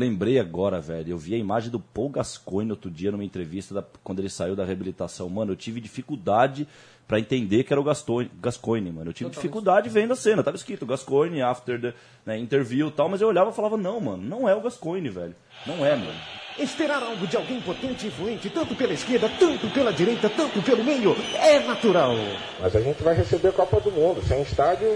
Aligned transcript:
lembrei 0.00 0.38
agora, 0.38 0.80
velho. 0.80 1.10
Eu 1.12 1.18
vi 1.18 1.34
a 1.34 1.38
imagem 1.38 1.70
do 1.70 1.78
Paul 1.78 2.08
Gascoigne 2.08 2.70
outro 2.72 2.90
dia 2.90 3.12
numa 3.12 3.24
entrevista 3.24 3.74
da- 3.74 3.84
quando 4.02 4.18
ele 4.18 4.28
saiu 4.28 4.56
da 4.56 4.64
reabilitação. 4.64 5.28
Mano, 5.28 5.52
eu 5.52 5.56
tive 5.56 5.80
dificuldade 5.80 6.66
pra 7.06 7.18
entender 7.20 7.64
que 7.64 7.72
era 7.72 7.80
o 7.80 7.84
Gascoigne, 7.84 8.30
Gascoigne 8.40 8.90
mano. 8.92 9.10
Eu 9.10 9.14
tive 9.14 9.30
dificuldade 9.30 9.88
vendo 9.88 10.12
a 10.12 10.16
cena. 10.16 10.42
Tava 10.42 10.56
escrito 10.56 10.86
Gascoigne 10.86 11.42
after 11.42 11.80
the 11.80 11.94
né, 12.24 12.38
interview 12.38 12.88
e 12.88 12.90
tal, 12.92 13.08
mas 13.08 13.20
eu 13.20 13.28
olhava 13.28 13.50
e 13.50 13.54
falava, 13.54 13.76
não, 13.76 14.00
mano, 14.00 14.22
não 14.22 14.48
é 14.48 14.54
o 14.54 14.60
Gascoigne, 14.60 15.08
velho. 15.08 15.34
Não 15.66 15.84
é, 15.84 15.94
mano. 15.96 16.12
Esperar 16.58 17.02
algo 17.02 17.26
de 17.26 17.36
alguém 17.36 17.60
potente 17.60 18.04
e 18.04 18.08
influente, 18.08 18.50
tanto 18.50 18.74
pela 18.74 18.92
esquerda, 18.92 19.28
tanto 19.38 19.68
pela 19.70 19.92
direita, 19.92 20.28
tanto 20.28 20.60
pelo 20.62 20.84
meio, 20.84 21.16
é 21.34 21.60
natural. 21.60 22.12
Mas 22.60 22.74
a 22.76 22.80
gente 22.80 23.02
vai 23.02 23.14
receber 23.14 23.48
a 23.48 23.52
Copa 23.52 23.80
do 23.80 23.90
Mundo. 23.90 24.22
Sem 24.22 24.42
estádio, 24.42 24.88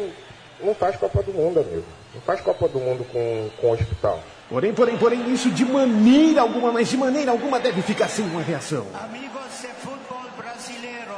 não 0.62 0.74
faz 0.74 0.96
Copa 0.96 1.22
do 1.22 1.32
Mundo, 1.32 1.60
amigo. 1.60 1.84
Não 2.14 2.20
faz 2.20 2.40
Copa 2.40 2.68
do 2.68 2.78
Mundo 2.78 3.04
com, 3.12 3.50
com 3.60 3.72
hospital. 3.72 4.22
Porém, 4.48 4.72
porém, 4.72 4.96
porém, 4.96 5.32
isso 5.32 5.50
de 5.50 5.64
maneira 5.64 6.42
alguma, 6.42 6.70
mas 6.70 6.88
de 6.88 6.96
maneira 6.96 7.32
alguma 7.32 7.58
deve 7.58 7.82
ficar 7.82 8.08
sem 8.08 8.24
uma 8.24 8.40
reação. 8.40 8.86
Amigos 9.02 9.60
de 9.60 9.66
fútbol 9.66 10.30
brasileiro, 10.36 11.16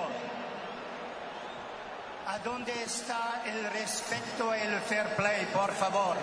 ¿a 2.26 2.38
dónde 2.38 2.72
está 2.84 3.42
el 3.44 3.64
respeto 3.78 4.54
y 4.54 4.66
el 4.66 4.80
fair 4.80 5.14
play, 5.16 5.46
por 5.52 5.70
favor? 5.72 6.16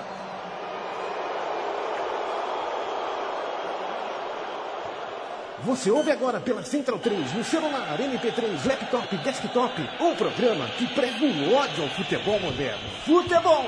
Você 5.66 5.90
ouve 5.90 6.12
agora 6.12 6.42
pela 6.42 6.62
Central 6.64 7.00
3, 7.00 7.36
no 7.36 7.44
celular, 7.44 7.98
MP3, 7.98 8.66
laptop, 8.66 9.16
desktop, 9.18 9.90
um 10.02 10.16
programa 10.16 10.68
que 10.78 10.88
prega 10.88 11.24
o 11.24 11.54
ódio 11.54 11.84
ao 11.84 11.90
futebol 11.92 12.40
moderno. 12.40 12.90
Futebol! 13.06 13.64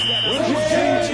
Urgente! 0.00 1.12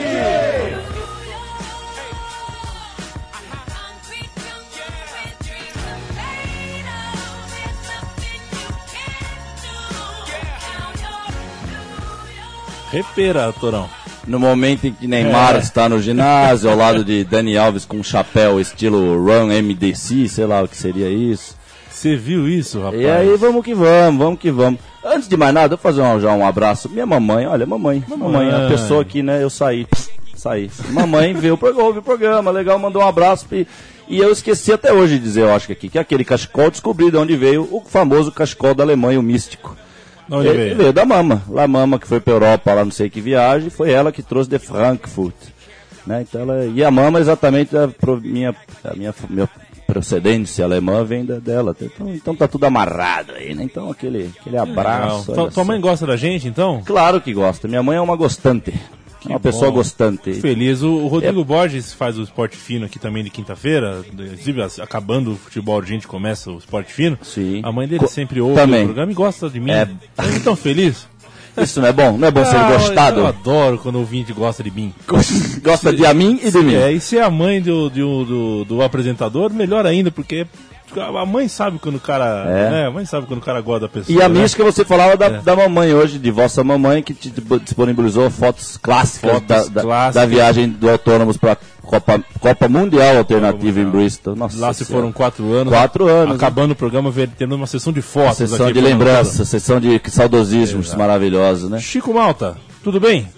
Repera, 12.90 13.52
Torão. 13.52 13.88
No 14.26 14.38
momento 14.38 14.86
em 14.86 14.92
que 14.92 15.06
Neymar 15.06 15.56
É. 15.56 15.58
está 15.58 15.88
no 15.88 16.00
ginásio, 16.00 16.68
ao 16.70 16.76
lado 16.76 17.04
de 17.04 17.24
Dani 17.24 17.56
Alves 17.56 17.84
com 17.84 17.98
um 17.98 18.02
chapéu 18.02 18.60
estilo 18.60 19.16
Run 19.24 19.46
MDC, 19.62 20.28
sei 20.28 20.46
lá 20.46 20.62
o 20.62 20.68
que 20.68 20.76
seria 20.76 21.08
isso. 21.08 21.56
Você 21.98 22.14
viu 22.14 22.48
isso, 22.48 22.80
rapaz? 22.80 23.02
E 23.02 23.10
aí, 23.10 23.36
vamos 23.36 23.64
que 23.64 23.74
vamos, 23.74 24.22
vamos 24.22 24.38
que 24.38 24.52
vamos. 24.52 24.78
Antes 25.04 25.28
de 25.28 25.36
mais 25.36 25.52
nada, 25.52 25.74
eu 25.74 25.76
vou 25.76 25.78
fazer 25.78 26.00
um, 26.00 26.20
já 26.20 26.32
um 26.32 26.46
abraço. 26.46 26.88
Minha 26.88 27.04
mamãe, 27.04 27.44
olha, 27.44 27.66
mamãe, 27.66 28.04
mamãe, 28.06 28.54
a 28.54 28.68
pessoa 28.68 29.04
que, 29.04 29.20
né, 29.20 29.42
eu 29.42 29.50
saí, 29.50 29.84
saí. 30.32 30.70
Mamãe 30.90 31.34
viu 31.34 31.54
o 31.54 31.58
programa, 31.58 31.88
ouve 31.88 31.98
o 31.98 32.02
programa, 32.02 32.52
legal, 32.52 32.78
mandou 32.78 33.02
um 33.02 33.06
abraço. 33.08 33.46
E, 33.50 33.66
e 34.06 34.20
eu 34.20 34.30
esqueci 34.30 34.72
até 34.72 34.92
hoje 34.92 35.18
de 35.18 35.24
dizer, 35.24 35.40
eu 35.40 35.52
acho 35.52 35.66
que 35.66 35.72
aqui, 35.72 35.88
que 35.88 35.98
aquele 35.98 36.24
cachecol 36.24 36.70
descobri 36.70 37.10
de 37.10 37.16
onde 37.16 37.34
veio 37.34 37.68
o 37.68 37.80
famoso 37.80 38.30
cachecol 38.30 38.76
da 38.76 38.84
Alemanha, 38.84 39.18
o 39.18 39.22
místico. 39.22 39.76
Onde 40.30 40.46
Ele 40.46 40.56
veio? 40.56 40.76
veio 40.76 40.92
da 40.92 41.04
mama. 41.04 41.42
Lá 41.48 41.66
mama 41.66 41.98
que 41.98 42.06
foi 42.06 42.20
pra 42.20 42.32
Europa, 42.32 42.74
lá 42.74 42.84
não 42.84 42.92
sei 42.92 43.10
que 43.10 43.20
viagem, 43.20 43.70
foi 43.70 43.90
ela 43.90 44.12
que 44.12 44.22
trouxe 44.22 44.48
de 44.48 44.60
Frankfurt. 44.60 45.34
Né? 46.06 46.24
Então 46.28 46.42
ela, 46.42 46.64
e 46.64 46.84
a 46.84 46.92
mama 46.92 47.18
exatamente 47.18 47.76
a 47.76 47.90
minha, 48.22 48.54
a 48.84 48.94
minha, 48.94 49.12
minha 49.28 49.48
procedência 49.92 50.64
alemã 50.66 51.02
vem 51.02 51.24
da, 51.24 51.38
dela. 51.38 51.74
Então, 51.80 52.14
então 52.14 52.36
tá 52.36 52.46
tudo 52.46 52.64
amarrado 52.66 53.32
aí, 53.32 53.54
né? 53.54 53.64
Então 53.64 53.90
aquele, 53.90 54.30
aquele 54.38 54.58
abraço. 54.58 55.32
Tua, 55.32 55.50
tua 55.50 55.64
mãe 55.64 55.80
gosta 55.80 56.06
da 56.06 56.16
gente, 56.16 56.46
então? 56.46 56.82
Claro 56.84 57.20
que 57.22 57.32
gosta. 57.32 57.66
Minha 57.66 57.82
mãe 57.82 57.96
é 57.96 58.00
uma 58.00 58.14
gostante. 58.14 58.72
É 59.26 59.30
uma 59.30 59.40
pessoa 59.40 59.66
bom. 59.70 59.78
gostante. 59.78 60.32
Feliz. 60.34 60.82
O, 60.82 60.90
o 60.94 61.06
É. 61.06 61.08
Rodrigo 61.08 61.44
Borges 61.44 61.92
faz 61.92 62.16
o 62.18 62.22
Esporte 62.22 62.56
Fino 62.56 62.86
aqui 62.86 62.98
também 63.00 63.24
de 63.24 63.30
quinta-feira. 63.30 64.04
Inclusive, 64.12 64.62
acabando 64.80 65.32
o 65.32 65.36
futebol, 65.36 65.80
a 65.80 65.84
gente 65.84 66.06
começa 66.06 66.50
o 66.52 66.58
Esporte 66.58 66.92
Fino. 66.92 67.18
Sim. 67.22 67.60
A 67.64 67.72
mãe 67.72 67.88
dele 67.88 68.00
Co- 68.00 68.06
sempre 68.06 68.40
ouve 68.40 68.54
também. 68.54 68.82
o 68.82 68.86
programa 68.86 69.10
e 69.10 69.14
gosta 69.14 69.50
de 69.50 69.58
mim. 69.58 69.72
É. 69.72 69.88
Eu 70.18 70.44
tão 70.44 70.54
feliz. 70.54 71.08
Isso 71.62 71.80
não 71.80 71.88
é 71.88 71.92
bom? 71.92 72.16
Não 72.16 72.28
é 72.28 72.30
bom 72.30 72.44
ser 72.44 72.56
Ah, 72.56 72.68
gostado? 72.72 73.20
Eu 73.20 73.26
adoro 73.26 73.78
quando 73.78 73.96
o 73.96 74.00
ouvinte 74.00 74.32
gosta 74.32 74.62
de 74.62 74.70
mim. 74.70 74.92
Gosta 75.62 75.92
de 75.92 76.06
a 76.06 76.14
mim 76.14 76.38
e 76.42 76.50
de 76.50 76.58
mim. 76.58 76.74
É, 76.74 76.92
e 76.92 77.00
se 77.00 77.18
é 77.18 77.22
a 77.22 77.30
mãe 77.30 77.60
do, 77.60 77.90
do, 77.90 78.24
do, 78.24 78.64
do 78.64 78.82
apresentador, 78.82 79.52
melhor 79.52 79.86
ainda, 79.86 80.10
porque 80.10 80.46
a 80.96 81.26
mãe 81.26 81.48
sabe 81.48 81.78
quando 81.78 81.96
o 81.96 82.00
cara. 82.00 82.44
É. 82.48 82.70
né, 82.70 82.86
a 82.86 82.90
mãe 82.90 83.04
sabe 83.04 83.26
quando 83.26 83.40
o 83.40 83.44
cara 83.44 83.60
gosta 83.60 83.80
da 83.80 83.88
pessoa. 83.88 84.18
E 84.18 84.22
a 84.22 84.28
né? 84.28 84.40
mística 84.40 84.64
você 84.64 84.84
falava 84.84 85.16
da, 85.16 85.26
É. 85.26 85.40
da 85.40 85.54
mamãe 85.56 85.92
hoje, 85.94 86.18
de 86.18 86.30
vossa 86.30 86.62
mamãe, 86.64 87.02
que 87.02 87.14
te 87.14 87.32
disponibilizou 87.64 88.30
fotos 88.30 88.76
clássicas, 88.76 89.30
Fotos 89.32 89.68
da, 89.68 89.82
clássicas. 89.82 90.14
da 90.14 90.26
viagem 90.26 90.68
do 90.68 90.88
Autônomos 90.88 91.36
para 91.36 91.56
Copa, 91.82 92.22
Copa 92.40 92.68
Mundial 92.68 93.16
Alternativa 93.18 93.80
em. 93.80 93.84
Bristol. 93.84 94.36
Nossa 94.36 94.58
Lá 94.58 94.72
se 94.72 94.84
Senhora. 94.84 95.02
foram 95.02 95.12
quatro 95.12 95.52
anos. 95.52 95.72
Quatro 95.72 96.06
anos, 96.06 96.36
Acabando 96.36 96.72
o 96.72 96.76
programa, 96.76 97.12
tendo 97.36 97.54
uma 97.54 97.66
sessão 97.66 97.92
de 97.92 98.02
fotos. 98.02 98.36
Sessão 98.38 98.66
aqui 98.66 98.74
de 98.74 98.80
lembrança, 98.80 99.44
sessão 99.44 99.80
de 99.80 100.00
saudosismos 100.08 100.94
maravilhosos, 100.94 101.70
né? 101.70 101.78
Chico 101.80 102.12
Malta, 102.12 102.56
tudo 102.84 103.00
bem? 103.00 103.28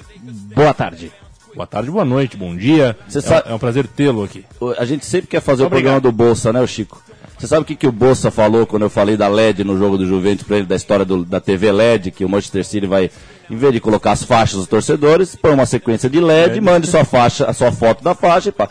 Boa 0.55 0.75
tarde. 0.75 1.13
Boa 1.55 1.67
tarde, 1.67 1.91
boa 1.91 2.05
noite, 2.05 2.37
bom 2.37 2.57
dia. 2.57 2.97
É, 3.13 3.21
sabe- 3.21 3.51
é 3.51 3.55
um 3.55 3.59
prazer 3.59 3.87
tê-lo 3.87 4.23
aqui. 4.23 4.45
A 4.79 4.85
gente 4.85 5.05
sempre 5.05 5.27
quer 5.27 5.41
fazer 5.41 5.65
Obrigado. 5.65 5.99
o 5.99 6.01
programa 6.01 6.01
do 6.01 6.13
Bolsa, 6.13 6.53
né, 6.53 6.61
o 6.61 6.67
Chico? 6.67 7.03
Você 7.41 7.47
sabe 7.47 7.63
o 7.63 7.65
que, 7.65 7.75
que 7.75 7.87
o 7.87 7.93
Bolsa 7.93 8.31
falou 8.31 8.67
quando 8.67 8.83
eu 8.83 8.91
falei 8.91 9.17
da 9.17 9.27
LED 9.27 9.65
no 9.65 9.79
jogo 9.79 9.97
do 9.97 10.07
Juventus 10.07 10.47
pra 10.47 10.59
ele, 10.59 10.67
da 10.67 10.77
história 10.77 11.07
do- 11.07 11.25
da 11.25 11.41
TV 11.41 11.73
LED, 11.73 12.11
que 12.11 12.23
o 12.23 12.29
Manchester 12.29 12.63
City 12.67 12.87
vai, 12.87 13.11
em 13.51 13.57
vez 13.57 13.73
de 13.73 13.81
colocar 13.81 14.13
as 14.13 14.23
faixas 14.23 14.59
dos 14.59 14.67
torcedores, 14.69 15.35
põe 15.37 15.53
uma 15.55 15.65
sequência 15.65 16.11
de 16.11 16.21
LED, 16.21 16.59
e 16.59 16.61
mande 16.61 16.87
sua 16.87 17.03
faixa, 17.03 17.47
a 17.47 17.55
sua 17.55 17.73
foto 17.73 18.05
da 18.05 18.15
faixa 18.15 18.51
e 18.51 18.53
pá. 18.53 18.69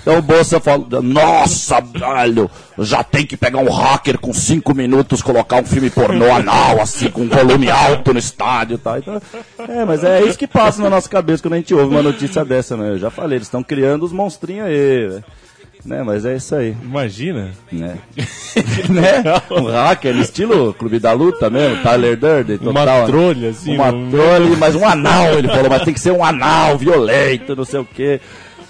Então 0.00 0.18
o 0.18 0.22
Bolsa 0.22 0.60
falou, 0.60 0.86
nossa, 1.02 1.80
velho, 1.80 2.48
já 2.78 3.02
tem 3.02 3.26
que 3.26 3.36
pegar 3.36 3.58
um 3.58 3.68
hacker 3.68 4.16
com 4.20 4.32
cinco 4.32 4.72
minutos, 4.72 5.20
colocar 5.20 5.56
um 5.60 5.64
filme 5.66 5.90
pornô 5.90 6.30
anal, 6.32 6.80
assim, 6.80 7.10
com 7.10 7.22
um 7.22 7.28
volume 7.28 7.68
alto 7.70 8.12
no 8.12 8.20
estádio 8.20 8.76
e 8.76 8.78
tal. 8.78 8.98
Então, 8.98 9.20
é, 9.68 9.84
mas 9.84 10.04
é 10.04 10.22
isso 10.22 10.38
que 10.38 10.46
passa 10.46 10.80
na 10.80 10.88
nossa 10.88 11.08
cabeça 11.08 11.42
quando 11.42 11.54
a 11.54 11.56
gente 11.56 11.74
ouve 11.74 11.92
uma 11.92 12.02
notícia 12.04 12.44
dessa, 12.44 12.76
né? 12.76 12.90
Eu 12.90 12.98
já 12.98 13.10
falei, 13.10 13.38
eles 13.38 13.48
estão 13.48 13.64
criando 13.64 14.04
os 14.04 14.12
monstrinhos 14.12 14.66
aí, 14.68 15.08
velho. 15.08 15.24
Né, 15.84 16.02
mas 16.04 16.24
é 16.24 16.36
isso 16.36 16.54
aí, 16.54 16.76
Imagina. 16.80 17.50
né? 17.72 17.98
né? 18.88 19.22
Um 19.50 19.64
hacker, 19.66 20.16
estilo 20.16 20.72
Clube 20.74 21.00
da 21.00 21.12
Luta 21.12 21.50
mesmo, 21.50 21.82
Tyler 21.82 22.16
Durden, 22.16 22.58
Uma 22.62 22.80
total. 22.80 23.00
né? 23.00 23.06
trolha, 23.06 23.48
assim. 23.50 23.74
Uma 23.74 23.90
no- 23.90 24.10
trolha, 24.10 24.56
mas 24.58 24.74
um 24.76 24.86
anal, 24.86 25.34
ele 25.34 25.48
falou, 25.48 25.68
mas 25.68 25.82
tem 25.82 25.92
que 25.92 25.98
ser 26.00 26.12
um 26.12 26.24
anal 26.24 26.78
violento, 26.78 27.56
não 27.56 27.64
sei 27.64 27.80
o 27.80 27.84
quê. 27.84 28.20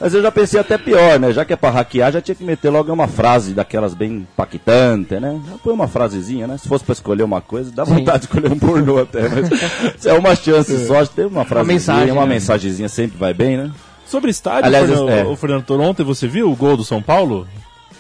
Mas 0.01 0.15
eu 0.15 0.23
já 0.23 0.33
pensei 0.33 0.59
até 0.59 0.77
pior, 0.79 1.21
né? 1.21 1.33
Já 1.33 1.45
que 1.45 1.53
é 1.53 1.57
pra 1.57 1.71
hackear, 1.71 2.11
já 2.11 2.21
tinha 2.21 2.35
que 2.35 2.43
meter 2.43 2.71
logo 2.71 2.93
uma 2.93 3.07
frase 3.07 3.53
daquelas 3.53 3.95
bem 3.95 4.13
impactante, 4.15 5.15
né? 5.21 5.39
Já 5.49 5.59
põe 5.63 5.73
uma 5.73 5.87
frasezinha, 5.87 6.47
né? 6.49 6.57
Se 6.59 6.67
fosse 6.67 6.83
pra 6.83 6.93
escolher 6.95 7.23
uma 7.23 7.41
coisa, 7.41 7.71
dá 7.71 7.85
vontade 7.85 8.21
de 8.21 8.25
escolher 8.25 8.51
um 8.51 8.59
pornô 8.59 8.99
até, 8.99 9.29
mas 9.29 9.49
se 10.01 10.09
é 10.09 10.13
uma 10.15 10.35
chance 10.35 10.87
só, 10.87 11.05
tem 11.07 11.27
uma 11.27 11.45
frasezinha, 11.45 11.75
mensagem, 11.75 12.11
uma 12.13 12.27
né? 12.27 12.35
mensagenzinha 12.35 12.89
sempre 12.89 13.17
vai 13.19 13.33
bem, 13.35 13.57
né? 13.59 13.71
Sobre 14.07 14.31
estádio, 14.31 14.67
Aliás, 14.67 14.87
Fernando, 14.87 15.11
é. 15.11 15.25
o 15.25 15.37
Fernando 15.37 15.65
Toro, 15.65 15.83
ontem 15.83 16.03
você 16.03 16.27
viu 16.27 16.51
o 16.51 16.57
gol 16.57 16.77
do 16.77 16.85
São 16.85 17.01
Paulo? 17.01 17.47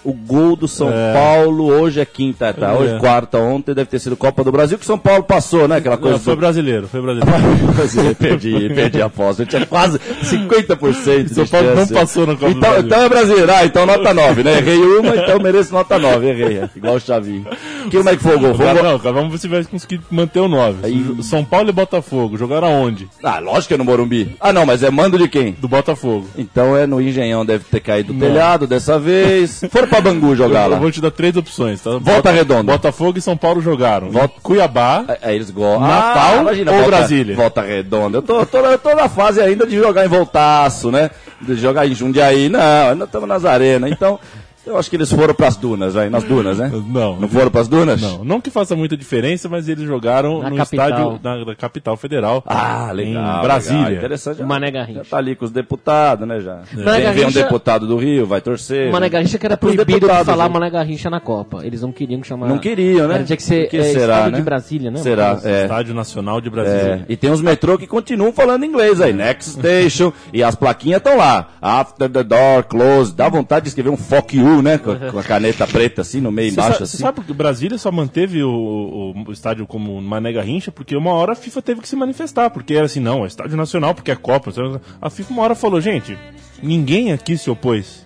O 0.04 0.12
gol 0.12 0.56
do 0.56 0.66
São 0.66 0.90
É. 0.90 1.12
Paulo, 1.12 1.66
hoje 1.66 2.00
é 2.00 2.04
quinta, 2.04 2.52
tá? 2.52 2.72
É. 2.72 2.76
Hoje 2.76 2.98
quarta, 2.98 3.38
ontem 3.38 3.72
deve 3.74 3.88
ter 3.88 3.98
sido 3.98 4.16
Copa 4.16 4.42
do 4.42 4.50
Brasil, 4.50 4.78
que 4.78 4.84
São 4.84 4.98
Paulo 4.98 5.22
passou, 5.22 5.68
né? 5.68 5.76
Aquela 5.76 5.96
coisa 5.96 6.16
Não, 6.16 6.22
foi 6.22 6.34
do... 6.34 6.38
brasileiro, 6.40 6.88
foi 6.88 7.00
brasileiro. 7.00 7.42
Brasil, 7.72 8.14
perdi, 8.16 8.68
perdi 8.74 9.00
a 9.02 9.06
aposta. 9.06 9.42
Eu 9.42 9.46
tinha 9.46 9.64
quase 9.66 9.98
50% 9.98 11.24
de 11.24 11.34
São 11.34 11.46
Paulo 11.46 11.74
não 11.74 11.86
passou 11.86 12.26
na 12.26 12.34
Copa 12.34 12.50
do 12.52 12.58
então, 12.58 12.70
Brasil. 12.70 12.86
Então 12.86 13.02
é 13.02 13.08
brasileiro. 13.08 13.52
Ah, 13.52 13.64
então 13.64 13.86
nota 13.86 14.14
9, 14.14 14.42
né? 14.42 14.58
Errei 14.58 14.78
uma, 14.78 15.16
então 15.16 15.38
mereço 15.40 15.72
nota 15.72 15.98
9. 15.98 16.28
Errei, 16.28 16.58
é. 16.58 16.70
igual 16.74 16.96
o 16.96 17.00
Chavinho. 17.00 17.46
Que, 17.90 17.96
como 17.96 18.08
é 18.08 18.16
que 18.16 18.22
foi 18.22 18.36
o 18.36 18.40
gol? 18.40 18.54
Foi 18.54 18.66
não, 18.72 18.98
cara, 18.98 19.12
vamos 19.14 19.32
ver 19.32 19.38
se 19.38 19.48
vai 19.48 19.64
conseguir 19.64 20.00
manter 20.10 20.40
o 20.40 20.48
9. 20.48 20.86
Aí- 20.86 21.16
São 21.22 21.44
Paulo 21.44 21.68
e 21.68 21.72
Botafogo, 21.72 22.36
jogaram 22.36 22.66
aonde? 22.68 23.08
Ah, 23.22 23.38
lógico 23.38 23.68
que 23.68 23.74
é 23.74 23.76
no 23.78 23.84
Morumbi. 23.84 24.36
Ah, 24.40 24.52
não, 24.52 24.66
mas 24.66 24.82
é 24.82 24.90
mando 24.90 25.18
de 25.18 25.28
quem? 25.28 25.52
Do 25.52 25.68
Botafogo. 25.68 26.26
Então 26.36 26.76
é 26.76 26.86
no 26.86 27.00
Engenhão, 27.00 27.44
deve 27.46 27.64
ter 27.64 27.80
caído 27.80 28.12
do 28.12 28.18
telhado 28.20 28.66
dessa 28.66 28.98
vez. 28.98 29.62
Foram 29.70 29.88
pra 29.92 30.00
Bangu 30.00 30.34
jogar 30.34 30.64
Eu, 30.64 30.70
lá. 30.70 30.76
eu 30.76 30.80
vou 30.80 30.90
te 30.90 31.00
dar 31.00 31.10
três 31.10 31.36
opções, 31.36 31.80
tá? 31.80 31.90
Volta 32.00 32.30
Redonda. 32.30 32.72
Botafogo 32.72 33.18
e 33.18 33.22
São 33.22 33.36
Paulo 33.36 33.60
jogaram. 33.60 34.10
Volta- 34.10 34.34
Cuiabá, 34.42 35.04
Aí 35.08 35.16
É, 35.22 35.34
eles 35.34 35.50
gostam. 35.50 35.86
Natal 35.86 36.38
ou 36.38 36.44
volta, 36.44 36.86
Brasília? 36.86 37.36
Volta 37.36 37.62
redonda. 37.62 38.18
Eu 38.18 38.22
tô, 38.22 38.44
tô, 38.46 38.58
eu 38.58 38.78
tô 38.78 38.94
na 38.94 39.08
fase 39.08 39.40
ainda 39.40 39.66
de 39.66 39.76
jogar 39.76 40.04
em 40.04 40.08
voltaço, 40.08 40.90
né? 40.90 41.10
De 41.40 41.54
jogar 41.56 41.86
em 41.86 41.94
Jundiaí. 41.94 42.48
Não, 42.48 42.90
ainda 42.90 43.04
estamos 43.04 43.28
nas 43.28 43.44
arenas. 43.44 43.90
Então, 43.90 44.18
Eu 44.64 44.78
acho 44.78 44.88
que 44.88 44.94
eles 44.96 45.10
foram 45.12 45.34
pras 45.34 45.56
dunas, 45.56 45.94
vai, 45.94 46.08
nas 46.08 46.22
dunas, 46.24 46.58
né? 46.58 46.70
Não. 46.86 47.18
Não 47.18 47.28
foram 47.28 47.50
pras 47.50 47.66
dunas? 47.66 48.00
Não, 48.00 48.24
não 48.24 48.40
que 48.40 48.48
faça 48.50 48.76
muita 48.76 48.96
diferença, 48.96 49.48
mas 49.48 49.68
eles 49.68 49.84
jogaram 49.84 50.40
Na 50.40 50.50
no 50.50 50.56
capital. 50.56 50.88
estádio 50.88 51.18
da, 51.18 51.44
da 51.44 51.54
capital 51.56 51.96
federal. 51.96 52.44
Ah, 52.46 52.92
legal. 52.92 53.38
Em 53.38 53.42
Brasília. 53.42 53.78
legal. 53.84 53.98
Interessante. 53.98 54.38
Já, 54.38 54.46
Mané 54.46 54.66
já 54.68 54.72
Garrincha. 54.72 55.02
tá 55.10 55.16
ali 55.16 55.34
com 55.34 55.44
os 55.44 55.50
deputados, 55.50 56.28
né, 56.28 56.38
já. 56.40 56.60
Mané 56.74 56.84
Vem, 56.84 56.84
vem 56.84 57.00
um 57.00 57.14
Garrincha- 57.16 57.42
deputado 57.42 57.86
do 57.86 57.96
Rio, 57.96 58.24
vai 58.26 58.40
torcer. 58.40 58.92
Mané 58.92 59.06
né? 59.06 59.10
Garrincha 59.10 59.38
que 59.38 59.46
era 59.46 59.54
É 59.54 59.56
proibido 59.56 60.06
de 60.08 60.24
falar 60.24 60.48
né? 60.48 60.54
Mané 60.54 60.70
Garrincha 60.70 61.10
na 61.10 61.18
Copa. 61.18 61.66
Eles 61.66 61.82
não 61.82 61.90
queriam 61.90 62.22
chamar. 62.22 62.48
Não 62.48 62.58
queriam, 62.58 63.08
né? 63.08 63.14
Era, 63.16 63.24
tinha 63.24 63.36
que 63.36 63.42
ser 63.42 63.68
que 63.68 63.76
é, 63.78 63.82
será, 63.82 64.00
estádio 64.14 64.30
né? 64.32 64.38
de 64.38 64.44
Brasília, 64.44 64.90
né? 64.92 64.98
Será? 64.98 65.40
É. 65.42 65.62
Estádio 65.64 65.94
Nacional 65.94 66.40
de 66.40 66.46
É, 66.48 66.50
Brasília. 66.50 67.04
e 67.08 67.16
tem 67.16 67.30
uns 67.30 67.40
metrô 67.42 67.76
que 67.76 67.86
continuam 67.88 68.32
falando 68.32 68.64
inglês 68.64 69.00
aí, 69.00 69.12
Next 69.12 69.54
Station, 69.58 70.12
e 70.32 70.40
as 70.42 70.54
plaquinhas 70.54 70.98
estão 70.98 71.16
lá. 71.16 71.48
After 71.60 72.08
the 72.08 72.22
door, 72.22 72.62
close. 72.68 73.12
Dá 73.12 73.28
vontade 73.28 73.64
de 73.64 73.68
escrever 73.70 73.90
um 73.90 73.96
fuck 73.96 74.36
you, 74.36 74.51
né? 74.60 74.76
Com, 74.76 74.94
com 75.12 75.18
a 75.18 75.22
caneta 75.22 75.66
preta 75.66 76.02
assim, 76.02 76.20
no 76.20 76.30
meio 76.32 76.50
Você 76.50 76.54
embaixo 76.60 76.78
sa- 76.78 76.84
assim. 76.84 76.96
Você 76.98 77.02
sabe 77.02 77.20
que 77.22 77.32
Brasília 77.32 77.78
só 77.78 77.90
manteve 77.92 78.42
o, 78.42 78.50
o- 78.50 79.24
o 79.28 79.32
estádio 79.32 79.66
como 79.66 80.02
Mané 80.02 80.32
Garrincha 80.32 80.70
porque 80.72 80.96
uma 80.96 81.12
hora 81.12 81.32
a 81.32 81.36
FIFA 81.36 81.62
teve 81.62 81.80
que 81.80 81.88
se 81.88 81.96
manifestar, 81.96 82.50
porque 82.50 82.74
era 82.74 82.86
assim, 82.86 83.00
não, 83.00 83.24
é 83.24 83.28
estádio 83.28 83.56
nacional 83.56 83.94
porque 83.94 84.10
é 84.10 84.16
Copa. 84.16 84.52
A 85.00 85.08
FIFA 85.08 85.32
uma 85.32 85.42
hora 85.44 85.54
falou, 85.54 85.80
gente, 85.80 86.18
ninguém 86.62 87.12
aqui 87.12 87.38
se 87.38 87.48
opôs. 87.48 88.04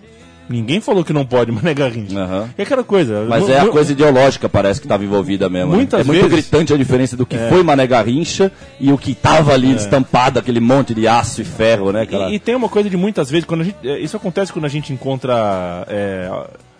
Ninguém 0.49 0.79
falou 0.79 1.03
que 1.03 1.11
não 1.11 1.25
pode 1.25 1.51
Mané 1.53 1.73
Garrincha. 1.73 2.17
Aham. 2.17 2.49
É 2.57 2.63
aquela 2.63 2.83
coisa. 2.83 3.25
Mas 3.27 3.49
é 3.49 3.59
a 3.59 3.67
coisa 3.67 3.91
ideológica, 3.91 4.47
parece 4.47 4.79
que 4.79 4.85
estava 4.85 5.03
envolvida 5.03 5.49
mesmo. 5.49 5.71
né? 5.71 5.75
Muitas 5.77 6.01
é 6.01 6.03
muito 6.03 6.21
vezes- 6.21 6.31
É. 6.33 6.35
gritante 6.41 6.73
a 6.73 6.77
diferença 6.77 7.17
do 7.17 7.25
que 7.25 7.37
foi 7.49 7.61
Mané 7.63 7.85
Garrincha 7.87 8.51
e 8.79 8.91
o 8.91 8.97
que 8.97 9.13
tava 9.13 9.53
ali 9.53 9.75
estampado, 9.75 10.39
aquele 10.39 10.59
monte 10.59 10.93
de 10.93 11.07
aço 11.07 11.41
e 11.41 11.45
ferro, 11.45 11.91
né? 11.91 12.01
Aquela... 12.03 12.29
E, 12.29 12.35
e 12.35 12.39
tem 12.39 12.55
uma 12.55 12.69
coisa 12.69 12.89
de 12.89 12.95
muitas 12.97 13.29
vezes, 13.29 13.45
quando 13.45 13.61
a 13.61 13.63
gente, 13.65 13.77
é, 13.83 13.99
isso 13.99 14.15
acontece 14.15 14.53
quando 14.53 14.65
a 14.65 14.69
gente 14.69 14.93
encontra 14.93 15.85
é, 15.89 16.29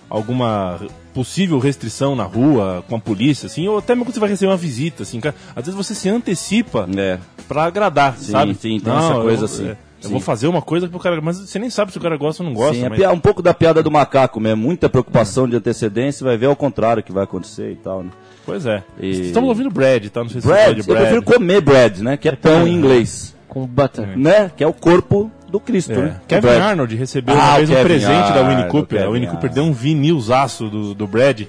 alguma 0.09 0.79
possível 1.13 1.57
restrição 1.59 2.15
na 2.15 2.23
rua 2.23 2.83
com 2.87 2.95
a 2.95 2.99
polícia, 2.99 3.47
assim, 3.47 3.67
ou 3.67 3.79
até 3.79 3.93
mesmo 3.93 4.05
quando 4.05 4.13
você 4.13 4.19
vai 4.19 4.29
receber 4.29 4.51
uma 4.51 4.57
visita, 4.57 5.03
assim, 5.03 5.19
cara, 5.19 5.35
às 5.55 5.65
vezes 5.65 5.75
você 5.75 5.95
se 5.95 6.07
antecipa 6.07 6.87
É. 6.95 7.17
pra 7.47 7.63
agradar, 7.65 8.15
Sim, 8.17 8.31
sabe? 8.31 8.53
sim, 8.55 8.79
tem 8.79 8.93
essa 8.95 9.13
coisa 9.15 9.41
eu, 9.41 9.45
assim. 9.45 9.71
É, 10.01 10.05
Eu 10.05 10.07
Sim. 10.07 10.11
vou 10.11 10.19
fazer 10.21 10.47
uma 10.47 10.61
coisa 10.61 10.87
pro 10.87 10.99
cara, 10.99 11.19
mas 11.21 11.37
você 11.37 11.57
nem 11.59 11.69
sabe 11.69 11.91
se 11.91 11.97
o 11.97 12.01
cara 12.01 12.15
gosta 12.17 12.43
ou 12.43 12.49
não 12.49 12.55
gosta. 12.55 12.75
Sim, 12.75 12.85
é 12.85 12.89
mas- 12.89 12.97
pia- 12.99 13.11
um 13.11 13.19
pouco 13.19 13.41
da 13.41 13.53
piada 13.53 13.81
do 13.81 13.89
macaco 13.91 14.39
mesmo. 14.39 14.61
Muita 14.63 14.87
preocupação 14.89 15.47
de 15.47 15.55
antecedência, 15.55 16.23
vai 16.23 16.37
ver 16.37 16.45
ao 16.47 16.55
contrário 16.55 17.01
que 17.03 17.11
vai 17.11 17.23
acontecer 17.23 17.71
e 17.71 17.75
tal, 17.75 18.03
né? 18.03 18.09
Pois 18.45 18.65
é. 18.65 18.83
E- 18.99 19.27
Estamos 19.27 19.49
ouvindo 19.49 19.69
bread, 19.69 20.09
tá? 20.09 20.21
Não 20.21 20.29
sei 20.29 20.39
se 20.41 20.47
Bread, 20.47 20.75
você 20.75 20.89
eu 20.89 20.95
bread. 20.95 20.99
prefiro 21.09 21.23
comer 21.23 21.61
bread, 21.61 22.01
né? 22.03 22.15
Que 22.17 22.29
é 22.29 22.31
pão 22.35 22.67
em 22.67 22.73
inglês, 22.73 23.35
Com 23.47 23.65
butter. 23.65 24.17
né? 24.17 24.49
Que 24.55 24.63
é 24.63 24.67
o 24.67 24.71
corpo 24.73 25.29
do 25.49 25.59
Cristo, 25.59 25.91
É. 25.93 25.95
né? 25.97 26.21
Kevin 26.27 26.41
Bread. 26.41 26.61
Arnold 26.61 26.95
recebeu 26.95 27.35
Ah, 27.35 27.39
uma 27.39 27.53
o 27.53 27.57
vez 27.65 27.69
um 27.69 27.83
presente 27.83 28.33
da 28.33 28.47
Winnie 28.47 28.67
Cooper. 28.69 29.03
A 29.03 29.09
Winnie 29.09 29.27
Cooper 29.27 29.49
deu 29.51 29.63
um 29.63 29.73
vinilzaço 29.73 30.69
do, 30.69 30.93
do 30.93 31.07
Brad 31.07 31.41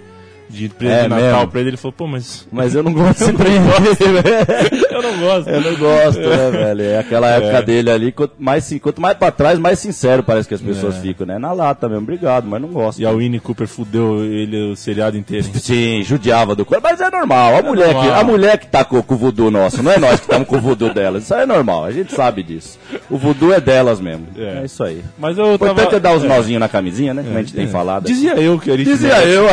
de 0.48 0.68
presente 0.68 0.98
É 0.98 1.02
de 1.04 1.08
Natal 1.10 1.26
mesmo? 1.32 1.48
pra 1.48 1.60
ele. 1.60 1.70
Ele 1.70 1.76
falou, 1.76 1.92
pô, 1.92 2.06
mas 2.06 2.46
Mas 2.52 2.74
eu 2.74 2.82
não 2.82 2.92
gosto 2.92 3.24
de 3.26 3.32
prender. 3.32 3.62
eu 4.90 5.02
não 5.02 5.18
gosto. 5.18 5.48
Eu 5.50 5.60
não 5.60 5.74
gosto, 5.76 6.20
né, 6.20 6.50
velho? 6.52 6.82
É 6.82 6.98
aquela 6.98 7.28
época 7.28 7.62
dele 7.62 7.90
ali, 7.90 8.12
quanto 8.12 8.34
mais, 8.38 8.64
sin- 8.64 8.78
quanto 8.78 9.00
mais 9.00 9.16
pra 9.16 9.30
trás, 9.30 9.58
mais 9.58 9.78
sincero 9.78 10.22
parece 10.22 10.48
que 10.48 10.54
as 10.54 10.60
pessoas 10.60 10.96
ficam, 10.98 11.26
né? 11.26 11.38
Na 11.38 11.52
lata 11.52 11.88
mesmo, 11.88 12.02
obrigado, 12.02 12.46
mas 12.46 12.60
não 12.60 12.68
gosto. 12.68 13.00
E 13.00 13.06
a 13.06 13.10
Winnie 13.10 13.40
Cooper 13.40 13.66
fudeu 13.68 14.24
ele 14.24 14.72
o 14.72 14.76
seriado 14.76 15.16
inteiro. 15.16 15.46
hein? 15.46 15.52
Sim, 15.60 16.02
judiava 16.02 16.54
do 16.54 16.64
corpo, 16.64 16.82
mas 16.82 17.00
é 17.00 17.10
normal. 17.10 17.56
A, 17.56 17.62
mulher, 17.62 17.88
que, 17.88 17.94
normal. 17.94 18.20
a 18.20 18.24
mulher 18.24 18.58
que 18.58 18.66
tá 18.66 18.84
com, 18.84 18.98
o 18.98 19.02
voodoo 19.16 19.50
nosso, 19.50 19.82
não 19.82 19.92
é 19.92 19.98
nós 19.98 20.16
que 20.20 20.26
estamos 20.26 20.48
com 20.48 20.56
o 20.56 20.60
voodoo 20.60 20.92
delas. 20.92 21.24
Isso 21.24 21.34
aí 21.34 21.42
é 21.42 21.46
normal, 21.46 21.84
a 21.84 21.90
gente 21.92 22.12
sabe 22.14 22.42
disso. 22.42 22.78
O 23.10 23.16
voodoo 23.16 23.52
é 23.52 23.60
delas 23.60 24.00
mesmo. 24.00 24.26
É. 24.36 24.60
É, 24.60 24.64
isso 24.64 24.82
aí. 24.82 25.02
Mas 25.18 25.36
eu 25.38 25.44
O 25.46 25.54
importante 25.54 25.84
tava... 25.84 25.96
é 25.96 26.00
dar 26.00 26.14
os 26.16 26.22
nozinhos 26.24 26.60
na 26.60 26.68
camisinha, 26.68 27.12
né? 27.12 27.22
Como 27.22 27.36
a 27.36 27.40
gente 27.42 27.52
tem 27.52 27.68
falado. 27.68 28.04
Dizia 28.06 28.34
eu 28.40 28.58
que 28.58 28.70
era 28.70 28.82
Dizia 28.82 29.24
eu. 29.26 29.46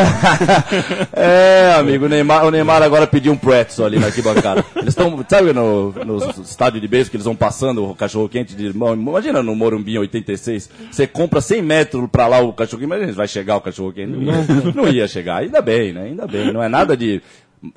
É, 1.13 1.73
amigo, 1.77 2.05
o 2.05 2.09
Neymar, 2.09 2.45
o 2.45 2.51
Neymar 2.51 2.81
agora 2.83 3.07
pediu 3.07 3.31
um 3.33 3.37
pretzel 3.37 3.85
ali 3.85 3.99
na 3.99 4.07
arquibancada. 4.07 4.63
Eles 4.75 4.89
estão, 4.89 5.23
sabe 5.27 5.53
no, 5.53 5.91
no 5.91 6.17
estádio 6.41 6.79
de 6.81 6.87
beijo 6.87 7.09
que 7.09 7.15
eles 7.17 7.25
vão 7.25 7.35
passando 7.35 7.89
o 7.89 7.95
cachorro 7.95 8.29
quente 8.29 8.55
de 8.55 8.75
mão? 8.75 8.93
Imagina 8.93 9.41
no 9.41 9.55
Morumbi 9.55 9.95
em 9.95 9.99
86, 9.99 10.69
você 10.91 11.07
compra 11.07 11.41
100 11.41 11.61
metros 11.61 12.09
pra 12.11 12.27
lá 12.27 12.39
o 12.39 12.53
cachorro 12.53 12.79
quente, 12.79 12.87
imagina, 12.93 13.11
vai 13.13 13.27
chegar 13.27 13.57
o 13.57 13.61
cachorro 13.61 13.91
quente? 13.93 14.11
Não, 14.11 14.21
ia- 14.33 14.45
não 14.75 14.87
ia 14.87 15.07
chegar, 15.07 15.37
ainda 15.37 15.61
bem, 15.61 15.93
né? 15.93 16.03
Ainda 16.03 16.27
bem, 16.27 16.51
não 16.51 16.61
é 16.61 16.67
nada 16.69 16.95
de 16.95 17.21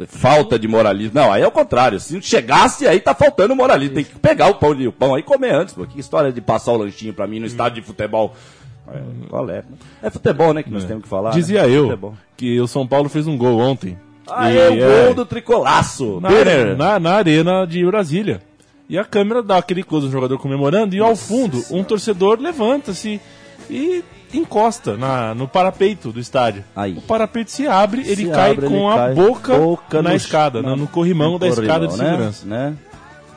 falta 0.06 0.58
de 0.58 0.68
moralismo. 0.68 1.12
Não, 1.14 1.32
aí 1.32 1.42
é 1.42 1.46
o 1.46 1.50
contrário. 1.50 1.98
Se 1.98 2.20
chegasse, 2.20 2.86
aí 2.86 3.00
tá 3.00 3.14
faltando 3.14 3.56
moralismo. 3.56 3.94
Tem 3.94 4.04
que 4.04 4.18
pegar 4.18 4.48
o 4.48 4.54
pão 4.56 4.74
e 4.74 4.86
o 4.86 4.92
pão 4.92 5.14
aí 5.14 5.20
e 5.20 5.24
comer 5.24 5.54
antes. 5.54 5.72
Pô. 5.72 5.86
Que 5.86 5.98
história 5.98 6.30
de 6.30 6.40
passar 6.42 6.72
o 6.72 6.76
lanchinho 6.76 7.14
pra 7.14 7.26
mim 7.26 7.40
no 7.40 7.46
estádio 7.46 7.80
de 7.80 7.86
futebol? 7.86 8.34
É, 8.94 9.00
qual 9.28 9.48
é? 9.50 9.62
É 10.02 10.10
futebol, 10.10 10.52
né, 10.54 10.62
que 10.62 10.70
nós 10.70 10.84
temos 10.84 11.02
que 11.02 11.08
falar. 11.08 11.30
Dizia 11.30 11.62
né? 11.66 11.70
eu 11.76 11.84
Futebol. 11.84 12.14
que 12.36 12.60
o 12.60 12.66
São 12.66 12.86
Paulo 12.86 13.08
fez 13.08 13.26
um 13.26 13.36
gol 13.36 13.58
ontem. 13.58 13.96
Ah, 14.30 14.50
E, 14.52 14.58
é 14.58 14.68
o 14.68 14.82
é, 14.82 15.04
gol 15.06 15.14
do 15.14 15.24
tricolaço. 15.26 16.20
na, 16.20 16.30
na, 16.76 16.98
na 17.00 17.12
arena 17.14 17.66
de 17.66 17.84
Brasília. 17.86 18.40
E 18.88 18.98
a 18.98 19.04
câmera 19.04 19.42
dá 19.42 19.58
aquele 19.58 19.82
close 19.82 20.06
do 20.06 20.12
jogador 20.12 20.38
comemorando 20.38 20.94
e 20.94 21.00
ao 21.00 21.14
fundo 21.16 21.62
um 21.70 21.84
torcedor 21.84 22.38
levanta-se 22.40 23.20
e 23.70 24.02
encosta 24.32 24.96
na, 24.96 25.34
no 25.34 25.46
parapeito 25.48 26.10
do 26.12 26.20
estádio. 26.20 26.64
Aí. 26.76 26.92
O 26.96 27.00
parapeito 27.02 27.50
se 27.50 27.66
abre, 27.66 28.00
ele 28.02 28.24
Se 28.24 28.28
cai 28.30 28.52
abre, 28.52 28.66
com 28.66 28.74
ele 28.74 28.86
a 28.86 28.96
cai 28.96 29.14
boca, 29.14 29.58
boca 29.58 30.02
na 30.02 30.10
no- 30.10 30.16
escada, 30.16 30.62
na- 30.62 30.76
no, 30.76 30.86
corrimão 30.86 31.32
No 31.32 31.38
da 31.38 31.48
escada 31.48 31.86
de 31.86 31.92
corrimão, 31.96 32.10
segurança. 32.32 32.46
Né? 32.46 32.74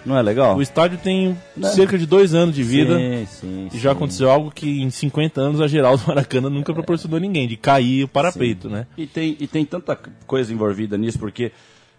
Não 0.06 0.18
é 0.18 0.21
legal? 0.21 0.56
O 0.57 0.62
estádio 0.62 0.98
tem 0.98 1.38
cerca 1.74 1.98
de 1.98 2.06
dois 2.06 2.33
anos 2.33 2.56
de 2.56 2.63
vida. 2.63 2.98
Sim, 2.98 3.27
sim, 3.30 3.69
E 3.74 3.77
já 3.80 3.92
sim. 3.92 3.95
aconteceu 3.95 4.30
algo 4.30 4.51
que 4.51 4.81
em 4.81 4.89
50 4.89 5.39
anos 5.39 5.62
a 5.62 5.68
Geraldo 5.68 6.03
Maracanã 6.07 6.50
nunca 6.50 6.74
proporcionou 6.74 7.18
a 7.18 7.19
ninguém, 7.19 7.48
de 7.48 7.57
cair 7.57 8.03
o 8.03 8.07
parapeito, 8.07 8.69
né? 8.69 8.88
E 8.98 9.06
tem, 9.06 9.38
e 9.39 9.48
tem 9.48 9.63
tanta 9.65 9.98
coisa 10.25 10.53
envolvida 10.53 10.98
nisso, 10.98 11.19
porque 11.19 11.51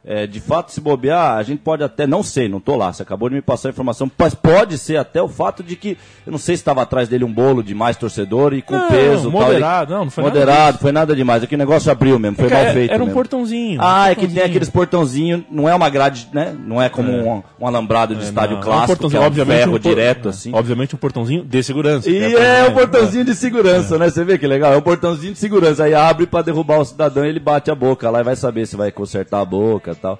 é, 0.04 0.26
de 0.26 0.40
fato, 0.40 0.72
se 0.72 0.81
bobear, 0.81 1.37
a 1.37 1.43
gente 1.44 1.60
pode 1.60 1.82
até, 1.84 2.06
não 2.08 2.22
sei, 2.25 2.49
não 2.49 2.58
tô 2.60 2.75
lá, 2.75 2.93
você 2.93 3.02
acabou 3.04 3.28
de 3.28 3.37
me 3.37 3.40
passar 3.43 3.69
a 3.69 3.70
informação, 3.70 4.10
mas 4.19 4.34
pode 4.34 4.76
ser 4.76 4.96
até 4.96 5.22
o 5.22 5.28
fato 5.28 5.62
de 5.62 5.76
que, 5.76 5.96
eu 6.26 6.32
não 6.32 6.38
sei 6.38 6.56
se 6.56 6.60
estava 6.62 6.82
atrás 6.82 7.08
dele 7.08 7.22
um 7.25 7.32
bolo 7.32 7.62
de 7.62 7.72
mais 7.75 7.96
torcedor 7.96 8.52
e 8.52 8.62
com 8.62 8.75
Não, 8.76 8.88
peso. 8.88 9.31
tal, 9.31 9.40
moderado, 9.40 9.93
ele- 9.93 9.99
não, 9.99 10.04
não 10.06 10.10
foi 10.10 10.25
nada 10.25 10.34
Moderado, 10.38 10.78
foi 10.78 10.93
nada 10.93 11.14
demais, 11.14 11.43
é 11.44 11.46
que 11.46 11.54
o 11.54 11.58
negócio 11.58 11.90
abriu 11.93 12.19
mesmo, 12.19 12.37
foi 12.37 12.49
Cara, 12.49 12.64
mal 12.64 12.72
feito 12.75 12.90
Era 12.93 13.02
um 13.02 13.06
mesmo. 13.06 13.16
portãozinho. 13.19 13.81
Ah, 13.81 14.10
é 14.10 14.14
que 14.16 14.26
tem 14.26 14.43
aqueles 14.43 14.69
portãozinhos, 14.69 15.43
não 15.50 15.69
é 15.69 15.75
uma 15.75 15.88
grade, 15.88 16.28
né? 16.32 16.52
Não 16.66 16.82
é 16.82 16.88
como 16.88 17.12
um, 17.12 17.43
um 17.60 17.66
alambrado 17.66 18.16
de 18.16 18.25
estádio 18.25 18.56
Não, 18.56 18.62
clássico, 18.62 19.08
que 19.08 19.16
é 19.16 19.20
um 19.20 19.32
ferro 19.32 19.70
por- 19.72 19.78
direto, 19.81 20.28
assim. 20.31 20.50
Obviamente 20.52 20.94
um 20.96 20.98
portãozinho 20.98 21.44
de 21.44 21.62
segurança. 21.62 22.10
E 22.10 22.34
é, 22.34 22.64
pra- 22.64 22.70
o 22.70 22.75
portãozinho 22.75 23.25
de 23.25 23.34
segurança, 23.37 23.96
né? 23.98 24.10
Você 24.10 24.25
vê 24.25 24.37
que 24.37 24.46
legal? 24.46 24.72
É 24.72 24.76
um 24.76 24.82
portãozinho 24.82 25.32
de 25.32 25.38
segurança. 25.38 25.84
Aí 25.84 25.94
abre 25.94 26.26
pra 26.26 26.43
derrubar 26.43 26.78
o 26.81 26.84
cidadão 26.84 27.25
e 27.25 27.28
ele 27.28 27.38
bate 27.40 27.70
a 27.70 27.75
boca 27.75 28.10
lá 28.10 28.20
e 28.20 28.25
vai 28.25 28.34
saber 28.34 28.66
se 28.66 28.75
vai 28.76 28.90
consertar 28.90 29.40
a 29.40 29.44
boca 29.44 29.92
e 29.93 29.97
tal. 30.00 30.19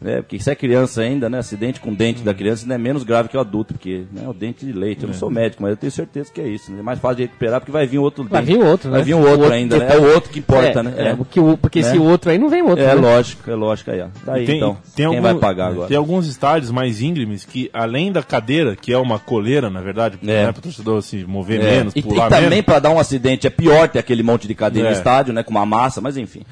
É, 0.00 0.22
porque 0.22 0.38
se 0.38 0.48
é 0.48 0.54
criança 0.54 1.00
ainda, 1.00 1.28
né? 1.28 1.38
Acidente 1.38 1.80
com 1.80 1.90
o 1.90 1.96
dente 1.96 2.22
da 2.22 2.32
criança 2.32 2.62
ainda 2.62 2.76
é 2.76 2.78
menos 2.78 3.02
grave 3.02 3.28
que 3.28 3.36
o 3.36 3.40
adulto, 3.40 3.74
porque 3.74 4.04
né, 4.12 4.28
o 4.28 4.32
dente 4.32 4.64
de 4.64 4.72
leite. 4.72 5.02
Eu 5.02 5.08
não 5.08 5.14
sou 5.16 5.28
médico, 5.28 5.60
mas 5.60 5.72
eu 5.72 5.76
tenho 5.76 5.90
certeza 5.90 6.30
que 6.32 6.40
é 6.40 6.46
isso. 6.46 6.70
né? 6.70 6.78
É 6.78 6.82
mais 6.82 7.00
fácil 7.00 7.16
de 7.16 7.22
recuperar 7.22 7.58
porque 7.58 7.72
vai 7.72 7.84
vir 7.84 7.98
outro 7.98 8.22
Vai 8.22 8.44
dente. 8.44 8.56
vir 8.56 8.64
outro, 8.64 8.88
né? 8.90 8.98
Vai 8.98 9.04
vir 9.04 9.14
um 9.14 9.18
outro 9.22 9.40
outro 9.40 9.52
ainda, 9.54 9.76
né? 9.76 9.84
É 9.86 9.88
depois- 9.88 10.08
o 10.08 10.14
outro 10.14 10.30
que 10.30 10.38
importa, 10.38 10.78
é, 10.78 10.82
né? 10.84 10.94
é, 10.98 11.14
porque, 11.16 11.40
o, 11.40 11.56
porque 11.58 11.82
Né? 11.82 11.90
se 11.90 11.98
o 11.98 12.04
outro 12.04 12.30
aí 12.30 12.38
não 12.38 12.48
vem 12.48 12.62
outro. 12.62 12.84
É, 12.84 12.86
né? 12.86 12.94
lógico, 12.94 13.50
é 13.50 13.54
lógico 13.56 13.90
aí, 13.90 14.00
ó. 14.00 14.06
Tá 14.24 14.34
aí, 14.34 14.46
Tem, 14.46 14.58
então. 14.58 14.74
tem 14.74 14.80
Quem 14.94 15.06
algum- 15.06 15.20
vai 15.20 15.34
pagar 15.34 15.66
agora? 15.66 15.88
Tem 15.88 15.96
alguns 15.96 16.28
estádios 16.28 16.70
mais 16.70 17.02
íngremes 17.02 17.44
que, 17.44 17.68
além 17.72 18.12
da 18.12 18.22
cadeira, 18.22 18.76
que 18.76 18.92
é 18.92 18.98
uma 18.98 19.18
coleira, 19.18 19.68
na 19.68 19.80
verdade, 19.80 20.16
É. 20.22 20.26
né, 20.26 20.52
para 20.52 20.60
o 20.60 20.62
torcedor 20.62 21.02
se 21.02 21.24
mover 21.24 21.60
É, 21.60 21.64
menos, 21.78 21.96
e, 21.96 21.98
e 21.98 22.02
pular 22.04 22.28
também 22.30 22.50
menos. 22.50 22.64
pra 22.64 22.78
dar 22.78 22.90
um 22.90 23.00
acidente 23.00 23.48
é 23.48 23.50
pior 23.50 23.88
ter 23.88 23.98
aquele 23.98 24.22
monte 24.22 24.46
de 24.46 24.54
cadeira 24.54 24.90
É. 24.90 24.92
no 24.92 24.96
estádio, 24.96 25.32
né? 25.34 25.42
Com 25.42 25.50
uma 25.50 25.66
massa, 25.66 26.00
mas 26.00 26.16
enfim. 26.16 26.42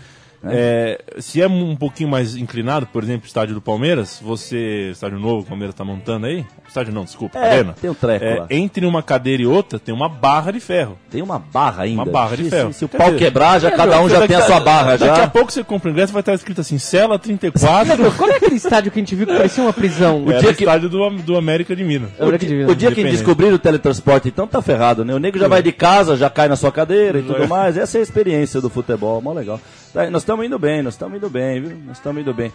É, 0.45 1.01
se 1.19 1.41
é 1.41 1.47
um 1.49 1.75
pouquinho 1.77 2.09
mais 2.09 2.37
inclinado, 2.37 2.87
por 2.87 3.03
exemplo, 3.03 3.25
o 3.25 3.27
estádio 3.27 3.55
do 3.55 3.61
Palmeiras, 3.61 4.21
você, 4.23 4.91
estádio 4.93 5.19
novo, 5.19 5.39
que 5.43 5.47
o 5.47 5.51
Palmeiras 5.51 5.75
está 5.75 5.85
montando 5.85 6.27
aí, 6.27 6.45
estádio 6.69 6.93
não, 6.93 7.05
desculpa, 7.05 7.39
É, 7.39 7.51
arena. 7.51 7.75
tem 7.81 7.91
um 7.91 7.95
treco 7.95 8.25
É, 8.25 8.35
lá. 8.41 8.47
entre 8.51 8.85
uma 8.87 9.03
cadeira 9.03 9.43
e 9.43 9.47
outra 9.47 9.79
tem 9.79 9.95
uma 9.95 10.09
barra 10.09 10.51
de 10.53 10.61
ferro. 10.61 10.97
Tem 11.11 11.23
uma 11.23 11.39
barra 11.39 11.85
ainda. 11.85 12.03
Uma 12.03 12.11
barra 12.13 12.37
de 12.37 12.45
Se- 12.45 12.51
ferro. 12.51 12.73
Se, 12.73 12.79
se 12.81 12.85
o 12.85 12.89
Quer 12.89 12.99
pau 12.99 13.07
dizer, 13.09 13.19
quebrar, 13.19 13.61
já 13.61 13.69
É, 13.69 13.71
cada 13.73 14.01
um 14.01 14.09
já 14.09 14.19
daqui 14.21 14.29
tem 14.35 14.37
a 14.37 14.47
sua 14.47 14.61
barra 14.61 14.97
Daqui 14.97 15.11
a 15.13 15.15
já. 15.23 15.27
pouco 15.29 15.51
você 15.53 15.65
compra 15.65 15.89
o 15.89 15.93
ingresso 15.93 16.13
vai 16.13 16.21
estar 16.21 16.35
escrito 16.35 16.61
assim, 16.61 16.79
cela 16.79 17.19
34. 17.19 17.89
Lembra, 17.97 18.11
qual 18.13 18.31
é 18.31 18.37
aquele 18.37 18.57
estádio 18.57 18.91
que 18.93 18.99
a 18.99 19.03
gente 19.03 19.15
viu 19.15 19.27
que 19.27 19.35
parecia 19.37 19.63
uma 19.63 19.73
prisão? 19.73 20.25
Dia 20.39 20.39
o 20.51 20.55
que- 20.55 20.63
estádio 20.65 20.89
do, 20.89 21.11
do 21.11 21.37
América 21.37 21.75
de 21.75 21.83
Minas. 21.85 22.11
Lembro 22.19 22.39
que 22.39 22.47
devia- 22.47 22.69
O 22.69 22.75
dia 22.75 22.93
que 22.93 23.03
descobrir 23.05 23.53
o 23.53 23.59
teletransporte, 23.59 24.29
então 24.29 24.47
tá 24.47 24.61
ferrado, 24.63 25.05
né? 25.05 25.15
O 25.15 25.19
nego 25.19 25.39
já 25.39 25.49
vai 25.49 25.63
de 25.63 25.73
casa, 25.73 26.17
já 26.17 26.29
cai 26.31 26.49
na 26.49 26.57
sua 26.57 26.71
cadeira 26.71 27.19
e 27.19 27.23
tudo 27.23 27.49
mais. 27.49 27.77
Essa 27.77 27.99
é 27.99 28.01
a 28.01 28.03
experiência 28.03 28.61
do 28.61 28.69
futebol, 28.71 29.21
mó 29.21 29.33
legal. 29.33 29.61
Tá, 29.93 30.11
nós 30.11 30.23
estamos 30.27 30.45
indo 30.45 30.59
bem, 30.59 30.83
nós 30.83 30.95
estamos 30.95 31.17
indo 31.17 31.31
bem, 31.31 31.61
viu? 31.63 31.77
Nós 31.87 31.97
estamos 31.99 32.21
indo 32.21 32.35
bem. 32.35 32.53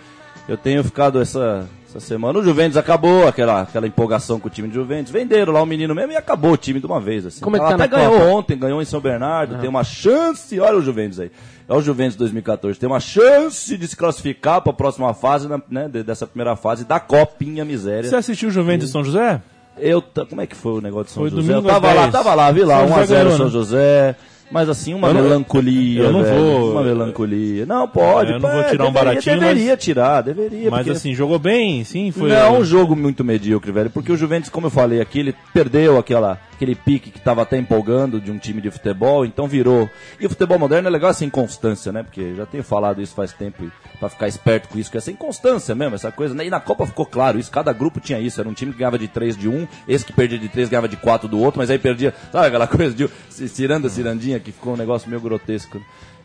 Eu 0.47 0.57
tenho 0.57 0.83
ficado 0.83 1.21
essa, 1.21 1.65
essa 1.87 1.99
semana. 2.01 2.37
O 2.39 2.43
Juventus 2.43 2.75
acabou, 2.75 3.27
aquela, 3.27 3.61
aquela 3.61 3.87
empolgação 3.87 4.39
com 4.39 4.47
o 4.47 4.51
time 4.51 4.67
de 4.67 4.73
Juventus. 4.73 5.11
Venderam 5.11 5.53
lá 5.53 5.61
o 5.61 5.65
menino 5.65 5.93
mesmo 5.95 6.11
e 6.11 6.17
acabou 6.17 6.51
o 6.51 6.57
time 6.57 6.79
de 6.79 6.85
uma 6.85 6.99
vez. 6.99 7.25
Assim. 7.25 7.39
Como 7.41 7.55
é 7.55 7.59
que 7.59 7.65
Ela 7.65 7.77
tá 7.77 7.83
até 7.85 7.95
na 7.95 7.97
ganhou 8.03 8.19
Copa? 8.19 8.31
ontem, 8.33 8.57
ganhou 8.57 8.81
em 8.81 8.85
São 8.85 8.99
Bernardo, 8.99 9.57
tem 9.59 9.69
uma 9.69 9.83
chance. 9.83 10.59
Olha 10.59 10.77
o 10.77 10.81
Juventus 10.81 11.19
aí. 11.19 11.31
Olha 11.69 11.79
o 11.79 11.81
Juventus 11.83 12.15
2014. 12.17 12.77
Tem 12.79 12.87
uma 12.89 12.99
chance 12.99 13.77
de 13.77 13.87
se 13.87 13.95
classificar 13.95 14.61
para 14.61 14.71
a 14.71 14.75
próxima 14.75 15.13
fase, 15.13 15.47
né, 15.69 15.87
de- 15.87 16.03
dessa 16.03 16.27
primeira 16.27 16.55
fase 16.57 16.83
da 16.83 16.99
Copinha 16.99 17.63
Miséria. 17.63 18.09
Você 18.09 18.15
assistiu 18.15 18.49
o 18.49 18.51
Juventus 18.51 18.87
de 18.87 18.91
São 18.91 19.03
José? 19.03 19.41
Eu, 19.77 20.03
como 20.29 20.41
é 20.41 20.47
que 20.47 20.55
foi 20.55 20.73
o 20.73 20.81
negócio 20.81 21.05
de 21.05 21.11
São 21.11 21.23
Foi 21.23 21.29
José? 21.29 21.41
domingo 21.43 21.67
Eu 21.69 21.73
tava 21.73 21.89
às 21.89 21.95
lá, 21.95 22.01
10. 22.01 22.11
tava 22.13 22.33
lá, 22.35 22.51
vi 22.51 22.63
lá, 22.63 22.79
São 22.79 22.87
1 22.87 22.93
a 22.95 22.99
José 23.01 23.05
0 23.05 23.23
ganhou, 23.23 23.37
São? 23.37 23.49
José. 23.49 24.15
Mas 24.51 24.67
assim, 24.69 24.93
uma 24.93 25.07
Eu 25.07 25.13
não- 25.13 25.21
melancolia. 25.23 26.03
eu 26.03 26.11
não 26.11 26.23
velho, 26.23 26.35
vou- 26.41 26.71
Uma 26.73 26.83
melancolia. 26.83 27.65
Não, 27.65 27.87
pode. 27.87 28.31
É, 28.31 28.35
eu 28.35 28.39
não 28.39 28.49
vou 28.49 28.59
é, 28.61 28.69
tirar 28.69 28.83
um 28.83 28.87
deveria- 28.91 29.09
baratinho, 29.11 29.39
Deveria 29.39 29.71
mas- 29.75 29.83
tirar, 29.83 30.21
deveria. 30.21 30.69
Mas 30.69 30.79
porque- 30.81 30.91
assim, 30.91 31.13
jogou 31.15 31.39
bem, 31.39 31.83
sim, 31.83 32.11
foi. 32.11 32.29
Não 32.29 32.35
é 32.35 32.49
um 32.51 32.63
jogo 32.63 32.95
muito 32.95 33.23
medíocre, 33.23 33.71
velho. 33.71 33.89
Porque 33.89 34.11
o 34.11 34.17
Juventus, 34.17 34.49
como 34.49 34.67
eu 34.67 34.71
falei 34.71 34.99
aqui, 35.01 35.19
ele 35.19 35.33
perdeu 35.53 35.97
aquela, 35.97 36.37
aquele 36.55 36.75
pique 36.75 37.09
que 37.11 37.17
estava 37.17 37.41
até 37.41 37.57
empolgando 37.57 38.19
de 38.19 38.29
um 38.29 38.37
time 38.37 38.61
de 38.61 38.69
futebol, 38.69 39.25
então 39.25 39.47
virou. 39.47 39.89
E 40.19 40.25
o 40.25 40.29
futebol 40.29 40.59
moderno 40.59 40.87
é 40.87 40.91
legal 40.91 41.09
essa 41.11 41.23
inconstância, 41.25 41.91
né? 41.91 42.03
Porque 42.03 42.35
já 42.35 42.45
tenho 42.45 42.63
falado 42.63 43.01
isso 43.01 43.15
faz 43.15 43.31
tempo 43.31 43.63
pra 43.99 44.09
ficar 44.09 44.27
esperto 44.27 44.67
com 44.67 44.77
isso, 44.77 44.91
que 44.91 44.97
é 44.97 44.99
essa 44.99 45.11
inconstância 45.11 45.73
mesmo, 45.73 45.95
essa 45.95 46.11
coisa. 46.11 46.35
né? 46.35 46.45
E 46.45 46.49
na 46.49 46.59
Copa 46.59 46.85
ficou 46.85 47.05
claro 47.05 47.39
isso, 47.39 47.49
cada 47.51 47.71
grupo 47.71 47.99
tinha 47.99 48.19
isso. 48.19 48.39
Era 48.39 48.49
um 48.49 48.53
time 48.53 48.71
que 48.73 48.79
ganhava 48.79 48.97
de 48.99 49.07
3 49.07 49.37
de 49.37 49.47
um, 49.47 49.67
esse 49.87 50.03
que 50.05 50.11
perdia 50.13 50.37
de 50.37 50.49
3 50.49 50.67
ganhava 50.69 50.87
de 50.87 50.97
4 50.97 51.27
do 51.29 51.39
outro, 51.39 51.57
mas 51.59 51.69
aí 51.69 51.77
perdia, 51.79 52.13
sabe 52.31 52.47
aquela 52.47 52.67
coisa 52.67 52.93
de 52.95 53.07
ciranda, 53.47 53.87
cirandinha, 53.89 54.39
que 54.41 54.51
ficou 54.51 54.73
um 54.73 54.77
negócio 54.77 55.09
meio 55.09 55.21
grotesco. 55.21 55.79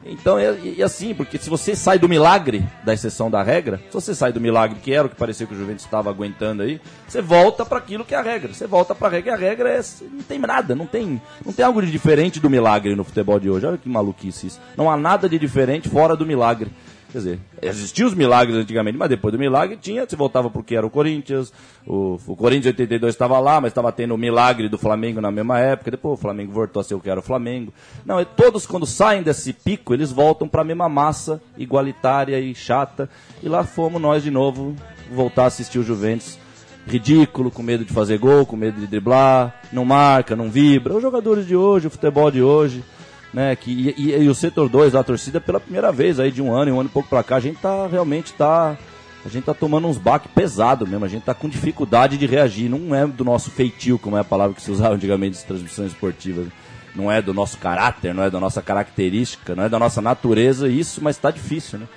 Então, 0.05 0.39
e, 0.39 0.77
e 0.79 0.83
assim, 0.83 1.15
porque 1.15 1.37
se 1.39 1.51
você 1.51 1.75
sai 1.75 1.99
do 1.99 2.09
milagre 2.09 2.65
da 2.85 2.95
exceção 2.95 3.31
da 3.31 3.43
regra, 3.43 3.79
se 3.89 3.93
você 3.93 4.15
sai 4.15 4.33
do 4.33 4.41
milagre, 4.41 4.79
que 4.81 4.93
era 4.93 5.07
o 5.07 5.11
que 5.11 5.17
parecia 5.17 5.47
que 5.47 5.55
o 5.55 5.59
Juventus 5.59 5.85
estava 5.85 6.11
aguentando 6.11 6.63
aí, 6.63 6.81
você 7.09 7.21
volta 7.21 7.65
para 7.65 7.79
aquilo 7.79 8.05
que 8.05 8.15
é 8.15 8.19
a 8.19 8.23
regra. 8.23 8.53
Você 8.53 8.67
volta 8.67 8.95
para 8.95 9.09
a 9.09 9.11
regra, 9.11 9.33
e 9.33 9.35
a 9.35 9.37
regra 9.37 9.71
é 9.71 9.81
não 10.13 10.23
tem 10.23 10.39
nada, 10.39 10.75
não 10.75 10.87
tem, 10.87 11.21
não 11.45 11.53
tem 11.53 11.65
algo 11.65 11.83
de 11.83 11.91
diferente 11.91 12.39
do 12.39 12.49
milagre 12.49 12.95
no 12.95 13.05
futebol 13.05 13.41
de 13.41 13.51
hoje. 13.51 13.67
Olha 13.67 13.79
que 13.79 13.89
maluquice 13.89 14.47
isso. 14.47 14.61
Não 14.77 14.91
há 14.91 14.97
nada 14.97 15.29
de 15.29 15.39
diferente 15.39 15.89
fora 15.89 16.15
do 16.15 16.25
milagre. 16.25 16.71
Quer 17.11 17.19
dizer, 17.19 17.41
existiam 17.63 18.09
os 18.09 18.15
milagres 18.15 18.57
antigamente, 18.57 18.99
mas 18.99 19.09
depois 19.09 19.33
do 19.33 19.39
milagre 19.39 19.77
tinha, 19.77 20.05
você 20.05 20.17
voltava 20.17 20.51
porque 20.51 20.75
era 20.75 20.85
o 20.85 20.91
Corinthians, 20.91 21.53
o, 21.87 22.19
o 22.27 22.37
Corinthians 22.37 22.67
82 22.67 23.15
estava 23.15 23.39
lá, 23.39 23.61
mas 23.61 23.71
estava 23.71 23.93
tendo 23.93 24.15
o 24.15 24.19
milagre 24.19 24.69
do 24.69 24.77
Flamengo 24.77 25.21
na 25.21 25.31
mesma 25.31 25.59
época, 25.61 25.93
depois 25.93 26.19
o 26.19 26.21
Flamengo 26.21 26.53
voltou 26.53 26.81
a 26.81 26.85
ser 26.85 26.95
o 26.95 27.01
que 27.01 27.09
era 27.09 27.21
o 27.21 27.23
Flamengo. 27.23 27.73
Não, 28.05 28.19
é 28.19 28.25
todos 28.25 28.67
quando 28.67 28.87
saem 28.87 29.23
desse 29.23 29.53
pico, 29.53 29.95
eles 29.95 30.11
voltam 30.11 30.49
para 30.49 30.63
a 30.63 30.65
mesma 30.65 30.89
massa 30.89 31.41
igualitária 31.57 32.41
e 32.41 32.55
chata, 32.55 33.09
e 33.43 33.49
lá 33.49 33.63
fomos 33.63 34.03
nós 34.03 34.23
de 34.23 34.31
novo 34.31 34.75
voltar 35.13 35.45
a 35.45 35.47
assistir 35.47 35.79
o 35.79 35.85
Juventus 35.85 36.39
ridículo, 36.87 37.51
com 37.51 37.63
medo 37.63 37.85
de 37.85 37.93
fazer 37.93 38.19
gol, 38.19 38.47
com 38.47 38.57
medo 38.57 38.79
de 38.81 38.87
driblar, 38.87 39.61
não 39.73 39.85
marca, 39.85 40.37
não 40.37 40.49
vibra. 40.49 40.95
Os 40.95 41.03
jogadores 41.03 41.47
de 41.47 41.57
hoje, 41.57 41.89
o 41.89 41.91
futebol 41.91 42.31
de 42.31 42.41
hoje, 42.41 42.85
né, 43.33 43.55
que, 43.57 43.71
e, 43.97 44.03
e- 44.11 44.23
e 44.25 44.29
o 44.29 44.35
setor 44.35 44.69
2, 44.69 44.95
a 44.95 45.03
torcida 45.03 45.41
pela 45.41 45.61
primeira 45.61 45.93
vez 45.93 46.19
aí 46.21 46.31
de 46.31 46.41
um 46.43 46.53
ano 46.55 46.71
e 46.71 46.73
um 46.73 46.81
ano 46.81 46.89
e 46.89 46.93
pouco 46.93 47.09
pra 47.09 47.23
cá, 47.23 47.37
a 47.37 47.41
gente 47.41 47.59
tá 47.59 47.87
realmente 47.87 48.33
tá 48.33 48.77
a 49.25 49.29
gente 49.29 49.45
tá 49.45 49.53
tomando 49.55 49.89
uns 49.89 49.99
baques 49.99 50.31
pesado 50.33 50.87
mesmo, 50.87 51.05
a 51.05 51.09
gente 51.09 51.25
tá 51.25 51.35
com 51.35 51.49
dificuldade 51.49 52.17
de 52.17 52.27
reagir, 52.27 52.69
não 52.71 52.95
é 52.95 53.05
do 53.07 53.25
nosso 53.25 53.51
feitio, 53.51 53.99
como 53.99 54.17
é 54.17 54.21
a 54.21 54.25
palavra 54.25 54.55
que 54.55 54.63
se 54.63 54.71
usava 54.71 54.95
antigamente 54.95 55.35
nas 55.35 55.43
transmissões 55.43 55.91
esportivas. 55.91 56.47
Não 56.95 57.11
é 57.11 57.21
do 57.21 57.35
nosso 57.35 57.59
caráter, 57.59 58.15
não 58.15 58.23
é 58.23 58.31
da 58.31 58.39
nossa 58.39 58.63
característica, 58.63 59.55
não 59.57 59.65
é 59.65 59.69
da 59.69 59.79
nossa 59.81 60.01
natureza 60.01 60.69
isso, 60.69 61.01
mas 61.03 61.19
tá 61.19 61.31
difícil, 61.33 61.81
né? 61.81 61.89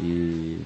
E 0.00 0.58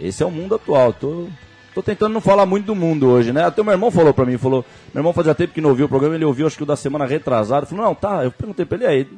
esse 0.00 0.22
é 0.22 0.26
o 0.26 0.30
mundo 0.30 0.54
atual. 0.54 0.92
Tô, 0.92 1.26
tô 1.74 1.82
tentando 1.82 2.12
não 2.12 2.20
falar 2.20 2.46
muito 2.46 2.66
do 2.66 2.74
mundo 2.74 3.08
hoje, 3.08 3.32
né? 3.32 3.44
Até 3.44 3.60
o 3.62 3.64
meu 3.64 3.72
irmão 3.72 3.90
falou 3.90 4.12
pra 4.12 4.24
mim, 4.24 4.36
falou, 4.38 4.64
meu 4.92 5.00
irmão 5.00 5.12
fazia 5.12 5.34
tempo 5.34 5.54
que 5.54 5.60
não 5.60 5.70
ouviu 5.70 5.86
o 5.86 5.88
programa, 5.88 6.14
ele 6.14 6.24
ouviu 6.24 6.46
acho 6.46 6.56
que 6.56 6.62
o 6.62 6.66
da 6.66 6.76
semana 6.76 7.06
retrasada, 7.06 7.66
falou, 7.66 7.84
não, 7.84 7.94
tá, 7.94 8.24
eu 8.24 8.30
perguntei 8.30 8.64
pra 8.64 8.76
ele 8.78 8.86
aí, 8.86 9.08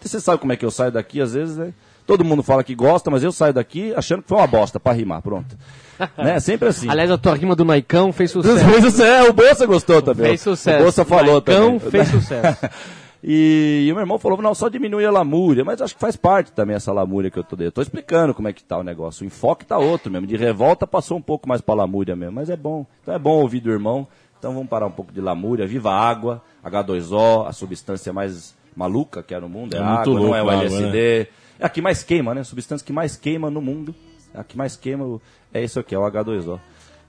você 0.00 0.20
sabe 0.20 0.38
como 0.38 0.52
é 0.52 0.56
que 0.56 0.64
eu 0.64 0.70
saio 0.70 0.92
daqui, 0.92 1.20
às 1.20 1.34
vezes, 1.34 1.56
né? 1.56 1.72
Todo 2.06 2.24
mundo 2.24 2.42
fala 2.42 2.64
que 2.64 2.74
gosta, 2.74 3.10
mas 3.10 3.22
eu 3.22 3.30
saio 3.30 3.54
daqui 3.54 3.94
achando 3.96 4.22
que 4.22 4.28
foi 4.28 4.38
uma 4.38 4.46
bosta 4.46 4.80
pra 4.80 4.92
rimar, 4.92 5.22
pronto. 5.22 5.56
né? 6.18 6.40
Sempre 6.40 6.68
assim. 6.68 6.88
Aliás, 6.88 7.10
a 7.10 7.18
tua 7.18 7.34
rima 7.34 7.54
do 7.54 7.64
Naicão 7.64 8.10
fez 8.12 8.30
sucesso. 8.30 8.58
Fez 8.58 8.84
sucesso. 8.84 9.30
O 9.30 9.32
Bolsa 9.32 9.66
gostou 9.66 10.02
também. 10.02 10.26
Fez 10.26 10.40
sucesso. 10.40 10.80
O 10.80 10.82
Bolsa 10.82 11.04
falou 11.04 11.34
Naicão 11.34 11.78
também. 11.78 11.90
fez 11.90 12.08
sucesso. 12.08 12.58
E, 13.24 13.84
e 13.86 13.92
o 13.92 13.94
meu 13.94 14.02
irmão 14.02 14.18
falou, 14.18 14.40
não, 14.42 14.54
só 14.54 14.68
diminui 14.68 15.04
a 15.04 15.10
lamúria, 15.10 15.64
mas 15.64 15.80
acho 15.80 15.94
que 15.94 16.00
faz 16.00 16.16
parte 16.16 16.50
também 16.50 16.74
essa 16.74 16.92
lamúria 16.92 17.30
que 17.30 17.38
eu 17.38 17.44
tô 17.44 17.54
dando. 17.54 17.66
Eu 17.66 17.72
tô 17.72 17.80
explicando 17.80 18.34
como 18.34 18.48
é 18.48 18.52
que 18.52 18.64
tá 18.64 18.76
o 18.78 18.82
negócio. 18.82 19.22
O 19.22 19.26
enfoque 19.26 19.64
tá 19.64 19.78
outro 19.78 20.10
mesmo. 20.10 20.26
De 20.26 20.36
revolta 20.36 20.86
passou 20.86 21.16
um 21.18 21.22
pouco 21.22 21.48
mais 21.48 21.60
pra 21.60 21.74
lamúria 21.74 22.16
mesmo, 22.16 22.34
mas 22.34 22.50
é 22.50 22.56
bom. 22.56 22.84
Então 23.00 23.14
é 23.14 23.18
bom 23.18 23.40
ouvir 23.40 23.60
do 23.60 23.70
irmão. 23.70 24.08
Então 24.38 24.52
vamos 24.54 24.68
parar 24.68 24.86
um 24.86 24.90
pouco 24.90 25.12
de 25.12 25.20
lamúria. 25.20 25.66
Viva 25.66 25.92
a 25.92 26.08
água, 26.08 26.42
H2O, 26.64 27.46
a 27.46 27.52
substância 27.52 28.12
mais 28.12 28.56
maluca 28.74 29.22
que 29.22 29.34
é 29.34 29.38
no 29.38 29.48
mundo. 29.48 29.74
É, 29.74 29.78
É 29.78 29.82
água, 29.82 30.14
não 30.14 30.22
louco 30.22 30.34
é 30.34 30.42
o 30.42 30.48
a 30.50 30.52
água, 30.54 30.64
LSD. 30.64 31.28
É 31.60 31.66
a 31.66 31.68
que 31.68 31.80
mais 31.80 32.02
queima, 32.02 32.34
né? 32.34 32.40
A 32.40 32.44
substância 32.44 32.84
que 32.84 32.92
mais 32.92 33.16
queima 33.16 33.48
no 33.50 33.60
mundo. 33.60 33.94
A 34.34 34.42
que 34.42 34.56
mais 34.56 34.74
queima 34.74 35.20
é 35.54 35.62
isso 35.62 35.78
aqui, 35.78 35.94
é 35.94 35.98
o 35.98 36.02
H2O. 36.02 36.58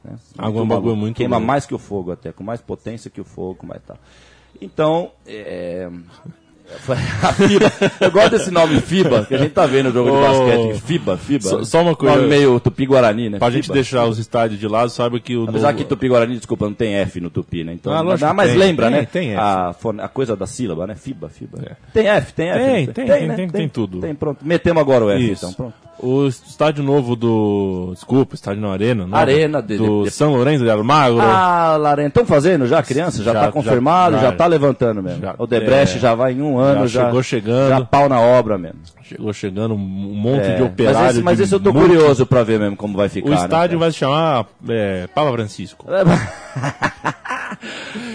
Né? 0.03 0.15
Água 0.37 0.59
é 0.59 0.63
um 0.63 0.67
bagulho 0.67 0.95
muito 0.95 1.15
Queima 1.15 1.37
louco. 1.37 1.47
mais 1.47 1.65
que 1.65 1.73
o 1.73 1.79
fogo 1.79 2.11
até, 2.11 2.31
com 2.31 2.43
mais 2.43 2.61
potência 2.61 3.09
que 3.09 3.21
o 3.21 3.23
fogo, 3.23 3.65
mais 3.65 3.81
tal. 3.81 3.97
Então, 4.61 5.11
é... 5.25 5.89
FIBA. 6.77 7.71
Eu 8.01 8.11
gosto 8.11 8.29
desse 8.31 8.51
nome 8.51 8.79
FIBA, 8.81 9.25
que 9.25 9.35
a 9.35 9.37
gente 9.37 9.51
tá 9.51 9.65
vendo 9.65 9.87
no 9.87 9.91
jogo 9.93 10.11
de 10.11 10.17
Ô, 10.17 10.21
basquete. 10.21 10.81
FIBA, 10.81 11.17
FIBA. 11.17 11.43
só- 11.49 11.63
só 11.63 11.81
uma 11.81 11.95
coisa- 11.95 12.15
Nome 12.15 12.27
meio 12.27 12.59
Tupi-Guarani, 12.59 13.29
né? 13.29 13.39
Pra 13.39 13.49
gente 13.49 13.63
FIBA. 13.65 13.73
deixar 13.75 14.05
os 14.05 14.17
estádios 14.17 14.59
de 14.59 14.67
lado, 14.67 14.89
saiba 14.89 15.19
que 15.19 15.35
o. 15.35 15.43
Apesar 15.43 15.67
novo- 15.71 15.77
que 15.77 15.83
Tupi-Guarani, 15.85 16.35
desculpa, 16.37 16.65
não 16.65 16.73
tem 16.73 16.95
F 16.95 17.19
no 17.19 17.29
Tupi, 17.29 17.63
né? 17.63 17.73
Então, 17.73 17.93
Ah, 17.93 17.99
que 18.17 18.33
mas 18.33 18.49
tem, 18.49 18.57
lembra, 18.59 18.87
tem, 18.87 18.95
né? 18.99 19.07
tem 19.11 19.29
F. 19.33 19.39
A, 19.39 19.75
a 19.99 20.07
coisa 20.07 20.35
da 20.35 20.45
sílaba, 20.47 20.87
né? 20.87 20.95
FIBA, 20.95 21.29
FIBA. 21.29 21.59
É. 21.65 21.75
Tem 21.93 22.07
F, 22.07 22.33
tem 22.33 22.49
F. 22.49 22.59
Tem, 22.59 22.67
né? 22.87 22.93
tem, 22.93 23.05
tem, 23.05 23.27
né? 23.27 23.35
tem, 23.35 23.49
tem 23.49 23.69
tudo. 23.69 23.99
Tem, 24.01 24.13
pronto. 24.15 24.39
Metemos 24.43 24.81
agora 24.81 25.05
o 25.05 25.09
F, 25.09 25.31
Isso. 25.31 25.45
então, 25.45 25.53
pronto. 25.53 25.73
O 25.99 26.27
estádio 26.27 26.83
novo 26.83 27.15
do. 27.15 27.91
Desculpa, 27.93 28.35
estádio 28.35 28.61
na 28.61 28.71
Arena. 28.73 29.07
não, 29.07 29.17
Arena 29.17 29.61
de- 29.61 29.77
do 29.77 30.03
de- 30.03 30.11
São 30.11 30.33
Lourenço 30.33 30.63
de 30.63 30.69
Almagro. 30.69 31.21
Ah, 31.21 31.77
Larena, 31.79 32.09
estão 32.09 32.25
fazendo 32.25 32.67
já, 32.67 32.81
criança? 32.83 33.19
Já, 33.23 33.31
Já, 33.31 33.39
tá 33.39 33.45
já, 33.45 33.51
confirmado, 33.53 34.15
já, 34.17 34.21
já. 34.23 34.31
tá 34.33 34.45
levantando 34.47 35.01
mesmo. 35.01 35.21
Já, 35.21 35.35
o 35.37 35.47
Debrecht 35.47 35.97
é, 35.97 36.01
já 36.01 36.13
vai 36.13 36.33
em 36.33 36.41
um 36.41 36.57
ano, 36.57 36.62
já 36.65 36.87
já, 36.87 37.05
chegou 37.05 37.23
chegando. 37.23 37.69
Já 37.69 37.81
pau 37.85 38.09
na 38.09 38.19
obra 38.19 38.57
mesmo. 38.57 38.79
Chegou 39.03 39.33
chegando 39.33 39.73
um 39.73 39.77
monte 39.77 40.45
É, 40.45 40.55
de 40.55 40.63
operários. 40.63 41.01
mas 41.01 41.11
esse, 41.15 41.21
mas 41.23 41.39
esse 41.39 41.53
eu 41.53 41.59
tô 41.59 41.71
multi- 41.73 41.87
curioso 41.89 42.25
pra 42.25 42.43
ver 42.43 42.59
mesmo 42.59 42.75
como 42.77 42.97
vai 42.97 43.09
ficar. 43.09 43.27
O 43.27 43.31
né, 43.31 43.35
estádio 43.35 43.77
cara? 43.77 43.79
vai 43.79 43.91
se 43.91 43.97
chamar 43.97 44.45
é, 44.69 45.07
Papa 45.13 45.31
Francisco. 45.33 45.85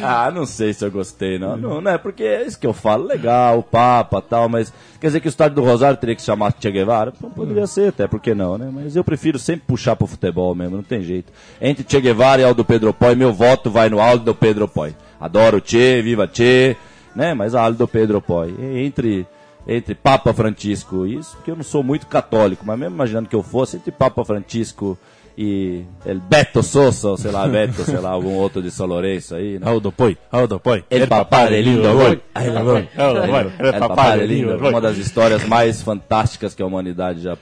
ah, 0.03 0.31
não 0.31 0.47
sei 0.47 0.73
se 0.73 0.85
eu 0.85 0.91
gostei, 0.91 1.39
não. 1.39 1.57
Não, 1.57 1.81
não 1.81 1.91
é 1.91 1.99
porque 1.99 2.23
é 2.25 2.47
isso 2.47 2.59
que 2.59 2.67
eu 2.67 2.73
falo, 2.73 3.05
legal, 3.07 3.59
o 3.59 3.63
Papa 3.63 4.21
tal, 4.23 4.49
mas 4.49 4.73
quer 5.01 5.09
dizer 5.09 5.21
que 5.21 5.29
o 5.29 5.31
estádio 5.31 5.57
do 5.57 5.63
Rosário 5.65 5.97
teria 5.99 6.15
que 6.15 6.23
se 6.23 6.27
chamar 6.27 6.55
Che 6.59 6.71
Guevara? 6.71 7.13
Pô, 7.13 7.29
Poderia 7.29 7.67
ser, 7.67 7.89
até 7.89 8.07
porque 8.07 8.35
não, 8.35 8.57
né? 8.59 8.71
Mas 8.73 8.97
eu 8.97 9.05
prefiro 9.05 9.39
sempre 9.39 9.65
puxar 9.67 9.97
pro 9.97 10.07
futebol 10.07 10.55
mesmo, 10.55 10.77
não 10.77 10.83
tem 10.83 11.03
jeito. 11.03 11.33
Entre 11.61 11.85
Che 11.89 12.01
Guevara 12.01 12.43
e 12.43 12.45
Aldo 12.45 12.65
Pedro 12.65 12.93
Poi, 12.93 13.15
meu 13.15 13.33
voto 13.33 13.71
vai 13.71 13.89
no 13.89 14.01
Aldo 14.01 14.35
Pedro 14.35 14.67
Poi. 14.69 14.95
Adoro 15.21 15.59
o 15.59 15.63
Che, 15.65 16.01
viva 16.03 16.29
Che, 16.33 16.77
né? 17.19 17.35
Mas 17.35 17.55
Aldo 17.55 17.89
Pedro 17.89 18.23
Poi. 18.23 18.55
E 18.57 18.87
Entre 18.87 19.27
entre 19.67 19.95
Papa 19.95 20.33
Francisco, 20.33 21.05
isso 21.05 21.37
porque 21.37 21.51
eu 21.51 21.57
não 21.57 21.63
sou 21.63 21.83
muito 21.83 22.07
católico, 22.07 22.65
mas 22.65 22.79
mesmo 22.79 22.95
imaginando 22.95 23.29
que 23.29 23.37
eu 23.37 23.43
fosse, 23.43 23.77
entre 23.77 23.91
Papa 23.93 24.25
Francisco 24.25 24.97
e 25.37 25.85
el 26.07 26.21
Beto 26.21 26.63
Sosa, 26.63 27.11
ou 27.11 27.19
sei 27.19 27.31
lá, 27.31 27.47
Beto, 27.47 27.83
sei 27.85 27.99
lá, 27.99 28.09
algum 28.11 28.33
outro 28.33 28.63
de 28.63 28.71
São 28.71 28.87
Lourenço 28.87 29.35
aí, 29.35 29.59
né? 29.59 29.69
Aldo 29.69 29.93
Poi, 29.93 30.17
Aldo 30.33 30.59
Poi. 30.59 30.85
El 30.89 31.07
papá 31.07 31.49
de 31.49 31.61
lindo. 31.61 31.87
Ay, 32.35 32.47
El 32.47 32.57
El 32.57 33.75
El 33.75 34.19
de 34.21 34.27
lindo 34.27 34.57
uma 34.57 34.81
das 34.81 34.97
histórias 34.97 35.45
mais 35.45 35.83
fantásticas 35.83 36.55
que 36.55 36.63
a 36.63 36.67
humanidade 36.67 37.21
já, 37.21 37.37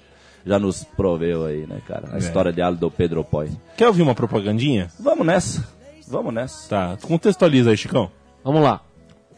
já 0.45 0.59
nos 0.59 0.83
proveu 0.83 1.45
aí, 1.45 1.65
né, 1.65 1.79
cara? 1.87 2.09
A 2.13 2.19
história 2.19 2.53
de 2.53 2.61
Aldo 2.61 2.91
Pedro 2.91 3.23
Poi. 3.23 3.51
Quer 3.77 3.87
ouvir 3.87 4.03
uma 4.03 4.17
propagandinha? 4.17 4.89
Vamos 4.99 5.25
nessa, 5.25 5.65
vamos 6.09 6.35
nessa. 6.35 6.69
Tá, 6.69 6.99
contextualiza 7.01 7.71
aí, 7.71 7.77
Chicão. 7.77 8.11
Vamos 8.43 8.63
lá. 8.63 8.86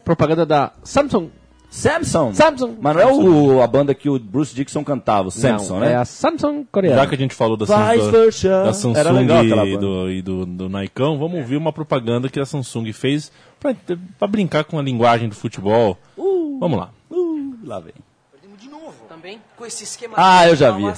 Propaganda 0.09 0.43
da 0.43 0.71
Samsung. 0.83 1.29
Samsung. 1.69 2.33
Samsung. 2.33 2.77
Mas 2.81 2.95
não 2.95 3.01
é 3.03 3.13
o, 3.13 3.61
a 3.61 3.67
banda 3.67 3.93
que 3.93 4.09
o 4.09 4.17
Bruce 4.17 4.55
Dixon 4.55 4.83
cantava, 4.83 5.27
o 5.27 5.31
Samsung, 5.31 5.73
Não, 5.73 5.79
né? 5.81 5.91
É 5.91 5.95
a 5.97 6.03
Samsung 6.03 6.65
coreana. 6.71 7.03
Já 7.03 7.07
que 7.07 7.13
a 7.13 7.17
gente 7.19 7.35
falou 7.35 7.55
da, 7.55 7.67
Samsung, 7.67 8.11
da 8.11 8.57
Era 8.57 8.73
Samsung 8.73 9.13
legal 9.13 9.67
e, 9.67 9.77
do, 9.77 10.09
e 10.09 10.21
do, 10.23 10.45
do 10.47 10.67
Naicão, 10.67 11.19
vamos 11.19 11.37
ouvir 11.37 11.57
uma 11.57 11.71
propaganda 11.71 12.27
que 12.27 12.39
a 12.39 12.45
Samsung 12.47 12.91
fez 12.91 13.31
pra, 13.59 13.75
pra 14.17 14.27
brincar 14.27 14.63
com 14.63 14.79
a 14.79 14.81
linguagem 14.81 15.29
do 15.29 15.35
futebol. 15.35 15.95
Vamos 16.17 16.79
lá. 16.79 16.89
Uh, 17.11 17.55
lá 17.63 17.79
vem. 17.79 17.93
Perdemos 18.31 18.59
de 18.59 18.67
novo. 18.67 18.95
Também 19.07 19.39
com 19.55 19.63
esse 19.63 19.83
esquema. 19.83 20.15
Ah, 20.17 20.47
eu 20.47 20.55
já 20.55 20.71
de 20.71 20.77
vi. 20.77 20.91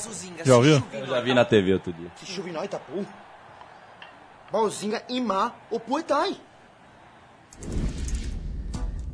Já 0.45 0.55
ouviu? 0.55 0.81
Eu 0.93 1.05
já 1.05 1.19
vi 1.19 1.33
na 1.33 1.43
TV 1.43 1.73
outro 1.73 1.91
dia. 1.91 2.07
Se 2.15 2.25
chuve 2.27 2.49
nós, 2.53 2.63
Itapu. 2.63 3.05
Balzinga 4.49 5.03
ima 5.09 5.53
o 5.69 5.81
puetai. 5.81 6.37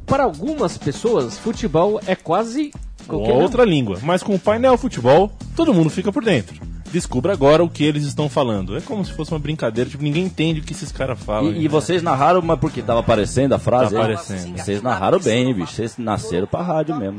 Para 0.08 0.24
algumas 0.24 0.78
pessoas, 0.78 1.38
futebol 1.38 2.00
é 2.08 2.16
quase 2.16 2.72
qualquer 3.06 3.34
Uma 3.34 3.44
outra 3.44 3.66
língua. 3.66 4.00
Mas 4.02 4.24
com 4.24 4.34
o 4.34 4.40
painel 4.40 4.78
futebol, 4.78 5.30
todo 5.54 5.74
mundo 5.74 5.90
fica 5.90 6.14
por 6.14 6.24
dentro. 6.24 6.66
Descubra 6.90 7.34
agora 7.34 7.62
o 7.62 7.70
que 7.70 7.84
eles 7.84 8.06
estão 8.06 8.30
falando. 8.30 8.78
É 8.78 8.80
como 8.80 9.04
se 9.04 9.12
fosse 9.12 9.32
uma 9.32 9.40
brincadeira, 9.40 9.90
tipo, 9.90 10.02
ninguém 10.02 10.24
entende 10.24 10.62
o 10.62 10.64
que 10.64 10.72
esses 10.72 10.94
caras 10.94 11.20
falam. 11.20 11.52
E, 11.52 11.66
e 11.66 11.68
vocês 11.68 12.02
narraram, 12.02 12.42
mas 12.42 12.58
porque 12.58 12.82
tava 12.82 13.02
aparecendo 13.02 13.52
a 13.54 13.60
frase? 13.60 13.94
Tá 13.94 14.00
aparecendo. 14.00 14.58
Vocês 14.58 14.82
narraram 14.82 15.20
bem, 15.20 15.54
bicho. 15.54 15.74
Vocês 15.74 15.98
nasceram 15.98 16.48
pra 16.48 16.62
rádio 16.62 16.96
mesmo. 16.96 17.18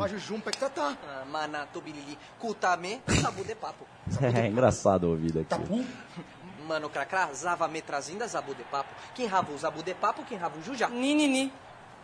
Sabu 3.21 3.45
de 3.45 3.55
papo. 3.55 3.85
É 4.23 4.47
engraçado 4.47 5.05
ouvir 5.05 5.33
daqui. 5.33 5.85
Mano 6.67 6.89
cracrá, 6.89 7.29
zava 7.35 7.69
metrazinda, 7.69 8.27
zabu 8.27 8.55
de 8.55 8.63
papo. 8.65 8.89
Quem 9.15 9.27
o 9.27 9.59
zabu 9.59 9.83
de 9.83 9.93
papo, 9.93 10.23
quem 10.27 10.39
o 10.39 10.65
jujá. 10.65 10.89
Ni, 10.89 11.15
ni, 11.15 11.29
ni. 11.29 11.53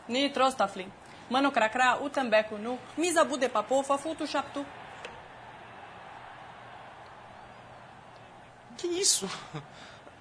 Ni, 0.09 0.29
trouxe, 0.31 0.57
Taflin. 0.57 0.87
Mano 1.31 1.51
Cracra, 1.51 1.99
o 2.03 2.11
Tambeco 2.11 2.59
nu, 2.59 2.79
Misabu 2.99 3.39
de 3.39 3.49
Papo, 3.49 3.83
Fafutu 3.83 4.27
Chaptu. 4.27 4.65
Que 8.77 8.87
isso? 8.87 9.29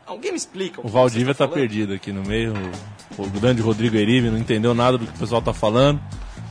Alguém 0.06 0.32
me 0.32 0.38
explica 0.38 0.82
O 0.86 0.90
Valdívia 0.90 1.34
tá 1.34 1.48
perdido 1.48 1.94
aqui 1.94 2.12
no 2.12 2.24
meio. 2.24 2.54
O, 3.18 3.24
o 3.24 3.30
grande 3.30 3.62
Rodrigo 3.62 3.96
Erive 3.96 4.30
não 4.30 4.38
entendeu 4.38 4.74
nada 4.74 4.98
do 4.98 5.06
que 5.06 5.16
o 5.16 5.20
pessoal 5.20 5.42
tá 5.42 5.54
falando. 5.54 6.02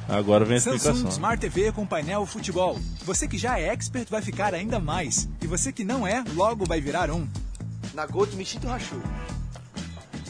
Agora 0.08 0.44
vem 0.44 0.56
a 0.56 0.60
Samsung 0.60 0.76
explicação. 0.76 1.10
Smart 1.10 1.40
TV 1.40 1.72
com 1.72 1.86
painel 1.86 2.26
futebol. 2.26 2.78
Você 3.04 3.28
que 3.28 3.38
já 3.38 3.58
é 3.58 3.68
expert 3.68 4.08
vai 4.10 4.20
ficar 4.20 4.54
ainda 4.54 4.78
mais. 4.78 5.28
E 5.40 5.46
você 5.46 5.72
que 5.72 5.84
não 5.84 6.06
é, 6.06 6.24
logo 6.34 6.66
vai 6.66 6.80
virar 6.80 7.10
um. 7.10 7.26
Nagoto 7.94 8.36
Michito 8.36 8.66
Rachu. 8.66 9.00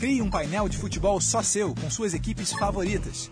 Crie 0.03 0.21
um 0.21 0.29
painel 0.29 0.69
de 0.69 0.77
futebol 0.77 1.21
só 1.21 1.45
seu, 1.45 1.77
com 1.81 1.89
suas 1.89 2.13
equipes 2.13 2.53
favoritas. 2.55 3.31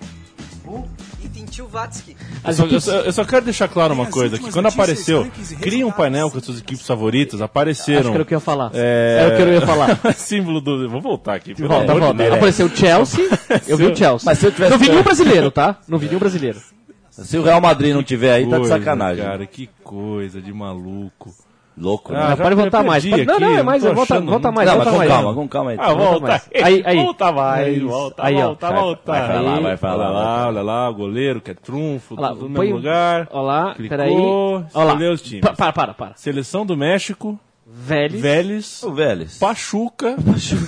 E 1.21 1.29
tem 1.29 1.45
tio 1.45 1.67
Vatsky. 1.67 2.17
Eu 2.47 2.53
só, 2.53 2.65
eu 2.67 2.81
só- 2.81 2.93
eu 3.01 3.13
só 3.13 3.25
quero 3.25 3.45
deixar 3.45 3.67
claro 3.67 3.93
uma 3.93 4.07
coisa, 4.07 4.39
que 4.39 4.53
quando 4.53 4.67
apareceu, 4.67 5.29
cria 5.61 5.85
um 5.85 5.91
painel 5.91 6.31
com 6.31 6.39
as 6.39 6.45
suas 6.45 6.61
equipes 6.61 6.87
favoritas, 6.87 7.43
apareceram... 7.43 7.99
Acho 7.99 8.09
que 8.11 8.15
era 8.15 8.23
o 8.23 8.27
que 8.27 8.35
eu 8.35 8.37
ia 8.37 8.41
falar. 8.41 8.71
É... 8.73 9.19
Era 9.21 9.35
o 9.35 9.37
que 9.37 9.43
eu 9.43 9.53
ia 9.53 9.61
falar. 9.67 9.99
símbolo 10.15 10.61
do... 10.61 10.89
Vou 10.89 11.01
voltar 11.01 11.35
aqui. 11.35 11.57
pelo 11.57 11.67
Volta, 11.67 11.91
amor 11.91 11.95
de 11.95 12.01
volta. 12.07 12.23
Deus. 12.23 12.35
Apareceu 12.37 12.67
o 12.67 12.77
Chelsea, 12.77 13.29
eu 13.67 13.77
vi 13.77 13.87
o 13.87 13.97
Chelsea. 13.97 14.21
Mas 14.25 14.39
se 14.39 14.47
eu 14.47 14.53
tivesse- 14.53 14.71
Não 14.71 14.79
vi 14.79 14.89
nenhum 14.91 15.03
brasileiro, 15.03 15.51
tá? 15.51 15.77
Não 15.89 15.99
vi 15.99 16.07
nenhum 16.07 16.21
brasileiro. 16.21 16.61
Se 17.11 17.37
o 17.37 17.43
Real 17.43 17.61
Madrid 17.61 17.93
não 17.93 18.05
tiver 18.05 18.33
aí, 18.33 18.47
tá 18.49 18.61
de 18.61 18.69
sacanagem. 18.69 19.25
Cara, 19.25 19.45
que 19.45 19.69
coisa 19.83 20.41
de 20.41 20.53
maluco. 20.53 21.35
Louco, 21.79 22.13
Ah, 22.13 22.17
né? 22.17 22.21
Não, 22.23 22.29
já 22.31 22.37
pode 22.43 22.57
me 22.57 22.63
voltar 22.63 22.83
mais. 22.85 23.05
Não, 23.05 23.41
não, 23.41 23.57
é 23.57 23.63
mais, 23.63 23.83
volta, 23.83 24.21
volta 24.21 24.53
mais. 24.53 24.69
Não, 24.69 24.77
volta 24.77 24.91
com 24.91 24.97
mais. 24.99 25.09
calma, 25.09 25.35
com 25.35 25.49
calma 25.49 25.71
aí. 25.71 25.77
Ah, 25.81 25.93
volta 25.95 26.21
mais. 26.27 26.51
aí, 26.55 26.63
Aí, 26.63 26.83
aí. 26.85 26.97
volta 26.97 27.33
mais, 27.33 27.77
Isso. 27.77 27.87
volta, 27.89 28.23
Aí, 28.27 28.35
ó. 28.37 28.41
volta, 28.47 28.69
Vai- 28.71 28.81
volta. 28.81 29.13
vai 29.13 29.27
falar, 29.29 29.55
Aí, 29.57 29.63
vai 29.63 29.77
falar, 29.79 30.05
Olha 30.05 30.13
vai 30.15 30.23
lá, 30.25 30.47
olha 30.49 30.63
lá, 30.63 30.91
o 30.91 30.95
goleiro 30.95 31.41
que 31.41 31.51
é 31.53 31.55
trunfo, 31.55 32.15
Olha 32.19 32.23
lá, 32.23 32.29
tudo 32.35 32.49
no 32.49 32.55
põe 32.57 32.67
mesmo 32.67 32.77
lugar. 32.79 33.29
Olha 33.31 33.43
lá, 33.43 33.75
Clicou, 33.75 33.89
peraí. 33.89 34.13
Olha 34.15 34.85
lá. 34.85 34.93
escolheu 34.93 35.13
os 35.13 35.23
times. 35.23 35.41
Pa- 35.41 35.53
Para, 35.55 35.73
para, 35.73 35.95
para. 35.95 36.13
Seleção 36.17 36.67
do 36.67 36.77
México, 36.77 37.39
Vélez. 37.67 38.21
Vélez, 38.21 38.83
O 38.83 38.93
Vélez. 38.93 39.39
Pachuca, 39.39 40.17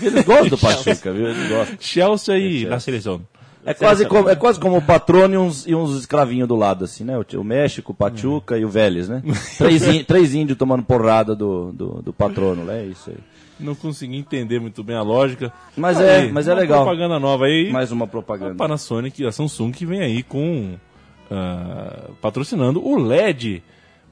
Eles 0.00 0.24
gostam 0.24 0.48
do 0.48 0.56
Pachuca, 0.58 1.12
viu? 1.12 1.28
Eles 1.28 1.48
gostam. 1.50 1.76
Chelsea 1.80 2.38
e 2.38 2.64
na 2.64 2.78
seleção. 2.80 3.20
É 3.64 3.72
quase, 3.74 4.06
como, 4.06 4.28
é 4.28 4.34
quase 4.34 4.58
como 4.58 4.76
o 4.76 4.82
patrono 4.82 5.34
e 5.34 5.38
uns, 5.38 5.66
e 5.66 5.74
uns 5.74 5.96
escravinhos 5.96 6.48
do 6.48 6.56
lado, 6.56 6.84
assim, 6.84 7.04
né? 7.04 7.16
O, 7.16 7.24
o 7.38 7.44
México, 7.44 7.92
o 7.92 7.94
Pachuca 7.94 8.58
e 8.58 8.64
o 8.64 8.68
Vélez, 8.68 9.08
né? 9.08 9.22
Três, 9.56 10.04
três 10.04 10.34
índios 10.34 10.58
tomando 10.58 10.82
porrada 10.82 11.34
do, 11.36 11.72
do, 11.72 12.02
do 12.02 12.12
patrono, 12.12 12.64
né? 12.64 12.82
É 12.82 12.86
isso 12.86 13.10
aí. 13.10 13.16
Não 13.60 13.74
consegui 13.74 14.16
entender 14.16 14.58
muito 14.58 14.82
bem 14.82 14.96
a 14.96 15.02
lógica. 15.02 15.52
Mas 15.76 16.00
é, 16.00 16.26
mas 16.28 16.48
é 16.48 16.52
uma 16.52 16.60
legal. 16.60 16.82
propaganda 16.84 17.20
nova 17.20 17.44
aí. 17.44 17.70
Mais 17.70 17.92
uma 17.92 18.06
A 18.06 18.08
propaganda. 18.08 18.54
Panasonic 18.56 19.22
e 19.22 19.26
a 19.26 19.30
Samsung 19.30 19.70
que 19.70 19.86
vem 19.86 20.00
aí 20.00 20.22
com 20.24 20.74
ah, 21.30 22.10
patrocinando 22.20 22.84
o 22.84 22.98
LED, 22.98 23.62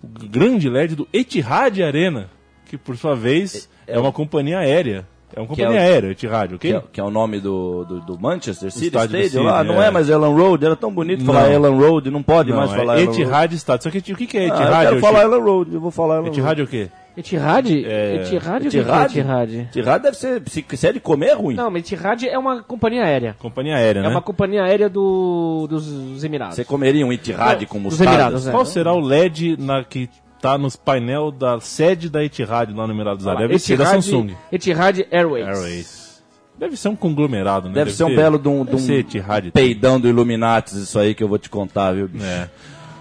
o 0.02 0.28
grande 0.28 0.70
LED 0.70 0.94
do 0.94 1.08
Etihad 1.12 1.82
Arena, 1.82 2.30
que 2.66 2.78
por 2.78 2.96
sua 2.96 3.14
vez 3.16 3.68
é, 3.86 3.98
uma 3.98 4.12
companhia 4.12 4.58
aérea. 4.58 5.06
É 5.34 5.40
uma 5.40 5.46
Que 5.48 5.62
é 5.62 5.64
companhia 5.66 5.70
o- 5.80 5.84
aérea, 5.92 6.10
Etihad, 6.10 6.54
ok? 6.54 6.70
Que 6.70 6.76
é, 6.76 6.82
que 6.92 7.00
é 7.00 7.04
o 7.04 7.10
nome 7.10 7.40
do, 7.40 7.84
do, 7.84 8.00
do 8.00 8.18
Manchester 8.20 8.70
City 8.70 8.86
estádio 8.86 9.16
do 9.18 9.22
Stadium. 9.24 9.42
City, 9.48 9.54
ah, 9.60 9.64
não 9.64 9.82
é. 9.82 9.86
é 9.86 9.90
mais 9.90 10.08
Elan 10.08 10.28
Road, 10.34 10.64
era 10.64 10.74
tão 10.76 10.92
bonito 10.92 11.24
Não. 11.24 11.32
falar 11.32 11.50
Elan 11.52 11.76
Road, 11.76 12.10
não 12.10 12.22
pode 12.22 12.50
Não, 12.50 12.56
mais 12.56 12.72
é 12.72 12.76
falar 12.76 12.94
Elan 13.00 13.06
Road. 13.06 13.22
Etihad 13.22 13.54
Stadium. 13.56 13.82
Só 13.82 13.90
que 13.90 14.12
o 14.12 14.16
que 14.16 14.26
que 14.26 14.38
é 14.38 14.40
Ah, 14.42 14.46
Etihad? 14.46 14.84
eu 14.84 14.88
quero 14.90 15.00
falar? 15.00 15.22
Elan 15.22 15.38
Road, 15.44 15.74
eu 15.74 15.80
vou 15.80 15.90
falar 15.90 16.16
Elan 16.18 16.28
Etihad 16.28 16.46
Road. 16.46 16.60
é 16.60 16.64
o 16.64 16.66
quê? 16.66 16.88
Etihad? 17.16 17.68
É, 17.86 18.14
Etihad? 18.16 18.64
É 18.64 18.66
Etihad? 18.68 19.06
Etihad? 19.18 19.54
Etihad 19.70 20.02
deve 20.02 20.16
ser, 20.16 20.42
se, 20.46 20.64
se 20.74 20.86
é 20.86 20.92
de 20.92 21.00
comer 21.00 21.26
é 21.30 21.34
ruim. 21.34 21.54
Não, 21.54 21.70
mas 21.70 21.82
Etihad 21.82 22.24
é 22.26 22.38
uma 22.38 22.62
companhia 22.62 23.04
aérea. 23.04 23.36
Companhia 23.38 23.76
aérea, 23.76 24.00
É 24.00 24.02
né? 24.04 24.08
uma 24.08 24.22
companhia 24.22 24.62
aérea 24.64 24.88
do, 24.88 25.66
dos 25.68 26.22
Emirados. 26.24 26.54
Você 26.56 26.64
comeria 26.64 27.04
um 27.06 27.12
Etihad 27.12 27.66
com 27.66 27.74
Dos 27.78 27.84
mostarda? 27.98 28.12
Emirados, 28.12 28.46
é. 28.48 28.50
Qual 28.52 28.64
será 28.64 28.92
o 28.94 29.00
LED 29.00 29.56
na, 29.58 29.82
que 29.84 30.08
tá 30.40 30.56
nos 30.58 30.76
painel 30.76 31.30
da 31.30 31.60
sede 31.60 32.08
da 32.08 32.24
Etihad 32.24 32.72
lá 32.72 32.86
no 32.86 32.92
Emirados 32.92 33.26
Árabes? 33.26 33.48
Deve 33.48 33.58
ser 33.58 33.76
da 33.76 33.86
Samsung. 33.86 34.34
Etihad 34.50 35.06
Airways. 35.10 35.46
Airways. 35.46 36.22
Deve 36.58 36.76
ser 36.76 36.88
um 36.88 36.96
conglomerado, 36.96 37.68
né? 37.68 37.74
Deve, 37.74 37.90
ser 37.90 38.04
um 38.04 38.14
belo 38.14 38.38
de 38.38 38.48
um, 38.48 38.64
de 38.66 38.76
deve 38.76 39.48
um 39.48 39.50
peidão 39.50 39.98
do 39.98 40.06
Illuminatis, 40.06 40.74
isso 40.74 40.98
aí 40.98 41.14
que 41.14 41.24
eu 41.24 41.28
vou 41.28 41.38
te 41.38 41.48
contar, 41.48 41.92
viu, 41.92 42.06
bicho? 42.06 42.24
É. 42.24 42.50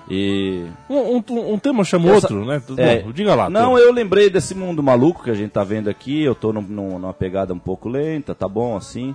E... 0.10 0.66
Um, 0.90 1.18
um, 1.18 1.54
um 1.54 1.60
tema 1.60 1.84
chama 1.84 2.06
Essa- 2.06 2.34
outro, 2.34 2.46
né? 2.46 2.62
É. 2.78 3.02
Bom, 3.02 3.12
diga 3.12 3.36
lá. 3.36 3.50
Não, 3.50 3.78
eu 3.78 3.92
lembrei 3.92 4.30
desse 4.30 4.56
mundo 4.56 4.82
maluco 4.82 5.24
que 5.24 5.30
a 5.30 5.34
gente 5.36 5.52
tá 5.52 5.64
vendo 5.64 5.90
aqui. 5.90 6.24
Eu 6.24 6.34
tô 6.34 6.52
num- 6.52 6.62
numa 6.62 7.14
pegada 7.14 7.54
um 7.54 7.60
pouco 7.60 7.90
lenta, 7.90 8.34
tá 8.34 8.48
bom 8.48 8.76
assim. 8.76 9.14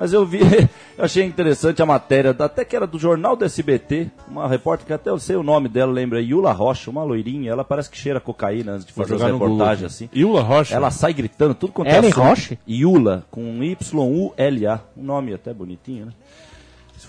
Mas 0.00 0.14
eu 0.14 0.24
vi, 0.24 0.40
eu 0.96 1.04
achei 1.04 1.22
interessante 1.22 1.82
a 1.82 1.86
matéria, 1.86 2.34
até 2.38 2.64
que 2.64 2.74
era 2.74 2.86
do 2.86 2.98
jornal 2.98 3.36
do 3.36 3.44
SBT, 3.44 4.10
uma 4.26 4.48
repórter 4.48 4.86
que 4.86 4.92
até 4.94 5.10
eu 5.10 5.18
sei 5.18 5.36
o 5.36 5.42
nome 5.42 5.68
dela, 5.68 5.92
lembra, 5.92 6.22
Yula 6.22 6.52
Rocha, 6.52 6.90
uma 6.90 7.04
loirinha. 7.04 7.50
Ela 7.50 7.62
parece 7.62 7.90
que 7.90 7.98
cheira 7.98 8.18
cocaína 8.18 8.72
antes 8.72 8.86
de 8.86 8.94
fazer 8.94 9.16
as 9.16 9.20
reportagens 9.20 9.92
assim. 9.92 10.08
Yula 10.16 10.40
Rocha? 10.40 10.74
Ela 10.74 10.90
sai 10.90 11.12
gritando 11.12 11.54
tudo 11.54 11.74
quanto 11.74 11.88
Ellen 11.88 12.04
é 12.04 12.12
assunto. 12.12 12.24
Roche? 12.24 12.58
Yula, 12.66 13.26
com 13.30 13.42
um 13.42 13.62
Y-U-L-A. 13.62 14.80
Um 14.96 15.02
nome 15.02 15.34
até 15.34 15.52
bonitinho, 15.52 16.06
né? 16.06 16.12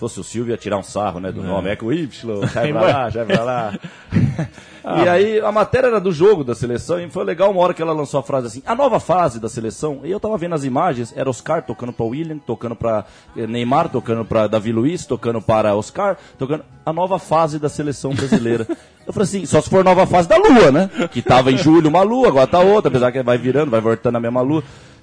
Se 0.02 0.14
fosse 0.16 0.20
o 0.20 0.24
Silvio, 0.24 0.52
ia 0.52 0.56
tirar 0.56 0.78
um 0.78 0.82
sarro, 0.82 1.20
né, 1.20 1.30
do 1.30 1.42
nome. 1.42 1.68
É 1.70 1.76
com 1.76 1.92
Y, 1.92 2.08
sai 2.48 2.72
pra 2.72 2.80
lá, 2.80 3.10
sai 3.10 3.24
pra 3.24 3.44
lá. 3.44 3.78
e 5.04 5.08
aí, 5.08 5.40
a 5.40 5.52
matéria 5.52 5.86
era 5.86 6.00
do 6.00 6.10
jogo 6.10 6.42
da 6.42 6.56
seleção, 6.56 6.98
e 6.98 7.08
foi 7.08 7.24
legal 7.24 7.52
uma 7.52 7.60
hora 7.60 7.72
que 7.72 7.80
ela 7.80 7.92
lançou 7.92 8.18
a 8.18 8.22
frase 8.22 8.48
assim, 8.48 8.62
a 8.66 8.74
nova 8.74 8.98
fase 8.98 9.38
da 9.38 9.48
seleção, 9.48 10.00
e 10.02 10.10
eu 10.10 10.18
tava 10.18 10.36
vendo 10.36 10.56
as 10.56 10.64
imagens, 10.64 11.12
era 11.16 11.30
Oscar 11.30 11.62
tocando 11.62 11.92
pra 11.92 12.04
William, 12.04 12.38
tocando 12.38 12.74
pra 12.74 13.04
eh, 13.36 13.46
Neymar, 13.46 13.90
tocando 13.90 14.24
pra 14.24 14.48
Davi 14.48 14.72
Luiz, 14.72 15.06
tocando 15.06 15.40
para 15.40 15.76
Oscar, 15.76 16.16
tocando 16.36 16.64
a 16.84 16.92
nova 16.92 17.20
fase 17.20 17.60
da 17.60 17.68
seleção 17.68 18.12
brasileira. 18.12 18.66
Eu 19.06 19.12
falei 19.12 19.24
assim, 19.24 19.46
só 19.46 19.60
se 19.60 19.68
for 19.68 19.84
nova 19.84 20.06
fase 20.06 20.28
da 20.28 20.36
Lua, 20.36 20.70
né? 20.70 20.88
Que 21.10 21.20
tava 21.20 21.50
em 21.50 21.58
julho 21.58 21.88
uma 21.88 22.02
Lua, 22.02 22.28
agora 22.28 22.46
tá 22.46 22.60
outra, 22.60 22.88
apesar 22.88 23.10
que 23.10 23.20
vai 23.20 23.36
virando, 23.36 23.70
vai 23.70 23.80
voltando 23.80 24.14
a 24.16 24.20
mesma 24.20 24.40
Lua 24.40 24.62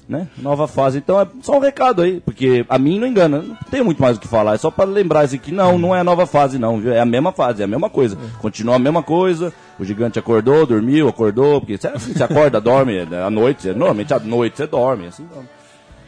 né? 0.09 0.27
Nova 0.39 0.67
fase. 0.67 0.97
Então 0.97 1.21
é 1.21 1.27
só 1.41 1.55
um 1.55 1.59
recado 1.59 2.01
aí, 2.01 2.19
porque 2.19 2.65
a 2.67 2.79
mim 2.79 2.99
não 2.99 3.07
engana, 3.07 3.43
não 3.43 3.55
tem 3.69 3.83
muito 3.83 4.01
mais 4.01 4.17
o 4.17 4.19
que 4.19 4.27
falar, 4.27 4.55
é 4.55 4.57
só 4.57 4.71
para 4.71 4.89
lembrar 4.89 5.21
assim 5.21 5.37
que 5.37 5.51
não, 5.51 5.77
não 5.77 5.95
é 5.95 5.99
a 5.99 6.03
nova 6.03 6.25
fase 6.25 6.57
não, 6.57 6.79
viu? 6.79 6.91
É 6.91 6.99
a 6.99 7.05
mesma 7.05 7.31
fase, 7.31 7.61
é 7.61 7.65
a 7.65 7.67
mesma 7.67 7.89
coisa. 7.89 8.17
Continua 8.39 8.75
a 8.75 8.79
mesma 8.79 9.03
coisa. 9.03 9.53
O 9.77 9.85
gigante 9.85 10.17
acordou, 10.17 10.65
dormiu, 10.65 11.07
acordou, 11.07 11.61
porque 11.61 11.77
você, 11.77 11.89
você 11.89 12.23
acorda, 12.23 12.59
dorme 12.59 13.05
né? 13.05 13.23
à 13.23 13.29
noite, 13.29 13.69
normalmente 13.69 14.13
à 14.13 14.19
noite 14.19 14.57
você 14.57 14.65
dorme, 14.67 15.07
assim. 15.07 15.25
Dorme. 15.31 15.47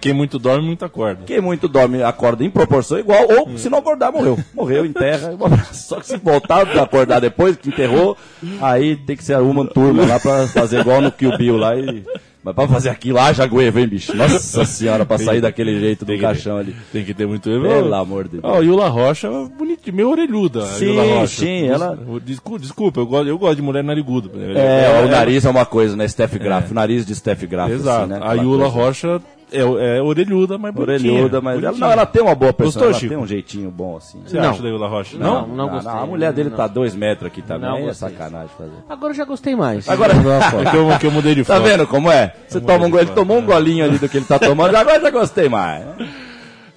Quem 0.02 0.14
muito 0.14 0.40
dorme, 0.40 0.66
muito 0.66 0.84
acorda. 0.84 1.22
Quem 1.26 1.40
muito 1.40 1.68
dorme 1.68 2.02
acorda 2.02 2.44
em 2.44 2.50
proporção 2.50 2.98
igual, 2.98 3.28
ou 3.30 3.58
se 3.58 3.70
não 3.70 3.78
acordar, 3.78 4.12
morreu. 4.12 4.38
Morreu, 4.54 4.86
enterra. 4.86 5.34
Só 5.72 6.00
que 6.00 6.08
se 6.08 6.18
voltar 6.18 6.68
a 6.78 6.82
acordar 6.84 7.20
depois 7.22 7.56
que 7.56 7.70
enterrou, 7.70 8.18
aí 8.60 8.96
tem 8.96 9.16
que 9.16 9.24
ser 9.24 9.38
uma 9.40 9.66
turma 9.66 10.06
lá 10.06 10.20
pra 10.20 10.48
fazer 10.48 10.80
igual 10.82 11.02
no 11.02 11.12
Kill 11.12 11.38
Bill 11.38 11.58
lá 11.58 11.76
e. 11.78 12.04
Mas 12.44 12.56
pra 12.56 12.68
fazer 12.68 12.90
aquilo 12.90 13.18
lá, 13.18 13.32
já 13.32 13.44
agueva, 13.44 13.80
hein, 13.80 13.88
bicho? 13.88 14.18
Nossa 14.18 14.66
senhora, 14.66 15.06
pra 15.06 15.20
sair 15.20 15.42
daquele 15.42 15.80
jeito 15.80 16.04
do 16.04 16.18
caixão 16.18 16.58
ali. 16.58 16.76
Tem 16.92 17.06
que 17.06 17.14
ter 17.14 17.28
muito... 17.28 17.44
Pelo 17.44 17.94
amor 17.94 18.24
de 18.24 18.40
Deus. 18.40 18.44
Ó, 18.44 18.62
Yula 18.62 18.88
Rocha, 18.90 19.30
bonitinho, 19.56 19.96
meio 19.96 20.10
orelhuda. 20.10 20.64
a 20.64 20.66
Sim, 20.66 21.28
sim, 21.28 21.68
ela- 21.68 21.96
Desculpa, 22.26 22.60
desculpa 22.60 23.00
eu, 23.00 23.06
gosto, 23.06 23.28
eu 23.28 23.38
gosto 23.38 23.58
de 23.58 23.62
mulher 23.62 23.84
nariguda. 23.84 24.32
É, 24.58 25.04
o 25.06 25.08
nariz 25.08 25.46
é 25.46 25.52
uma 25.52 25.68
coisa, 25.68 25.96
né? 25.96 26.08
Steph 26.08 26.34
Graf, 26.40 26.72
o 26.72 26.74
nariz 26.74 27.06
de 27.06 27.14
Steph 27.14 27.44
Graf. 27.44 27.70
Exato. 27.70 28.12
assim, 28.12 28.20
né? 28.20 28.20
A 28.28 28.34
Yula 28.34 28.72
coisa. 28.72 28.76
Rocha 28.88 29.22
é, 29.52 29.98
é 29.98 30.02
orelhuda, 30.02 30.58
mas 30.58 30.74
bonitinha. 30.74 31.14
Orelhuda, 31.14 31.42
mas 31.42 31.64
ela, 31.64 31.78
não, 31.78 31.92
ela 31.92 32.06
tem 32.06 32.22
uma 32.22 32.34
boa 32.36 32.52
Gostou, 32.52 32.66
personalidade, 32.66 32.94
ela 32.94 33.00
Chico? 33.00 33.14
tem 33.14 33.24
um 33.24 33.28
jeitinho 33.28 33.72
bom 33.72 33.98
assim. 33.98 34.22
Você 34.26 34.38
Não. 34.40 34.50
acha 34.50 34.62
da 34.64 34.70
Yula 34.70 34.88
Rocha? 34.88 35.18
Não, 35.18 35.48
Não? 35.48 35.56
não 35.56 35.70
gostei. 35.70 35.92
a 35.92 36.06
mulher 36.06 36.34
dele 36.34 36.50
Não. 36.50 36.58
tá 36.58 36.68
dois 36.68 36.96
metros 36.96 37.28
aqui 37.28 37.42
também, 37.42 37.70
Não 37.70 37.90
é 37.90 37.94
sacanagem 37.94 38.50
fazer. 38.58 38.72
Agora 38.90 39.12
eu 39.12 39.18
já 39.18 39.26
gostei 39.26 39.56
mais. 39.56 39.88
Agora, 39.90 40.14
É 40.62 40.70
que 40.72 40.78
eu, 40.78 41.00
que 41.00 41.08
eu 41.08 41.12
mudei 41.12 41.36
de 41.36 41.44
tá 41.44 41.56
foto. 41.56 41.66
vendo 41.68 41.86
como 41.88 42.10
é? 42.12 42.34
Você 42.48 42.60
toma 42.62 42.86
um, 42.86 42.98
ele 42.98 43.12
tomou 43.12 43.38
um 43.38 43.46
golinho 43.46 43.84
ali 43.86 43.98
do 43.98 44.08
que 44.08 44.18
ele 44.18 44.26
tá 44.26 44.40
tomando, 44.40 44.76
agora 44.76 45.00
já 45.02 45.10
gostei 45.10 45.50
mais. 45.50 45.84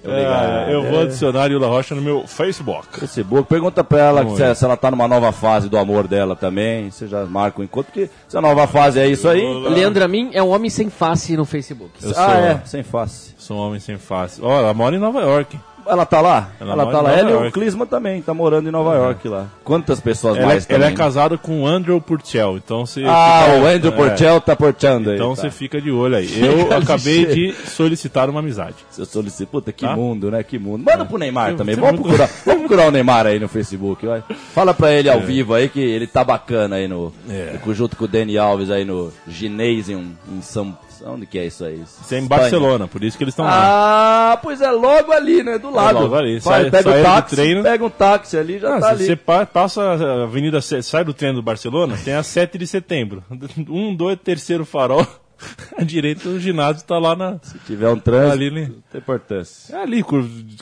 É, 0.07 0.73
eu 0.73 0.83
vou 0.83 1.01
adicionar 1.01 1.43
a 1.43 1.45
Yula 1.47 1.67
Rocha 1.67 1.95
no 1.95 2.01
meu 2.01 2.27
Facebook. 2.27 2.99
Facebook, 2.99 3.49
pergunta 3.49 3.83
pra 3.83 3.99
ela 3.99 4.55
se, 4.55 4.65
ela 4.65 4.77
tá 4.77 4.91
numa 4.91 5.07
nova 5.07 5.31
fase 5.31 5.67
do 5.67 5.77
amor 5.77 6.07
dela 6.07 6.35
também. 6.35 6.91
Você 6.91 7.07
já 7.07 7.25
marca 7.25 7.61
o 7.61 7.63
encontro, 7.63 7.91
porque 7.91 8.09
se 8.27 8.37
a 8.37 8.41
nova 8.41 8.67
fase 8.67 8.99
é 8.99 9.07
isso 9.07 9.27
aí. 9.27 9.41
Leandro 9.69 10.03
Amin 10.03 10.29
é 10.33 10.41
um 10.41 10.49
homem 10.49 10.69
sem 10.69 10.89
face 10.89 11.35
no 11.35 11.45
Facebook. 11.45 11.91
Eu 12.03 12.11
ah, 12.11 12.13
sou, 12.13 12.23
é, 12.23 12.61
sem 12.65 12.83
face. 12.83 13.35
sou 13.37 13.57
um 13.57 13.59
homem 13.61 13.79
sem 13.79 13.97
face. 13.97 14.41
Ó, 14.41 14.59
ela 14.59 14.73
mora 14.73 14.95
em 14.95 14.99
Nova 14.99 15.21
York. 15.21 15.57
Ela 15.87 16.05
tá 16.05 16.21
lá? 16.21 16.49
Ela 16.59 16.73
Ela, 16.73 16.91
tá 16.91 17.01
lá. 17.01 17.11
Ela 17.13 17.29
e 17.29 17.33
o 17.33 17.37
York. 17.37 17.51
Clisma 17.51 17.85
também, 17.85 18.21
tá 18.21 18.33
morando 18.33 18.67
em 18.67 18.71
Nova 18.71 18.95
York 18.95 19.27
lá. 19.27 19.47
Quantas 19.63 19.99
pessoas 19.99 20.37
Ela, 20.37 20.47
mais 20.47 20.69
ela 20.69 20.79
também? 20.79 20.93
é 20.93 20.97
casada 20.97 21.37
com 21.37 21.61
o 21.63 21.67
Andrew 21.67 21.99
Purcell, 22.01 22.57
então 22.57 22.85
você... 22.85 23.03
Ah, 23.05 23.43
fica- 23.45 23.57
o 23.59 23.65
Andrew 23.67 23.91
é, 23.93 23.95
Porcel 23.95 24.41
tá 24.41 24.55
porteando 24.55 25.09
aí. 25.11 25.15
Então 25.15 25.35
tá. 25.35 25.41
você 25.41 25.49
fica 25.51 25.79
de 25.81 25.91
olho 25.91 26.15
aí. 26.15 26.29
Eu 26.41 26.71
acabei 26.77 27.25
de 27.25 27.53
solicitar 27.67 28.29
uma 28.29 28.39
amizade. 28.39 28.75
Eu 28.97 29.05
solicito. 29.05 29.47
Puta, 29.49 29.71
que 29.71 29.85
Tá? 29.85 29.95
mundo, 29.95 30.31
né? 30.31 30.41
Que 30.43 30.57
mundo. 30.57 30.83
Manda 30.83 31.05
pro 31.05 31.17
Neymar 31.17 31.51
Eu- 31.51 31.57
também. 31.57 31.75
você 31.75 31.81
Vamos 31.81 32.01
procurar, 32.01 32.29
vamos 32.45 32.59
procurar 32.61 32.87
o 32.87 32.91
Neymar 32.91 33.27
aí 33.27 33.39
no 33.39 33.47
Facebook. 33.47 34.05
Vai. 34.05 34.23
Fala 34.53 34.73
pra 34.73 34.91
ele 34.91 35.09
ao 35.09 35.19
vivo 35.21 35.53
aí 35.53 35.69
que 35.69 35.79
ele 35.79 36.07
tá 36.07 36.23
bacana 36.23 36.77
aí 36.77 36.87
no. 36.87 37.13
É. 37.29 37.59
junto 37.73 37.95
com 37.95 38.05
o 38.05 38.07
Dani 38.07 38.37
Alves 38.37 38.71
aí 38.71 38.83
no 38.85 39.11
Gymnasium 39.27 40.13
em 40.31 40.41
São, 40.41 40.75
onde 41.05 41.25
que 41.25 41.37
é 41.39 41.45
isso 41.45 41.63
aí? 41.65 41.81
Isso 41.81 42.13
é 42.13 42.17
em 42.19 42.21
Espanha. 42.23 42.41
Barcelona, 42.41 42.87
por 42.87 43.03
isso 43.03 43.17
que 43.17 43.23
eles 43.23 43.33
estão 43.33 43.45
lá. 43.45 44.33
Ah, 44.33 44.37
pois 44.37 44.61
é 44.61 44.69
logo 44.71 45.11
ali, 45.11 45.43
né? 45.43 45.57
Do 45.57 45.69
lado. 45.71 45.99
logo 45.99 46.15
ali. 46.15 46.39
Vai, 46.39 46.61
Sai- 46.63 46.71
pega 46.71 46.83
saíram 46.83 46.99
o 46.99 47.03
do 47.03 47.15
táxi, 47.15 47.35
treino. 47.35 47.63
pega 47.63 47.85
um 47.85 47.89
táxi 47.89 48.37
ali, 48.37 48.59
já 48.59 48.75
Ah, 48.75 48.79
tá 48.79 48.89
ali. 48.89 49.05
você 49.05 49.15
pa- 49.15 49.45
passa 49.45 49.81
a 49.81 50.23
avenida, 50.23 50.61
sai 50.61 51.03
do 51.03 51.13
treino 51.13 51.35
do 51.37 51.41
Barcelona, 51.43 51.97
tem 52.03 52.13
a 52.13 52.23
7 52.23 52.57
de 52.57 52.67
setembro. 52.67 53.23
Um, 53.69 53.95
dois, 53.95 54.17
terceiro 54.23 54.65
farol. 54.65 55.05
À 55.77 55.83
direita 55.83 56.29
o 56.29 56.39
ginásio 56.39 56.85
tá 56.87 56.97
lá 56.97 57.13
na. 57.15 57.37
Se 57.43 57.59
tiver 57.59 57.89
um 57.89 57.99
trânsito, 57.99 58.31
Ali, 58.31 58.51
né? 58.51 58.61
não 58.73 58.81
tem 58.89 59.01
importância. 59.01 59.75
É 59.75 59.81
ali, 59.81 60.01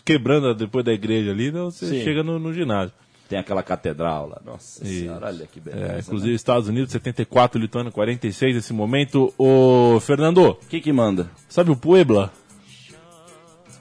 quebrando 0.04 0.54
depois 0.56 0.84
da 0.84 0.92
igreja 0.92 1.30
ali, 1.32 1.50
então 1.50 1.70
você 1.70 1.86
Sim. 1.86 2.04
chega 2.04 2.24
no, 2.24 2.40
no 2.40 2.52
ginásio. 2.52 2.92
Tem 3.34 3.40
aquela 3.40 3.64
catedral 3.64 4.30
lá. 4.30 4.40
Nossa 4.46 4.84
Isso. 4.84 5.00
senhora, 5.00 5.26
olha 5.26 5.48
que 5.52 5.60
beleza. 5.60 5.84
É, 5.86 5.88
né? 5.94 6.00
inclusive 6.06 6.36
Estados 6.36 6.70
Unidos, 6.70 6.92
74, 6.92 7.60
Lituânia, 7.60 7.92
46 7.92 8.56
nesse 8.58 8.74
momento. 8.74 9.34
Ô, 9.40 10.00
Fernando, 10.02 10.50
O 10.52 10.56
que 10.70 10.80
que 10.80 10.94
manda? 10.94 11.32
sabe 11.50 11.72
o 11.72 11.76
Puebla? 11.76 12.32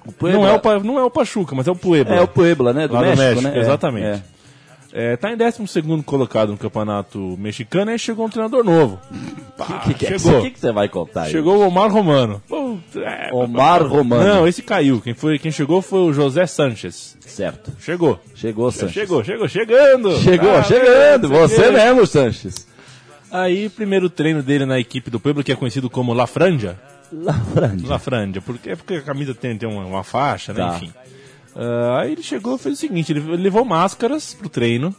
O 0.07 0.11
Puebla- 0.12 0.41
Não, 0.41 0.47
é 0.49 0.55
o, 0.79 0.83
não 0.85 0.99
é 0.99 1.05
o 1.05 1.11
Pachuca, 1.11 1.55
mas 1.55 1.69
é 1.69 1.71
o 1.71 1.77
Puebla. 1.77 2.15
É 2.17 2.21
o 2.23 2.27
Puebla, 2.27 2.73
né? 2.73 2.88
Do 2.88 2.95
Lá 2.95 3.03
México, 3.03 3.19
México, 3.23 3.43
né? 3.43 3.57
É, 3.59 3.61
exatamente. 3.61 4.23
É. 4.93 5.17
Tá 5.17 5.33
em 5.33 5.37
12 5.37 6.03
colocado 6.05 6.51
no 6.51 6.59
campeonato 6.59 7.37
mexicano 7.39 7.91
e 7.91 7.93
aí 7.93 7.99
chegou 7.99 8.27
um 8.27 8.29
treinador 8.29 8.65
novo. 8.65 9.01
O 9.63 9.81
que, 9.85 9.95
que, 9.95 10.07
é 10.07 10.19
chegou. 10.19 10.41
O 10.41 10.43
que, 10.43 10.51
que 10.51 10.59
você 10.59 10.73
vai 10.73 10.89
contar 10.89 11.25
aí? 11.25 11.31
Chegou 11.31 11.59
o 11.59 11.67
Omar 11.69 11.89
Romano. 11.93 12.43
Pô, 12.49 12.79
é, 12.97 13.31
Omar 13.33 13.87
Romano. 13.87 14.25
Não, 14.25 14.49
esse 14.49 14.61
caiu. 14.61 15.01
Quem, 15.01 15.15
foi, 15.15 15.39
quem 15.39 15.53
chegou 15.53 15.81
foi 15.81 16.01
o 16.01 16.13
José 16.13 16.47
Sanches. 16.47 17.17
Certo. 17.21 17.71
Chegou. 17.79 18.19
Chegou, 18.35 18.73
Sanches. 18.73 18.93
Chegou, 18.93 19.23
chegou, 19.23 19.47
chegando. 19.47 20.19
Chegou, 20.19 20.57
Ah, 20.57 20.63
chegando. 20.65 21.29
Você 21.29 21.71
mesmo, 21.71 22.05
Sanches. 22.07 22.67
Aí, 23.31 23.69
primeiro 23.69 24.11
treino 24.11 24.43
dele 24.43 24.67
na 24.67 24.81
equipe 24.81 25.11
do 25.11 25.21
Puebla, 25.21 25.45
que 25.45 25.53
é 25.53 25.57
conhecido 25.57 25.89
como 25.89 26.13
La 26.13 26.27
Franja. 26.27 26.77
La 27.13 27.35
Franja. 27.35 27.87
La 27.87 27.99
Franja, 27.99 28.41
porque, 28.41 28.71
é 28.71 28.77
porque 28.77 28.95
a 28.95 29.03
camisa 29.03 29.35
tem, 29.35 29.57
tem 29.57 29.69
uma, 29.69 29.85
uma 29.85 30.03
faixa, 30.03 30.53
né? 30.53 30.61
Tá. 30.61 30.77
Enfim. 30.77 30.93
Ah, 31.55 32.01
aí 32.01 32.12
ele 32.12 32.23
chegou 32.23 32.57
e 32.57 32.59
fez 32.59 32.77
o 32.77 32.81
seguinte: 32.81 33.12
ele 33.12 33.37
levou 33.37 33.65
máscaras 33.65 34.35
pro 34.35 34.49
treino. 34.49 34.95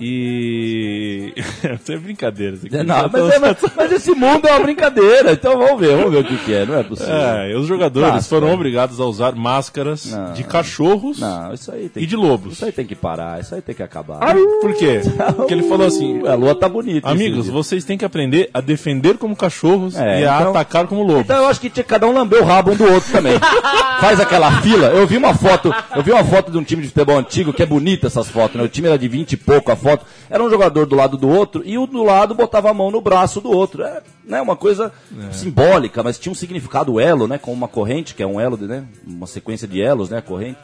E. 0.00 1.32
Isso 1.80 1.92
é 1.92 1.96
brincadeira. 1.96 2.56
Isso 2.56 2.66
aqui. 2.66 2.76
Não, 2.82 3.08
mas, 3.12 3.32
é- 3.34 3.38
mas- 3.38 3.56
mas 3.76 3.92
esse 3.92 4.10
mundo 4.12 4.46
é 4.48 4.52
uma 4.52 4.60
brincadeira, 4.60 5.32
então 5.32 5.58
vamos 5.58 5.80
ver, 5.80 5.96
vamos 5.96 6.10
ver 6.12 6.18
o 6.18 6.24
que, 6.24 6.36
que 6.38 6.54
é, 6.54 6.64
não 6.66 6.78
é 6.78 6.82
possível. 6.82 7.14
É, 7.14 7.54
os 7.56 7.66
jogadores 7.66 8.12
Máscara. 8.14 8.40
foram 8.40 8.54
obrigados 8.54 9.00
a 9.00 9.04
usar 9.04 9.34
máscaras 9.34 10.06
Não. 10.06 10.32
de 10.32 10.44
cachorros 10.44 11.18
Não, 11.20 11.52
isso 11.52 11.70
aí 11.72 11.88
tem 11.88 12.02
e 12.02 12.06
que, 12.06 12.10
de 12.10 12.16
lobos. 12.16 12.54
Isso 12.54 12.64
aí 12.64 12.72
tem 12.72 12.86
que 12.86 12.94
parar, 12.94 13.40
isso 13.40 13.54
aí 13.54 13.60
tem 13.62 13.74
que 13.74 13.82
acabar. 13.82 14.18
Por 14.60 14.74
quê? 14.74 15.00
Porque 15.36 15.54
ele 15.54 15.64
falou 15.64 15.86
assim: 15.86 16.26
A 16.26 16.34
lua 16.34 16.54
tá 16.54 16.68
bonita. 16.68 17.08
Amigos, 17.08 17.48
vocês 17.48 17.84
têm 17.84 17.98
que 17.98 18.04
aprender 18.04 18.48
a 18.54 18.60
defender 18.60 19.18
como 19.18 19.36
cachorros 19.36 19.96
É, 19.96 20.22
e 20.22 20.26
a 20.26 20.36
então- 20.38 20.50
atacar 20.50 20.86
como 20.86 21.02
lobos. 21.02 21.22
Então 21.22 21.36
eu 21.38 21.46
acho 21.46 21.60
que 21.60 21.70
tinha 21.70 21.84
cada 21.84 22.06
um 22.06 22.12
lamber 22.12 22.40
o 22.40 22.44
rabo 22.44 22.72
um 22.72 22.76
do 22.76 22.84
outro 22.84 23.10
também. 23.12 23.34
Faz 24.00 24.18
aquela 24.18 24.50
fila. 24.62 24.86
Eu 24.88 25.06
vi 25.06 25.16
uma 25.16 25.34
foto, 25.34 25.72
eu 25.94 26.02
vi 26.02 26.10
uma 26.10 26.24
foto 26.24 26.50
de 26.50 26.56
um 26.58 26.64
time 26.64 26.82
de 26.82 26.88
futebol 26.88 27.18
antigo, 27.18 27.52
que 27.52 27.62
é 27.62 27.66
bonita 27.66 28.06
essas 28.06 28.28
fotos, 28.28 28.56
né? 28.56 28.62
O 28.62 28.68
time 28.68 28.88
era 28.88 28.98
de 28.98 29.08
20 29.08 29.32
e 29.32 29.36
pouco 29.36 29.70
a 29.70 29.76
foto. 29.76 29.89
Era 30.28 30.42
um 30.42 30.50
jogador 30.50 30.86
do 30.86 30.96
lado 30.96 31.16
do 31.16 31.28
outro 31.28 31.62
e 31.64 31.78
o 31.78 31.86
do 31.86 32.02
lado 32.02 32.34
botava 32.34 32.70
a 32.70 32.74
mão 32.74 32.90
no 32.90 33.00
braço 33.00 33.40
do 33.40 33.50
outro. 33.50 33.82
É 33.82 34.02
né, 34.24 34.40
uma 34.40 34.56
coisa 34.56 34.92
simbólica, 35.32 36.02
mas 36.02 36.18
tinha 36.18 36.32
um 36.32 36.36
significado 36.36 37.00
elo, 37.00 37.26
né? 37.26 37.38
Com 37.38 37.52
uma 37.52 37.68
corrente, 37.68 38.14
que 38.14 38.22
é 38.22 38.26
um 38.26 38.40
elo, 38.40 38.56
de, 38.56 38.66
né? 38.66 38.84
Uma 39.06 39.26
sequência 39.26 39.66
de 39.66 39.80
elos, 39.80 40.10
né? 40.10 40.18
A 40.18 40.22
corrente. 40.22 40.58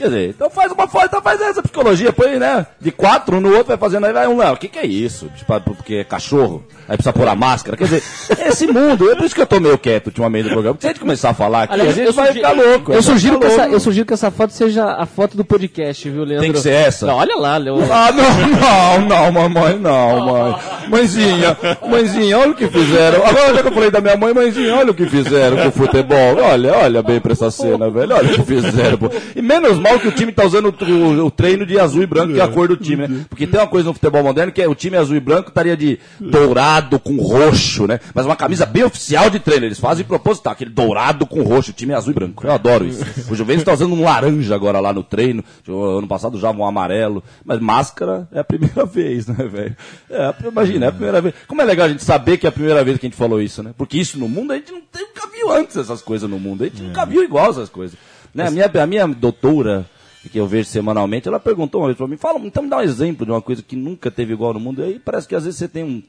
Quer 0.00 0.06
dizer, 0.08 0.28
então 0.30 0.48
faz 0.48 0.72
uma 0.72 0.88
foto, 0.88 1.04
então 1.06 1.20
faz 1.20 1.40
essa 1.42 1.62
psicologia, 1.62 2.10
põe, 2.12 2.38
né? 2.38 2.66
De 2.80 2.90
quatro 2.90 3.36
um 3.36 3.40
no 3.40 3.50
outro, 3.50 3.66
vai 3.66 3.76
fazendo, 3.76 4.06
aí 4.06 4.12
vai 4.14 4.26
um 4.26 4.38
lá, 4.38 4.52
o 4.52 4.56
que 4.56 4.66
que 4.66 4.78
é 4.78 4.86
isso? 4.86 5.30
Tipo, 5.36 5.60
Porque 5.60 5.96
é 5.96 6.04
cachorro, 6.04 6.64
aí 6.88 6.96
precisa 6.96 7.12
pôr 7.12 7.28
a 7.28 7.34
máscara. 7.34 7.76
Quer 7.76 7.84
dizer, 7.84 8.02
esse 8.48 8.66
mundo, 8.66 9.10
é 9.10 9.14
por 9.14 9.26
isso 9.26 9.34
que 9.34 9.42
eu 9.42 9.46
tô 9.46 9.60
meio 9.60 9.76
quieto 9.76 10.06
ultimamente 10.06 10.44
do 10.44 10.50
programa. 10.52 10.74
Porque 10.74 10.86
se 10.86 10.88
a 10.88 10.92
gente 10.92 11.00
começar 11.00 11.30
a 11.30 11.34
falar 11.34 11.64
aqui, 11.64 11.74
Aliás, 11.74 11.90
a 11.90 11.94
gente 11.94 12.06
eu 12.06 12.12
vai 12.14 12.28
sugiro- 12.28 12.48
ficar 12.48 12.62
louco. 12.62 12.92
Eu 12.92 13.02
sugiro, 13.02 13.38
que 13.38 13.46
essa, 13.46 13.68
eu 13.68 13.80
sugiro 13.80 14.06
que 14.06 14.14
essa 14.14 14.30
foto 14.30 14.52
seja 14.54 14.84
a 14.94 15.04
foto 15.04 15.36
do 15.36 15.44
podcast, 15.44 16.08
viu, 16.08 16.24
Leandro? 16.24 16.44
Tem 16.44 16.52
que 16.52 16.60
ser 16.60 16.72
essa? 16.72 17.06
Não, 17.06 17.16
olha 17.16 17.36
lá, 17.36 17.56
Leandro. 17.58 17.92
Ah, 17.92 18.10
não, 18.10 19.00
não, 19.04 19.08
não, 19.08 19.32
mamãe, 19.32 19.78
não, 19.78 20.26
mãe. 20.26 20.54
Mãezinha, 20.90 21.56
mãezinha, 21.88 22.38
olha 22.38 22.50
o 22.50 22.54
que 22.54 22.66
fizeram. 22.68 23.24
Agora 23.26 23.54
já 23.54 23.62
que 23.62 23.68
eu 23.68 23.72
falei 23.72 23.90
da 23.90 24.00
minha 24.00 24.16
mãe, 24.16 24.34
mãezinha, 24.34 24.74
olha 24.76 24.90
o 24.90 24.94
que 24.94 25.06
fizeram 25.06 25.56
com 25.56 25.68
o 25.68 25.72
futebol. 25.72 26.36
Olha, 26.42 26.72
olha 26.78 27.02
bem 27.02 27.20
pra 27.20 27.32
essa 27.32 27.50
cena, 27.50 27.88
velho. 27.90 28.14
Olha 28.14 28.30
o 28.32 28.34
que 28.34 28.42
fizeram. 28.42 28.98
pô. 28.98 29.10
E 29.34 29.40
menos 29.40 29.78
mal 29.78 29.98
que 30.00 30.08
o 30.08 30.12
time 30.12 30.32
tá 30.32 30.44
usando 30.44 30.66
o, 30.80 31.26
o- 31.26 31.30
treino 31.30 31.64
de 31.64 31.78
azul 31.78 32.02
e 32.02 32.06
branco, 32.06 32.34
que 32.34 32.40
é 32.40 32.42
a 32.42 32.48
cor 32.48 32.68
do 32.68 32.76
time, 32.76 33.06
né? 33.06 33.24
Porque 33.28 33.46
tem 33.46 33.58
uma 33.60 33.66
coisa 33.66 33.88
no 33.88 33.94
futebol 33.94 34.22
moderno 34.22 34.52
que 34.52 34.60
é 34.60 34.68
o 34.68 34.74
time 34.74 34.96
azul 34.96 35.16
e 35.16 35.20
branco 35.20 35.48
estaria 35.48 35.76
de 35.76 35.98
dourado 36.20 36.98
com 36.98 37.16
roxo, 37.16 37.86
né? 37.86 38.00
Mas 38.14 38.26
uma 38.26 38.36
camisa 38.36 38.66
bem 38.66 38.82
oficial 38.82 39.30
de 39.30 39.38
treino. 39.38 39.66
Eles 39.66 39.78
fazem 39.78 40.04
proposital, 40.04 40.52
aquele 40.52 40.70
dourado 40.70 41.26
com 41.26 41.42
roxo, 41.42 41.72
time 41.72 41.92
é 41.92 41.96
azul 41.96 42.10
e 42.12 42.14
branco. 42.14 42.46
Eu 42.46 42.52
adoro 42.52 42.84
isso. 42.86 43.04
O 43.30 43.34
Juventus 43.34 43.64
tá 43.64 43.72
usando 43.72 43.94
um 43.94 44.02
laranja 44.04 44.54
agora 44.54 44.80
lá 44.80 44.92
no 44.92 45.02
treino. 45.02 45.44
Ano 45.68 46.06
passado 46.08 46.38
já 46.38 46.50
um 46.50 46.64
amarelo. 46.64 47.22
Mas 47.44 47.60
máscara 47.60 48.28
é 48.32 48.40
a 48.40 48.44
primeira 48.44 48.84
vez, 48.86 49.26
né, 49.26 49.44
velho? 49.46 49.76
É, 50.10 50.34
imagina, 50.46 50.79
é 50.86 50.88
a 50.88 50.92
primeira 50.92 51.20
vez. 51.20 51.34
Como 51.46 51.60
é 51.62 51.64
legal 51.64 51.86
a 51.86 51.88
gente 51.88 52.04
saber 52.04 52.36
que 52.38 52.46
é 52.46 52.48
a 52.48 52.52
primeira 52.52 52.82
vez 52.84 52.98
que 52.98 53.06
a 53.06 53.08
gente 53.08 53.16
falou 53.18 53.40
isso, 53.40 53.62
né? 53.62 53.74
Porque 53.76 53.98
isso 53.98 54.18
no 54.18 54.28
mundo 54.28 54.52
a 54.52 54.56
gente 54.56 54.72
não, 54.72 54.80
nunca 54.80 55.26
viu 55.26 55.50
antes 55.50 55.76
essas 55.76 56.02
coisas 56.02 56.28
no 56.28 56.38
mundo. 56.38 56.64
A 56.64 56.66
gente 56.66 56.82
nunca 56.82 57.04
viu 57.06 57.22
igual 57.22 57.50
essas 57.50 57.68
coisas. 57.68 57.98
Né? 58.34 58.46
A, 58.46 58.50
minha, 58.50 58.66
a 58.66 58.86
minha 58.86 59.06
doutora, 59.08 59.88
que 60.30 60.38
eu 60.38 60.46
vejo 60.46 60.68
semanalmente, 60.68 61.28
ela 61.28 61.40
perguntou 61.40 61.80
uma 61.80 61.88
vez 61.88 61.96
pra 61.96 62.06
mim, 62.06 62.16
fala, 62.16 62.38
então 62.40 62.62
me 62.62 62.68
dá 62.68 62.78
um 62.78 62.82
exemplo 62.82 63.24
de 63.24 63.32
uma 63.32 63.42
coisa 63.42 63.62
que 63.62 63.76
nunca 63.76 64.10
teve 64.10 64.32
igual 64.32 64.54
no 64.54 64.60
mundo. 64.60 64.82
E 64.82 64.84
aí 64.84 64.98
parece 64.98 65.26
que 65.26 65.34
às 65.34 65.44
vezes 65.44 65.58
você 65.58 65.68
tem 65.68 65.84
um. 65.84 66.02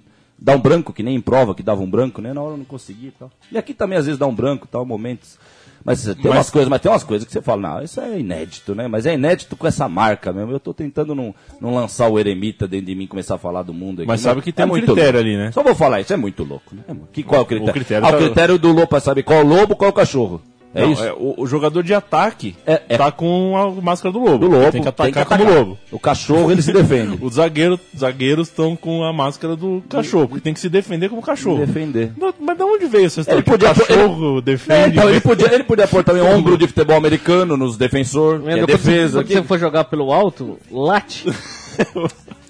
Dá 0.43 0.55
um 0.55 0.59
branco, 0.59 0.91
que 0.91 1.03
nem 1.03 1.15
em 1.15 1.21
prova, 1.21 1.53
que 1.53 1.61
dava 1.61 1.81
um 1.81 1.89
branco, 1.89 2.19
né? 2.19 2.33
Na 2.33 2.41
hora 2.41 2.53
eu 2.53 2.57
não 2.57 2.65
consegui 2.65 3.07
e 3.07 3.11
tal. 3.11 3.31
E 3.51 3.57
aqui 3.59 3.75
também 3.75 3.97
às 3.97 4.05
vezes 4.05 4.17
dá 4.17 4.25
um 4.25 4.33
branco 4.33 4.67
tal, 4.67 4.83
momentos. 4.83 5.37
Mas 5.83 6.03
tem 6.03 6.31
umas 6.31 6.49
coisas, 6.49 6.69
mas 6.69 6.81
tem 6.81 6.91
umas 6.91 7.03
coisas 7.03 7.25
que 7.27 7.33
você 7.33 7.41
fala, 7.41 7.61
não, 7.61 7.83
isso 7.83 7.99
é 7.99 8.19
inédito, 8.19 8.75
né? 8.75 8.87
Mas 8.87 9.05
é 9.05 9.13
inédito 9.13 9.55
com 9.55 9.67
essa 9.67 9.87
marca 9.89 10.31
mesmo. 10.31 10.51
Eu 10.51 10.59
tô 10.59 10.73
tentando 10.73 11.15
não, 11.15 11.33
não 11.59 11.75
lançar 11.75 12.07
o 12.07 12.19
eremita 12.19 12.67
dentro 12.67 12.87
de 12.87 12.95
mim 12.95 13.05
e 13.05 13.07
começar 13.07 13.35
a 13.35 13.37
falar 13.37 13.63
do 13.63 13.73
mundo 13.73 14.01
aqui. 14.01 14.07
Mas 14.07 14.21
sabe 14.21 14.41
que 14.41 14.51
tem 14.51 14.65
um 14.65 14.69
muito 14.69 14.85
critério 14.85 15.19
louco. 15.19 15.27
ali, 15.27 15.37
né? 15.37 15.51
Só 15.51 15.63
vou 15.63 15.75
falar, 15.75 16.01
isso 16.01 16.13
é 16.13 16.17
muito 16.17 16.43
louco, 16.43 16.75
né? 16.75 16.83
É 16.87 16.93
que, 17.11 17.23
qual 17.23 17.41
é 17.41 17.43
o 17.43 17.47
critério? 17.47 17.69
O 17.69 17.73
critério 17.73 18.07
ah, 18.07 18.11
tá- 18.11 18.17
o 18.17 18.19
critério 18.19 18.59
do 18.59 18.67
lobo 18.69 18.87
pra 18.87 18.99
saber 18.99 19.23
qual 19.23 19.39
é 19.39 19.43
o 19.43 19.47
lobo, 19.47 19.75
qual 19.75 19.87
é 19.87 19.91
o 19.91 19.95
cachorro. 19.95 20.41
É 20.73 20.81
Não, 20.83 20.91
isso? 20.93 21.03
o, 21.17 21.41
o 21.41 21.47
jogador 21.47 21.83
de 21.83 21.93
ataque 21.93 22.55
É, 22.65 22.81
é. 22.87 22.97
tá 22.97 23.11
com 23.11 23.57
a 23.57 23.81
máscara 23.81 24.11
do 24.13 24.19
lobo. 24.19 24.37
Do 24.37 24.47
lobo. 24.47 24.71
Tem 24.71 24.81
que 24.81 24.87
atacar 24.87 25.25
como 25.25 25.43
lobo. 25.43 25.77
O 25.91 25.99
cachorro, 25.99 26.49
ele 26.51 26.61
se 26.61 26.71
defende. 26.71 27.17
Os 27.23 27.33
zagueiros 27.35 27.79
zagueiros 27.97 28.47
estão 28.47 28.75
com 28.75 29.03
a 29.03 29.11
máscara 29.11 29.55
do 29.55 29.83
cachorro, 29.89 30.27
porque 30.29 30.41
tem 30.43 30.53
que 30.53 30.59
se 30.61 30.69
defender 30.69 31.09
como 31.09 31.21
cachorro. 31.21 31.65
defender. 31.65 32.13
Mas, 32.17 32.33
mas 32.39 32.57
de 32.57 32.63
onde 32.63 32.85
veio 32.85 33.05
essa 33.05 33.19
história? 33.19 33.37
Ele 33.39 33.43
que 33.43 33.49
podia 33.51 33.71
o 33.71 33.75
cachorro 33.75 34.37
É, 34.37 34.41
defende. 34.41 34.97
então, 34.97 35.09
ele 35.09 35.19
podia, 35.19 35.53
ele 35.53 35.63
podia 35.65 35.87
pôr 35.87 36.03
também 36.03 36.21
ombro 36.23 36.57
de 36.57 36.67
futebol 36.67 36.95
americano 36.95 37.57
nos 37.57 37.75
defensores, 37.75 38.41
que 38.43 38.49
é 38.51 38.65
defesa. 38.65 39.23
Quando 39.23 39.27
você, 39.27 39.43
for 39.43 39.59
jogar 39.59 39.83
pelo 39.85 40.11
alto, 40.13 40.57
late. 40.71 41.25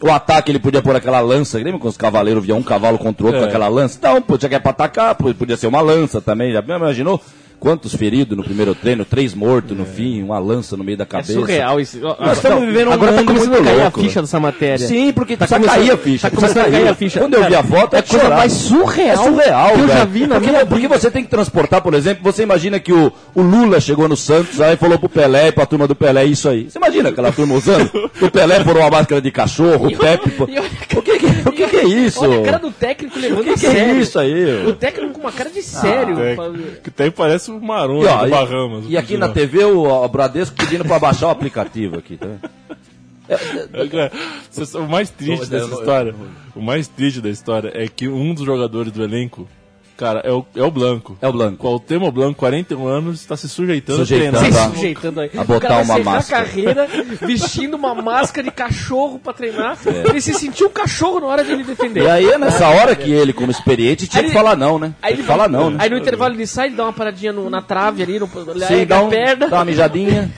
O 0.03 0.09
ataque 0.09 0.51
ele 0.51 0.57
podia 0.57 0.81
pôr 0.81 0.95
aquela 0.95 1.19
lança, 1.19 1.57
lembra 1.59 1.73
quando 1.79 1.91
os 1.91 1.97
cavaleiros 1.97 2.43
viam 2.43 2.57
um 2.57 2.63
cavalo 2.63 2.97
contra 2.97 3.23
o 3.23 3.27
outro 3.27 3.39
É. 3.39 3.43
com 3.43 3.49
aquela 3.49 3.67
lança? 3.67 3.99
Não, 4.01 4.19
podia 4.19 4.49
que 4.49 4.55
é 4.55 4.59
pra 4.59 4.71
atacar, 4.71 5.13
podia 5.13 5.55
ser 5.55 5.67
uma 5.67 5.79
lança 5.79 6.19
também. 6.19 6.51
Já 6.51 6.59
imaginou? 6.59 7.21
Quantos 7.61 7.93
feridos 7.93 8.35
no 8.35 8.43
primeiro 8.43 8.73
treino, 8.73 9.05
três 9.05 9.35
mortos 9.35 9.77
no 9.77 9.85
fim, 9.85 10.23
uma 10.23 10.39
lança 10.39 10.75
no 10.75 10.83
meio 10.83 10.97
da 10.97 11.03
É 11.03 11.05
cabeça. 11.05 11.33
surreal 11.33 11.79
isso. 11.79 11.99
Nós 11.99 12.37
estamos 12.37 12.65
vivendo 12.65 12.87
um 12.89 12.93
Agora 12.93 13.11
tá 13.13 13.17
mundo 13.19 13.27
começando 13.27 13.49
muito 13.51 13.61
a 13.61 13.65
cair 13.71 13.81
louco. 13.83 13.99
a 13.99 14.03
ficha 14.03 14.21
dessa 14.21 14.39
matéria. 14.39 14.87
Sim, 14.87 15.13
porque 15.13 15.37
Tá 15.37 15.45
tá 15.45 15.55
começando- 15.57 15.75
cair 15.77 15.91
a 15.91 15.97
ficha. 15.97 16.29
tá 16.31 16.35
começando 16.35 16.65
a 16.65 16.71
cair 16.71 16.87
a 16.87 16.95
ficha. 16.95 17.19
Quando 17.19 17.33
eu 17.35 17.45
vi 17.45 17.53
a 17.55 17.63
foto, 17.63 17.95
é 17.95 17.99
a 17.99 18.03
coisa 18.03 18.29
mais 18.31 18.51
surreal 18.53 19.11
É 19.11 19.15
surreal, 19.29 19.73
que 19.75 19.79
eu 19.81 19.87
já 19.89 20.05
vi 20.05 20.25
na 20.25 20.35
porque, 20.39 20.49
minha 20.51 20.65
porque 20.65 20.87
você 20.87 21.11
tem 21.11 21.23
que 21.23 21.29
transportar, 21.29 21.83
por 21.83 21.93
exemplo, 21.93 22.23
você 22.23 22.41
imagina 22.41 22.79
que 22.79 22.91
o, 22.91 23.13
o 23.35 23.41
Lula 23.43 23.79
chegou 23.79 24.09
no 24.09 24.17
Santos, 24.17 24.59
aí 24.59 24.75
falou 24.75 24.97
pro 24.97 25.07
Pelé 25.07 25.49
e 25.49 25.51
pra 25.51 25.67
turma 25.67 25.87
do 25.87 25.93
Pelé 25.93 26.25
isso 26.25 26.49
aí. 26.49 26.67
Você 26.67 26.79
imagina 26.79 27.09
aquela 27.09 27.31
turma 27.31 27.53
usando? 27.53 27.91
o 28.19 28.31
Pelé 28.31 28.63
por 28.63 28.75
uma 28.75 28.89
máscara 28.89 29.21
de 29.21 29.29
cachorro, 29.29 29.85
o 29.85 29.95
Pepe... 29.95 30.31
O 30.97 31.01
que, 31.03 31.19
que, 31.19 31.25
o 31.49 31.51
que, 31.51 31.67
que 31.67 31.77
é 31.77 31.83
isso? 31.85 32.23
Olha 32.23 32.39
a 32.41 32.43
cara 32.43 32.57
do 32.57 32.71
técnico 32.71 33.19
O 33.19 33.21
levando 33.21 33.43
que, 33.43 33.49
a 33.51 33.53
que 33.53 33.65
é 33.67 33.71
sério. 33.71 34.01
isso 34.01 34.17
aí? 34.19 34.65
O 34.67 34.73
técnico 34.73 35.13
com 35.13 35.19
uma 35.21 35.31
cara 35.31 35.49
de 35.51 35.61
sério. 35.61 36.19
É, 36.19 36.35
que 36.83 36.89
até 36.89 37.09
parece 37.11 37.50
o 37.57 37.61
Maroni 37.61 38.03
E, 38.05 38.07
ó, 38.07 38.21
do 38.21 38.27
e- 38.27 38.29
Bahamas. 38.31 38.85
e 38.89 38.97
aqui 38.97 39.17
na 39.17 39.29
TV 39.29 39.63
o, 39.65 39.83
o 39.87 40.07
Bradesco 40.07 40.55
pedindo 40.55 40.85
pra 40.85 40.99
baixar 40.99 41.27
o 41.27 41.31
aplicativo 41.31 41.97
aqui, 41.99 42.17
tá 42.17 42.27
vendo? 42.27 43.89
Cara, 43.89 44.11
você- 44.51 44.77
O 44.77 44.87
mais 44.89 45.09
triste 45.09 45.47
dessa 45.49 45.73
história, 45.73 46.15
o 46.55 46.61
mais 46.61 46.87
triste 46.87 47.21
da 47.21 47.29
história 47.29 47.71
é 47.73 47.87
que 47.87 48.07
um 48.07 48.33
dos 48.33 48.45
jogadores 48.45 48.91
do 48.91 49.03
elenco, 49.03 49.47
cara, 50.01 50.21
é 50.23 50.31
o, 50.31 50.43
é 50.55 50.63
o 50.63 50.71
Blanco. 50.71 51.15
É 51.21 51.27
o 51.27 51.31
Blanco. 51.31 51.67
O 51.67 51.79
Temo 51.79 52.11
Blanco, 52.11 52.39
41 52.39 52.87
anos, 52.87 53.21
está 53.21 53.37
se 53.37 53.47
sujeitando, 53.47 53.99
Sujeitando, 53.99 54.37
a 54.37 54.39
Se 54.41 54.45
treinar. 54.49 54.69
tá. 54.69 54.75
sujeitando 54.75 55.19
aí. 55.21 55.29
A 55.37 55.43
botar 55.43 55.81
uma 55.81 55.99
máscara. 55.99 56.43
carreira 56.45 56.87
vestindo 57.21 57.75
uma 57.75 57.93
máscara 57.93 58.43
de 58.45 58.51
cachorro 58.51 59.19
pra 59.19 59.31
treinar. 59.33 59.77
Ele 59.85 60.19
se 60.19 60.33
sentiu 60.33 60.67
um 60.67 60.71
cachorro 60.71 61.19
na 61.19 61.27
hora 61.27 61.43
de 61.43 61.51
ele 61.51 61.63
defender. 61.63 62.01
É. 62.01 62.03
E 62.03 62.09
aí 62.09 62.29
é 62.31 62.37
nessa 62.37 62.67
hora 62.67 62.95
que 62.95 63.11
ele, 63.11 63.31
como 63.31 63.51
experiente, 63.51 64.07
tinha 64.07 64.21
Aí 64.21 64.29
que 64.29 64.31
ele- 64.35 64.43
falar 64.43 64.55
não, 64.57 64.79
né? 64.79 64.93
Aí 65.01 65.13
ele 65.13 65.21
que 65.21 65.27
falar 65.27 65.47
não, 65.47 65.69
né? 65.69 65.77
Aí 65.79 65.89
no 65.89 65.97
intervalo 65.97 66.33
ele 66.33 66.47
sai, 66.47 66.67
ele 66.67 66.75
dá 66.75 66.83
uma 66.83 66.93
paradinha 66.93 67.31
no- 67.31 67.49
na 67.49 67.61
trave 67.61 68.01
ali, 68.01 68.19
no, 68.19 68.27
Sim, 68.67 68.85
dá, 68.87 69.01
um, 69.03 69.09
perna. 69.09 69.47
dá 69.47 69.57
uma 69.57 69.65
mijadinha, 69.65 70.31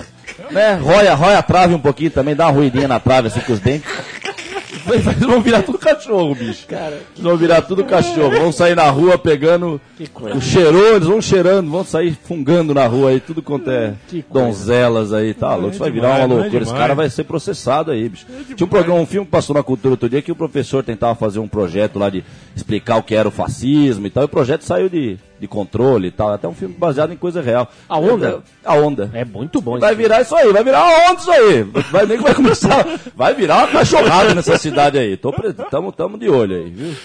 né? 0.52 0.74
Roia, 0.76 1.14
roia 1.16 1.38
a 1.38 1.42
trave 1.44 1.74
um 1.74 1.80
pouquinho 1.80 2.12
também, 2.12 2.36
dá 2.36 2.48
uma 2.48 2.52
ruidinha 2.52 2.88
na 2.88 3.00
trave 3.00 3.28
assim 3.30 3.40
com 3.40 3.54
os 3.54 3.60
dentes. 3.60 3.90
Eles 4.92 5.20
vão 5.20 5.42
virar 5.42 5.64
tudo 5.64 5.78
cachorro, 5.78 6.36
bicho. 6.36 6.68
Cara, 6.68 7.02
eles 7.14 7.24
vão 7.24 7.38
virar 7.38 7.62
tudo 7.62 7.84
cachorro. 7.84 8.32
Vão 8.32 8.52
sair 8.52 8.76
na 8.76 8.90
rua 8.90 9.18
pegando 9.18 9.80
o 10.36 10.42
cheirou, 10.42 10.96
eles 10.96 11.08
vão 11.08 11.22
cheirando, 11.22 11.70
vão 11.70 11.84
sair 11.84 12.18
fungando 12.24 12.74
na 12.74 12.86
rua 12.86 13.12
aí, 13.12 13.20
tudo 13.20 13.42
quanto 13.42 13.70
é 13.70 13.94
donzelas 14.32 15.14
aí, 15.14 15.34
tá 15.34 15.56
louco. 15.56 15.72
Isso 15.72 15.80
vai 15.80 15.92
virar 15.92 16.10
uma 16.10 16.20
é 16.20 16.26
loucura. 16.26 16.64
Esse 16.64 16.74
cara 16.74 16.94
vai 16.94 17.10
ser 17.10 17.24
processado 17.24 17.92
aí, 17.92 18.10
bicho. 18.10 18.26
Tinha 18.56 18.66
um 18.66 18.70
programa, 18.70 19.00
um 19.00 19.06
filme 19.06 19.26
que 19.26 19.32
passou 19.32 19.56
na 19.56 19.64
cultura 19.64 19.94
outro 19.94 20.10
dia 20.10 20.22
que 20.22 20.32
o 20.32 20.36
professor 20.36 20.84
tentava 20.84 21.16
fazer 21.16 21.40
um 21.40 21.48
projeto 21.48 21.98
lá 22.00 22.10
de 22.10 22.24
explicar 22.56 22.98
o 22.98 23.04
que 23.04 23.16
era 23.16 23.28
o 23.28 23.32
fascismo 23.32 24.08
e 24.08 24.10
tal. 24.10 24.24
E 24.24 24.26
o 24.26 24.30
projeto 24.30 24.64
saiu 24.64 24.90
de, 24.90 25.18
de 25.44 25.48
controle 25.48 26.08
e 26.08 26.12
tal. 26.12 26.32
Até 26.34 26.48
um 26.48 26.54
filme 26.54 26.74
baseado 26.74 27.12
em 27.14 27.18
coisa 27.18 27.42
real. 27.42 27.70
A 27.88 27.98
Onda? 28.00 28.42
A 28.64 28.76
onda. 28.76 29.12
É 29.14 29.24
muito 29.26 29.60
bom 29.62 29.78
Vai 29.78 29.94
virar 29.94 30.22
isso 30.22 30.34
aí, 30.36 30.52
vai 30.52 30.64
virar 30.64 30.84
uma 30.84 31.12
onda 31.12 31.20
isso 31.22 31.32
aí. 31.32 31.64
Vai, 31.92 32.06
nem 32.06 32.18
que 32.18 32.24
vai 32.24 32.34
começar. 32.34 32.86
Vai 33.16 33.34
virar 33.34 33.58
uma 33.58 33.68
cachorrada 33.68 34.34
nessa 34.34 34.58
cidade 34.58 34.98
aí. 34.98 35.18
Tô, 35.18 35.32
pre- 35.34 35.54
tamo, 35.54 35.92
tamo 35.92 36.18
de 36.18 36.30
olho 36.30 36.56
aí, 36.56 36.70
viu? 36.70 36.96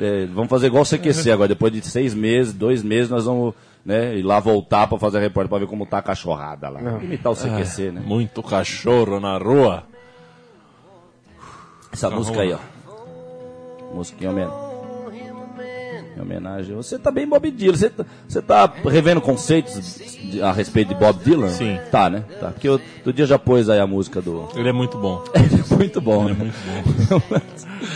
É, 0.00 0.26
vamos 0.26 0.50
fazer 0.50 0.66
igual 0.66 0.82
o 0.82 0.86
CQC 0.86 1.30
agora. 1.30 1.48
Depois 1.48 1.72
de 1.72 1.80
seis 1.82 2.12
meses, 2.14 2.52
dois 2.52 2.82
meses, 2.82 3.08
nós 3.08 3.24
vamos 3.26 3.54
né, 3.86 4.16
ir 4.16 4.22
lá 4.22 4.40
voltar 4.40 4.88
pra 4.88 4.98
fazer 4.98 5.18
a 5.18 5.20
repórter 5.20 5.48
pra 5.48 5.58
ver 5.58 5.66
como 5.68 5.86
tá 5.86 5.98
a 5.98 6.02
cachorrada 6.02 6.68
lá. 6.68 6.80
Imitar 7.00 7.30
o 7.32 7.36
CQC, 7.36 7.92
né? 7.92 8.02
Muito 8.04 8.42
cachorro 8.42 9.20
na 9.20 9.38
rua. 9.38 9.84
Essa 11.92 12.10
música 12.10 12.40
aí, 12.40 12.52
ó. 12.52 12.58
Música 13.94 14.24
em 14.24 14.26
homenagem. 14.28 14.73
Em 16.16 16.20
homenagem. 16.20 16.74
Você 16.76 16.98
tá 16.98 17.10
bem 17.10 17.26
Bob 17.26 17.50
Dylan. 17.50 17.76
Você 17.76 17.90
tá, 17.90 18.04
você 18.28 18.40
tá 18.42 18.72
revendo 18.88 19.20
conceitos 19.20 19.96
de- 20.30 20.40
a 20.40 20.52
respeito 20.52 20.88
de 20.88 20.94
Bob 20.94 21.18
Dylan? 21.24 21.48
Sim. 21.48 21.78
Tá, 21.90 22.08
né? 22.08 22.24
Tá. 22.40 22.48
Porque 22.50 22.68
eu, 22.68 22.80
outro 22.98 23.12
dia 23.12 23.26
já 23.26 23.38
pôs 23.38 23.68
aí 23.68 23.80
a 23.80 23.86
música 23.86 24.22
do. 24.22 24.48
Ele 24.54 24.68
é 24.68 24.72
muito 24.72 24.96
bom. 24.96 25.24
muito 25.76 26.00
bom, 26.00 26.24
né? 26.24 26.36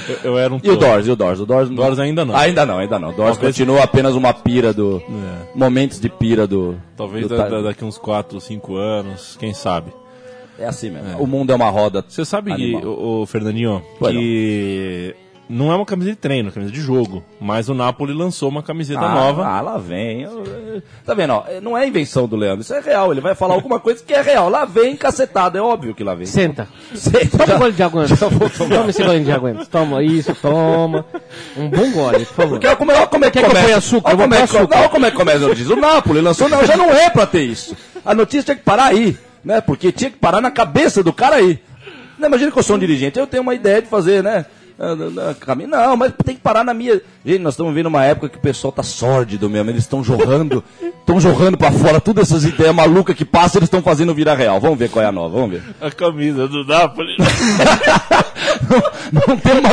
Eu, 0.09 0.33
eu 0.33 0.38
era 0.38 0.52
um 0.52 0.61
E 0.62 0.68
o. 0.70 0.76
Doors, 0.76 1.07
e 1.07 1.11
o 1.11 1.16
Doors? 1.16 1.40
O 1.40 1.46
Doors, 1.46 1.70
Doors 1.70 1.98
ainda 1.98 2.24
não. 2.24 2.37
Ainda 2.37 2.66
não, 2.66 2.78
ainda 2.78 2.98
não. 2.98 3.09
O 3.09 3.12
Doors 3.12 3.37
Talvez- 3.37 3.57
continua 3.57 3.83
apenas 3.85 4.14
uma 4.14 4.35
pira 4.35 4.72
do. 4.72 4.98
É. 4.98 5.46
Momentos 5.54 5.98
de 5.98 6.09
pira 6.11 6.46
do. 6.46 6.76
Talvez 6.96 7.26
do 7.26 7.37
da- 7.37 7.48
da- 7.48 7.62
daqui 7.62 7.85
uns 7.85 7.96
4, 7.96 8.38
5 8.40 8.76
anos, 8.76 9.37
quem 9.38 9.54
sabe. 9.54 9.92
É 10.59 10.66
assim 10.66 10.90
mesmo. 10.90 11.18
O 11.22 11.26
mundo 11.26 11.52
é 11.52 11.54
uma 11.54 11.70
roda. 11.70 12.04
Você 12.07 12.24
sabe, 12.24 12.52
Animal. 12.52 12.81
que, 12.83 12.87
o, 12.87 13.24
Fernandinho, 13.26 13.83
Pois 13.98 14.12
que 14.14 15.14
não 15.48 15.72
é 15.72 15.76
uma 15.76 15.87
camiseta 15.87 16.14
de 16.16 16.20
treino, 16.20 16.48
é 16.48 16.50
uma 16.50 16.52
camiseta 16.52 16.76
de 16.78 16.84
jogo. 16.84 17.24
Mas 17.40 17.68
o 17.68 17.74
Napoli 17.74 18.12
lançou 18.12 18.48
uma 18.48 18.62
camiseta 18.62 19.00
Ah, 19.00 19.14
nova. 19.14 19.46
Ah, 19.46 19.61
lá 19.61 19.78
vem. 19.78 20.26
Tá 21.06 21.14
vendo, 21.14 21.32
ó? 21.32 21.44
Não 21.62 21.76
é 21.76 21.87
invenção 21.87 22.28
do 22.28 22.37
Leandro, 22.37 22.61
isso 22.62 22.74
é 22.74 22.80
real. 22.80 23.11
Ele 23.12 23.20
vai 23.20 23.34
falar 23.34 23.54
alguma 23.54 23.80
coisa 23.80 24.02
que 24.04 24.12
é 24.12 24.20
real. 24.20 24.48
Lá 24.48 24.64
vem 24.64 24.94
cacetado, 24.96 25.56
é 25.56 25.61
óbvio 25.62 25.94
que 25.94 26.04
lá 26.04 26.14
vem. 26.14 26.26
Senta. 26.26 26.68
Senta, 26.94 27.38
Toma 27.38 27.54
um 27.54 27.58
gole 27.58 27.72
de 27.72 27.78
tomar. 27.78 28.50
Toma 28.76 28.90
esse 28.90 29.02
gole 29.02 29.24
de 29.24 29.32
água 29.32 29.50
antes. 29.50 29.68
Toma 29.68 30.02
isso, 30.02 30.34
toma. 30.34 31.04
Um 31.56 31.68
bom 31.68 31.90
gole, 31.92 32.24
por 32.26 32.34
favor. 32.34 32.50
Porque 32.50 32.66
olha 32.66 32.76
como, 32.76 32.92
como 33.08 33.24
é 33.24 33.30
que 33.30 33.38
Quer 33.38 33.40
que 33.40 33.46
eu 33.46 33.48
começa. 33.50 33.66
ponha 33.66 33.76
açúcar? 33.78 34.08
Olha 34.11 34.16
como, 34.18 34.34
é 34.34 34.42
açúcar. 34.42 34.78
olha 34.78 34.88
como 34.88 35.06
é 35.06 35.11
que 35.11 35.16
começa 35.16 35.44
a 35.44 35.48
notícia. 35.48 35.74
O 35.74 35.80
Napoli 35.80 36.20
lançou, 36.20 36.48
não, 36.48 36.64
já 36.66 36.76
não 36.76 36.90
é 36.90 37.08
pra 37.11 37.26
ter 37.26 37.42
isso. 37.42 37.76
A 38.04 38.14
notícia 38.14 38.42
tinha 38.44 38.56
que 38.56 38.62
parar 38.62 38.87
aí, 38.87 39.16
né? 39.44 39.61
Porque 39.61 39.90
tinha 39.92 40.11
que 40.11 40.16
parar 40.18 40.40
na 40.40 40.50
cabeça 40.50 41.02
do 41.02 41.12
cara 41.12 41.37
aí. 41.37 41.58
Não, 42.18 42.28
imagina 42.28 42.50
que 42.50 42.58
eu 42.58 42.62
sou 42.62 42.76
um 42.76 42.78
dirigente, 42.78 43.18
eu 43.18 43.26
tenho 43.26 43.42
uma 43.42 43.54
ideia 43.54 43.80
de 43.80 43.88
fazer, 43.88 44.22
né? 44.22 44.44
Ah, 44.78 44.92
ah, 44.92 45.30
ah, 45.30 45.34
caminho- 45.34 45.68
Não, 45.70 45.96
mas 45.96 46.12
tem 46.24 46.34
que 46.36 46.40
parar 46.40 46.62
na 46.64 46.72
minha. 46.74 47.00
Gente, 47.24 47.40
nós 47.40 47.54
estamos 47.54 47.74
vendo 47.74 47.86
uma 47.86 48.04
época 48.04 48.28
que 48.28 48.38
o 48.38 48.40
pessoal 48.40 48.72
tá 48.72 48.82
sórdido 48.82 49.48
mesmo. 49.50 49.70
Eles 49.70 49.82
estão 49.82 50.02
jorrando, 50.04 50.62
estão 51.00 51.20
jorrando 51.20 51.56
pra 51.56 51.70
fora 51.72 52.00
todas 52.00 52.30
essas 52.30 52.44
ideias 52.44 52.74
malucas 52.74 53.16
que 53.16 53.24
passam, 53.24 53.58
eles 53.58 53.66
estão 53.66 53.82
fazendo 53.82 54.14
virar 54.14 54.34
real. 54.34 54.60
Vamos 54.60 54.78
ver 54.78 54.88
qual 54.90 55.04
é 55.04 55.08
a 55.08 55.12
nova, 55.12 55.34
vamos 55.34 55.50
ver. 55.52 55.62
A 55.80 55.90
camisa 55.90 56.46
do 56.48 56.64
Napoli. 56.64 57.16
Não 59.12 59.36
tem 59.38 59.52
uma. 59.58 59.68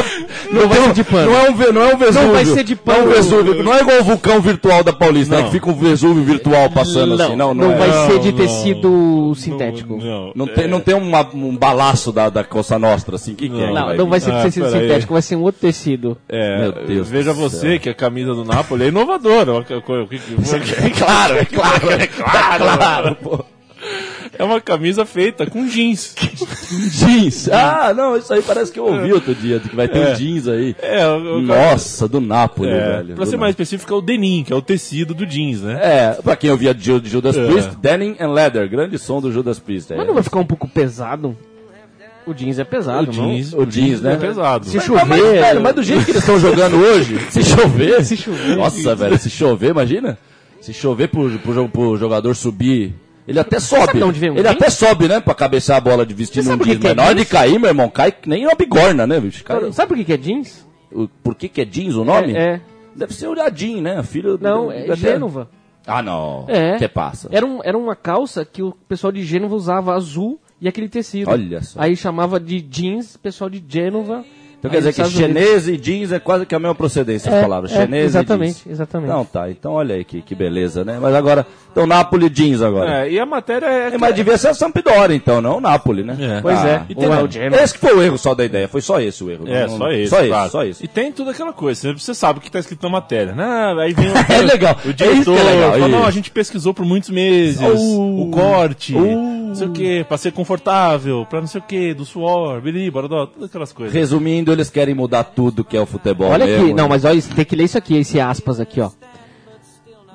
Não, 0.51 0.67
vai 0.69 0.77
tem 0.77 0.87
ser 0.87 0.93
de 0.93 1.03
pano. 1.03 1.31
Não 1.31 1.37
é 1.39 1.49
um, 1.49 1.73
não 1.73 1.81
é 1.81 1.93
um 1.93 1.97
Vesúvio. 1.97 2.27
Não 2.27 2.33
vai 2.33 2.45
ser 2.45 2.63
de 2.63 2.79
Não 2.85 2.93
é 2.93 2.97
um 2.97 3.01
pano. 3.01 3.13
Vesúvio. 3.15 3.63
Não 3.63 3.73
é 3.73 3.81
igual 3.81 3.99
o 3.99 4.03
vulcão 4.03 4.39
virtual 4.41 4.83
da 4.83 4.93
Paulista, 4.93 5.35
né? 5.35 5.41
Não. 5.41 5.47
Que 5.47 5.53
fica 5.55 5.69
um 5.69 5.73
Vesúvio 5.75 6.23
virtual 6.23 6.69
passando 6.69 7.21
assim. 7.21 7.35
Não, 7.35 7.53
não, 7.53 7.67
não 7.67 7.71
é. 7.73 7.77
vai 7.77 7.89
Não, 7.89 8.07
ser 8.07 8.19
de 8.19 8.31
não. 8.31 8.37
tecido 8.37 9.33
sintético. 9.35 9.97
Não, 10.01 10.31
Não 10.35 10.47
tem, 10.47 10.67
não 10.67 10.79
tem 10.79 10.95
uma- 10.95 11.27
um 11.33 11.55
balaço 11.57 12.11
da, 12.11 12.29
da 12.29 12.43
Coça 12.43 12.79
Nostra, 12.79 13.15
assim. 13.15 13.33
O 13.33 13.35
que, 13.35 13.49
que 13.49 13.61
é? 13.61 13.67
Não, 13.73 13.85
vai 13.85 13.97
não 13.97 14.09
vai 14.09 14.19
ser 14.19 14.31
de 14.31 14.37
Ah, 14.37 14.43
tecido 14.43 14.65
peraí. 14.71 14.87
Sintético, 14.95 15.13
vai 15.13 15.21
ser 15.21 15.35
um 15.35 15.41
outro 15.43 15.61
tecido. 15.61 16.17
É, 16.27 16.59
Meu 16.61 16.71
Deus 16.87 17.09
veja 17.09 17.33
você 17.33 17.57
céu. 17.71 17.79
que 17.79 17.89
a 17.89 17.93
camisa 17.93 18.33
do 18.33 18.43
Napoli 18.43 18.85
é 18.85 18.87
inovadora. 18.87 19.63
Coisa- 19.81 20.07
que- 20.07 20.19
que- 20.19 20.89
Claro, 20.91 21.35
é 21.37 21.45
claro, 21.45 21.91
é 21.91 22.07
claro. 22.07 22.63
claro 22.77 23.15
pô. 23.21 23.45
É 24.37 24.43
uma 24.43 24.59
camisa 24.59 25.05
feita 25.05 25.45
com 25.45 25.65
jeans. 25.67 26.13
Jeans. 26.91 27.47
Ah, 27.49 27.93
não, 27.95 28.17
isso 28.17 28.33
aí 28.33 28.41
parece 28.41 28.69
que 28.71 28.77
eu 28.79 28.85
ouvi 28.85 29.13
outro 29.13 29.33
dia, 29.33 29.59
que 29.59 29.73
vai 29.75 29.87
ter 29.87 29.99
É. 29.99 30.11
um 30.11 30.15
jeans 30.15 30.47
aí. 30.47 30.75
É, 30.81 31.07
o- 31.07 31.37
o- 31.37 31.41
Nossa, 31.41 32.05
do 32.07 32.19
Napoli, 32.19 32.69
é, 32.71 32.97
velho. 32.97 33.15
pra 33.15 33.25
ser 33.25 33.37
mais 33.37 33.51
específico, 33.51 33.93
é 33.93 33.95
o 33.95 34.01
denim, 34.01 34.43
que 34.43 34.51
é 34.51 34.55
o 34.55 34.61
tecido 34.61 35.13
do 35.13 35.25
jeans, 35.25 35.61
né? 35.61 35.79
É, 35.81 36.21
pra 36.21 36.35
quem 36.35 36.51
ouvia 36.51 36.75
Ju- 36.77 37.01
Judas 37.05 37.37
É. 37.37 37.45
Priest, 37.45 37.77
Denim 37.77 38.15
and 38.19 38.31
Leather, 38.33 38.67
grande 38.69 38.97
som 38.97 39.21
do 39.21 39.31
Judas 39.31 39.57
Priest. 39.59 39.93
É. 39.93 39.95
Mas 39.97 40.07
não 40.07 40.13
vai 40.13 40.23
ficar 40.23 40.39
um 40.39 40.45
pouco 40.45 40.67
pesado? 40.67 41.37
O 42.27 42.33
jeans 42.33 42.57
é 42.59 42.63
pesado, 42.63 43.09
o 43.09 43.13
jeans, 43.13 43.53
O 43.53 43.65
jeans, 43.65 44.01
né? 44.01 44.13
é 44.13 44.17
pesado. 44.17 44.65
Se 44.65 44.77
Mas, 44.77 44.85
chover... 44.85 45.05
mas, 45.05 45.21
velho, 45.21 45.61
mas 45.61 45.75
do 45.75 45.83
jeito 45.83 46.03
que 46.05 46.11
eles 46.11 46.21
estão 46.21 46.39
jogando 46.39 46.77
hoje, 46.77 47.19
se 47.29 47.43
chover. 47.43 48.03
Se 48.03 48.17
chover. 48.17 48.55
Nossa, 48.57 48.95
velho, 48.95 49.17
se 49.19 49.29
chover, 49.29 49.69
imagina. 49.71 50.17
Se 50.59 50.73
chover 50.73 51.09
pro, 51.09 51.29
pro, 51.39 51.69
pro 51.69 51.97
jogador 51.97 52.35
subir. 52.35 52.95
Ele 53.27 53.39
até 53.39 53.59
sobe. 53.59 53.85
sabe 53.85 53.97
de 53.99 54.03
onde 54.03 54.19
vem 54.19 54.29
o 54.31 54.33
ele 54.33 54.43
jeans? 54.43 54.55
até 54.55 54.69
sobe, 54.69 55.07
né? 55.07 55.19
Pra 55.19 55.33
cabecear 55.35 55.77
a 55.77 55.81
bola 55.81 56.05
de 56.05 56.13
vestindo 56.13 56.43
Você 56.43 56.49
um 56.49 56.51
sabe 56.53 56.63
o 56.63 56.65
que 56.65 56.71
jeans. 56.71 56.81
que 56.81 56.87
é 56.87 56.89
Mas 56.89 56.97
na 56.97 57.03
hora 57.03 57.13
de 57.15 57.21
jeans? 57.21 57.31
cair, 57.31 57.59
meu 57.59 57.69
irmão, 57.69 57.89
cai 57.89 58.11
que 58.11 58.27
nem 58.27 58.45
uma 58.45 58.55
bigorna, 58.55 59.05
né, 59.05 59.19
bicho? 59.19 59.43
Cai- 59.43 59.71
Sabe 59.71 59.87
por 59.89 59.97
que, 59.97 60.03
que 60.05 60.13
é 60.13 60.17
jeans? 60.17 60.65
o- 60.91 61.07
Por 61.07 61.35
que, 61.35 61.47
que 61.49 61.61
é 61.61 61.65
jeans 61.65 61.95
o 61.95 62.03
nome? 62.03 62.33
É, 62.35 62.39
é. 62.55 62.61
Deve 62.95 63.13
ser 63.13 63.27
o 63.27 63.39
Adin, 63.39 63.81
né? 63.81 64.01
Filho 64.03 64.39
Não, 64.41 64.65
do- 64.65 64.71
é 64.71 64.85
da- 64.87 64.95
Gênova. 64.95 65.49
Ah, 65.85 66.01
não. 66.01 66.45
É. 66.47 66.77
Que 66.77 66.87
passa? 66.87 67.27
Era, 67.31 67.45
um, 67.45 67.59
era 67.63 67.77
uma 67.77 67.95
calça 67.95 68.43
que 68.45 68.63
o 68.63 68.71
pessoal 68.87 69.11
de 69.11 69.23
Gênova 69.23 69.53
usava 69.55 69.93
azul 69.93 70.39
e 70.59 70.67
aquele 70.67 70.89
tecido. 70.89 71.29
Olha 71.29 71.61
só. 71.61 71.79
Aí 71.81 71.95
chamava 71.95 72.39
de 72.39 72.61
jeans, 72.61 73.17
pessoal 73.17 73.49
de 73.49 73.63
Gênova. 73.67 74.25
Então 74.59 74.71
Aí 74.71 74.81
quer 74.81 74.89
dizer 74.89 74.93
que 75.03 75.09
chinês 75.11 75.67
e 75.67 75.77
jeans 75.77 76.11
é 76.11 76.19
quase 76.19 76.45
que 76.45 76.55
a 76.55 76.59
mesma 76.59 76.73
procedência, 76.75 77.29
É, 77.29 77.35
as 77.35 77.41
palavras. 77.41 77.71
é, 77.71 77.81
Chinês 77.81 78.05
exatamente, 78.05 78.51
e 78.51 78.63
jeans. 78.63 78.67
exatamente. 78.71 79.09
Não, 79.09 79.25
tá. 79.25 79.49
Então 79.49 79.73
olha 79.73 79.95
aí 79.95 80.03
que, 80.03 80.21
que 80.21 80.33
beleza, 80.33 80.83
né? 80.83 80.97
Mas 81.01 81.13
agora, 81.13 81.45
então 81.71 81.85
Napoli 81.85 82.29
jeans 82.29 82.61
agora. 82.61 83.05
É, 83.05 83.11
e 83.11 83.19
a 83.19 83.25
matéria 83.25 83.65
é. 83.67 83.87
É, 83.93 83.97
mas 83.97 84.15
devia 84.15 84.37
ser 84.37 84.47
a 84.49 84.53
Sampdoria, 84.53 85.15
então, 85.15 85.41
não 85.41 85.57
o 85.57 85.61
Napoli, 85.61 86.03
né? 86.03 86.17
É. 86.19 86.41
Pois 86.41 86.63
é. 86.65 86.83
E 86.89 86.95
tem- 86.95 87.05
é 87.05 87.21
o 87.21 87.55
esse 87.63 87.73
que 87.73 87.79
foi 87.79 87.93
o 87.95 88.01
erro 88.01 88.17
só 88.17 88.33
da 88.33 88.43
ideia, 88.45 88.67
foi 88.67 88.81
só 88.81 88.99
esse 88.99 89.23
o 89.23 89.29
erro. 89.29 89.45
É, 89.47 89.67
Não- 89.67 89.77
só 89.77 89.91
isso. 89.91 90.09
Só 90.09 90.19
isso, 90.21 90.29
claro. 90.29 90.51
só 90.51 90.63
isso. 90.65 90.83
E 90.83 90.87
tem 90.87 91.11
tudo 91.11 91.29
aquela 91.29 91.53
coisa, 91.53 91.81
você- 91.81 91.93
você 91.93 92.13
sabe 92.13 92.39
o 92.39 92.41
que 92.41 92.47
está 92.47 92.59
escrito 92.59 92.81
na 92.83 92.89
matéria. 92.89 93.33
Né? 93.33 93.75
Aí 93.79 93.93
vem 93.93 94.07
o, 94.09 94.13
É 94.33 94.41
legal, 94.41 94.75
o 94.85 94.89
é 94.89 94.93
diretor, 94.93 95.37
é 95.37 95.43
legal, 95.43 95.71
fala, 95.73 95.87
não, 95.87 96.05
a 96.05 96.11
gente 96.11 96.31
pesquisou 96.31 96.73
por 96.73 96.85
muitos 96.85 97.09
meses, 97.09 97.59
Uh, 97.61 98.21
o 98.21 98.31
corte, 98.31 98.93
uh. 98.95 99.45
não 99.47 99.55
sei 99.55 99.67
o 99.67 99.71
que, 99.71 100.03
pra 100.05 100.17
ser 100.17 100.31
confortável, 100.31 101.25
pra 101.29 101.39
não 101.39 101.47
sei 101.47 101.59
o 101.61 101.63
que, 101.63 101.93
do 101.93 102.05
suor, 102.05 102.61
biri, 102.61 102.89
borodó, 102.89 103.25
todas 103.25 103.49
aquelas 103.49 103.71
coisas. 103.73 103.93
Resumindo, 103.93 104.51
eles 104.55 104.69
querem 104.69 104.95
mudar 104.95 105.23
tudo 105.23 105.63
que 105.63 105.77
é 105.77 105.81
o 105.81 105.85
futebol 105.85 106.29
Olha 106.29 106.45
mesmo. 106.45 106.65
aqui, 106.65 106.73
não, 106.73 106.89
mas 106.89 107.05
olha, 107.05 107.21
tem 107.21 107.45
que 107.45 107.55
ler 107.55 107.65
isso 107.65 107.77
aqui, 107.77 107.95
esse 107.97 108.19
aspas 108.19 108.59
aqui, 108.59 108.81
ó. 108.81 108.89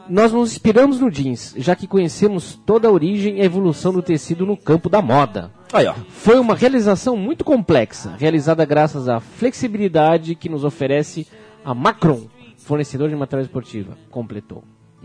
Nós 0.08 0.32
nos 0.32 0.50
inspiramos 0.50 0.98
no 0.98 1.08
jeans, 1.08 1.54
já 1.56 1.76
que 1.76 1.86
conhecemos 1.86 2.60
toda 2.66 2.88
a 2.88 2.90
origem 2.90 3.38
e 3.38 3.42
a 3.42 3.44
evolução 3.44 3.92
do 3.92 4.02
tecido 4.02 4.44
no 4.44 4.56
campo 4.56 4.88
da 4.88 5.00
moda. 5.00 5.52
Aí, 5.72 5.86
ó. 5.86 5.94
Foi 6.08 6.38
uma 6.40 6.56
realização 6.56 7.16
muito 7.16 7.44
complexa, 7.44 8.16
realizada 8.18 8.64
graças 8.64 9.08
à 9.08 9.20
flexibilidade 9.20 10.34
que 10.34 10.48
nos 10.48 10.64
oferece 10.64 11.28
a 11.64 11.72
Macron, 11.72 12.22
fornecedor 12.56 13.08
de 13.08 13.14
material 13.14 13.44
esportiva. 13.44 13.96
Completou. 14.10 14.64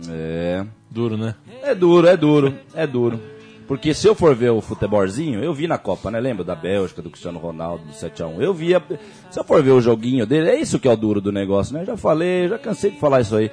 É. 0.10 0.65
Duro, 0.89 1.17
né? 1.17 1.36
É 1.62 1.76
duro, 1.76 2.08
é 2.08 2.17
duro, 2.17 2.56
é 2.74 2.88
duro. 2.88 3.19
Porque 3.67 3.93
se 3.93 4.08
eu 4.08 4.13
for 4.13 4.36
ver 4.36 4.51
o 4.51 4.62
futebolzinho, 4.62 5.43
eu 5.43 5.54
vi 5.54 5.67
na 5.67 5.78
Copa, 5.78 6.12
né? 6.12 6.19
Lembra 6.19 6.43
da 6.43 6.56
Bélgica, 6.56 7.01
do 7.01 7.10
Cristiano 7.10 7.39
Ronaldo, 7.39 7.86
do 7.86 7.93
7x1. 7.93 8.39
Eu 8.39 8.54
via. 8.54 8.82
Se 9.32 9.39
eu 9.39 9.43
for 9.43 9.63
ver 9.63 9.71
o 9.71 9.82
joguinho 9.82 10.25
dele, 10.25 10.49
é 10.49 10.60
isso 10.60 10.80
que 10.80 10.88
é 10.88 10.91
o 10.91 10.95
duro 10.95 11.19
do 11.19 11.32
negócio, 11.32 11.73
né? 11.73 11.84
Já 11.84 11.97
falei, 11.97 12.47
já 12.47 12.60
cansei 12.60 12.91
de 12.91 12.99
falar 12.99 13.21
isso 13.21 13.36
aí. 13.36 13.49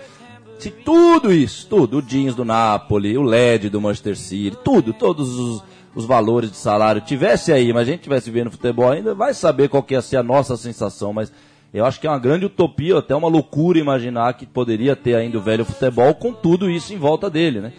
Se 0.58 0.70
tudo 0.70 1.32
isso, 1.32 1.66
tudo, 1.66 1.98
o 1.98 2.02
jeans 2.02 2.34
do 2.34 2.44
Napoli, 2.44 3.16
o 3.16 3.22
LED 3.22 3.68
do 3.68 3.80
Manchester 3.80 4.16
City, 4.16 4.56
tudo, 4.62 4.92
todos 4.92 5.36
os, 5.36 5.64
os 5.92 6.04
valores 6.04 6.52
de 6.52 6.56
salário 6.56 7.00
tivesse 7.00 7.52
aí, 7.52 7.72
mas 7.72 7.88
a 7.88 7.90
gente 7.90 8.02
tivesse 8.02 8.30
vendo 8.30 8.50
futebol 8.50 8.88
ainda, 8.88 9.12
vai 9.12 9.34
saber 9.34 9.68
qual 9.68 9.82
que 9.82 9.94
ia 9.94 10.00
ser 10.00 10.18
a 10.18 10.22
nossa 10.22 10.56
sensação, 10.56 11.12
mas 11.12 11.32
eu 11.74 11.84
acho 11.84 11.98
que 11.98 12.06
é 12.06 12.10
uma 12.10 12.18
grande 12.18 12.44
utopia, 12.44 12.98
até 12.98 13.12
uma 13.12 13.26
loucura 13.26 13.78
imaginar 13.78 14.34
que 14.34 14.46
poderia 14.46 14.94
ter 14.94 15.16
ainda 15.16 15.38
o 15.38 15.40
velho 15.40 15.64
futebol 15.64 16.14
com 16.14 16.32
tudo 16.32 16.70
isso 16.70 16.92
em 16.92 16.98
volta 16.98 17.28
dele, 17.28 17.60
né? 17.60 17.72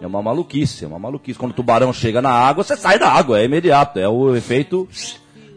É 0.00 0.06
uma 0.06 0.22
maluquice, 0.22 0.84
é 0.84 0.88
uma 0.88 0.98
maluquice. 0.98 1.38
Quando 1.38 1.52
o 1.52 1.54
tubarão 1.54 1.92
chega 1.92 2.22
na 2.22 2.30
água, 2.30 2.64
você 2.64 2.76
sai 2.76 2.98
da 2.98 3.10
água, 3.10 3.38
é 3.40 3.44
imediato, 3.44 3.98
é 3.98 4.08
o 4.08 4.34
efeito. 4.34 4.88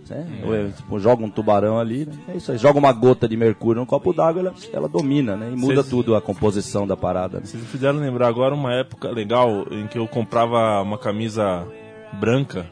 né? 0.09 0.27
O- 0.43 0.71
tipo, 0.73 0.99
joga 0.99 1.23
um 1.23 1.29
tubarão 1.29 1.79
ali, 1.79 2.05
né? 2.05 2.13
é 2.27 2.37
isso 2.37 2.51
aí. 2.51 2.57
Joga 2.57 2.77
uma 2.77 2.91
gota 2.91 3.27
de 3.27 3.37
mercúrio 3.37 3.79
no 3.79 3.85
copo 3.85 4.11
d'água, 4.13 4.41
ela, 4.41 4.53
ela 4.73 4.89
domina, 4.89 5.35
né? 5.37 5.49
E 5.51 5.55
muda 5.55 5.75
Vocês- 5.75 5.87
tudo 5.89 6.15
a 6.15 6.21
composição 6.21 6.85
da 6.85 6.97
parada. 6.97 7.39
Né? 7.39 7.45
Vocês 7.45 7.63
me 7.63 7.69
fizeram 7.69 7.99
lembrar 7.99 8.27
agora 8.27 8.53
uma 8.53 8.73
época 8.73 9.09
legal 9.09 9.65
em 9.71 9.87
que 9.87 9.97
eu 9.97 10.07
comprava 10.07 10.81
uma 10.81 10.97
camisa 10.97 11.65
branca 12.19 12.67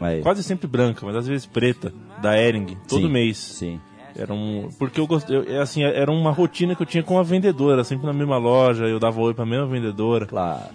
Aí. 0.00 0.22
quase 0.22 0.42
sempre 0.42 0.66
branca, 0.66 1.04
mas 1.04 1.14
às 1.16 1.26
vezes 1.26 1.44
preta, 1.46 1.92
da 2.22 2.36
Ering, 2.36 2.76
todo 2.88 3.02
Sim, 3.02 3.08
mês. 3.12 3.36
Sim. 3.36 3.78
Era 4.16 4.32
um, 4.34 4.68
porque 4.78 4.98
eu 5.00 5.06
gostei, 5.06 5.36
é 5.48 5.58
assim, 5.60 5.84
era 5.84 6.10
uma 6.10 6.32
rotina 6.32 6.74
que 6.74 6.82
eu 6.82 6.86
tinha 6.86 7.02
com 7.02 7.18
a 7.18 7.22
vendedora, 7.22 7.84
sempre 7.84 8.06
na 8.06 8.12
mesma 8.12 8.38
loja, 8.38 8.86
eu 8.86 8.98
dava 8.98 9.20
oi 9.20 9.32
pra 9.32 9.46
mesma 9.46 9.66
vendedora. 9.66 10.26
Claro. 10.26 10.74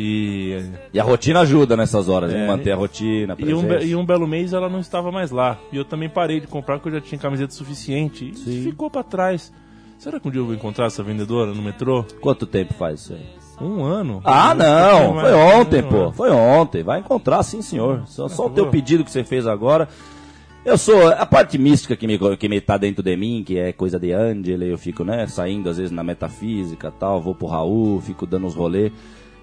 E 0.00 0.62
E 0.94 1.00
a 1.00 1.02
rotina 1.02 1.40
ajuda 1.40 1.76
nessas 1.76 2.08
horas, 2.08 2.32
É. 2.32 2.46
manter 2.46 2.70
a 2.70 2.76
rotina, 2.76 3.34
a 3.34 3.42
E 3.44 3.52
um, 3.52 3.62
be- 3.66 3.84
e 3.84 3.96
um 3.96 4.06
belo 4.06 4.26
mês 4.28 4.52
ela 4.52 4.68
não 4.68 4.78
estava 4.80 5.10
mais 5.10 5.30
lá. 5.32 5.58
E 5.72 5.76
eu 5.76 5.84
também 5.84 6.08
parei 6.08 6.38
de 6.40 6.46
comprar 6.46 6.76
porque 6.78 6.88
eu 6.90 7.00
já 7.00 7.00
tinha 7.00 7.18
camiseta 7.18 7.52
suficiente. 7.52 8.30
E 8.30 8.36
Sim. 8.36 8.62
ficou 8.62 8.88
pra 8.88 9.02
trás. 9.02 9.52
Será 9.98 10.20
que 10.20 10.28
um 10.28 10.30
dia 10.30 10.40
eu 10.40 10.46
vou 10.46 10.54
encontrar 10.54 10.86
essa 10.86 11.02
vendedora 11.02 11.52
no 11.52 11.60
metrô? 11.62 12.04
Quanto 12.20 12.46
tempo 12.46 12.72
faz 12.74 13.00
isso 13.00 13.14
aí? 13.14 13.26
Um 13.60 13.82
ano. 13.82 14.20
Ah, 14.22 14.54
não, 14.54 15.14
foi 15.14 15.22
mais. 15.32 15.34
ontem, 15.34 15.82
Um 15.82 15.88
pô. 15.88 15.96
ano. 15.96 16.12
Foi 16.12 16.30
ontem. 16.30 16.82
Vai 16.84 17.00
encontrar, 17.00 17.42
sim, 17.42 17.60
senhor. 17.60 18.04
Só, 18.06 18.28
só 18.28 18.46
o 18.46 18.50
teu 18.50 18.68
pedido 18.68 19.02
que 19.02 19.10
você 19.10 19.24
fez 19.24 19.48
agora. 19.48 19.88
Eu 20.64 20.78
sou 20.78 21.08
a 21.08 21.26
parte 21.26 21.58
mística 21.58 21.96
que 21.96 22.06
me, 22.06 22.18
que 22.36 22.48
me 22.48 22.60
tá 22.60 22.76
dentro 22.76 23.02
de 23.02 23.16
mim, 23.16 23.42
que 23.44 23.58
é 23.58 23.72
coisa 23.72 23.98
de 23.98 24.12
Angela, 24.12 24.64
eu 24.64 24.76
fico, 24.78 25.02
né, 25.02 25.26
saindo 25.26 25.68
às 25.70 25.78
vezes 25.78 25.90
na 25.90 26.04
metafísica 26.04 26.92
tal, 26.92 27.20
vou 27.22 27.34
pro 27.34 27.46
Raul, 27.48 28.00
fico 28.00 28.26
dando 28.26 28.46
uns 28.46 28.54
rolê. 28.54 28.92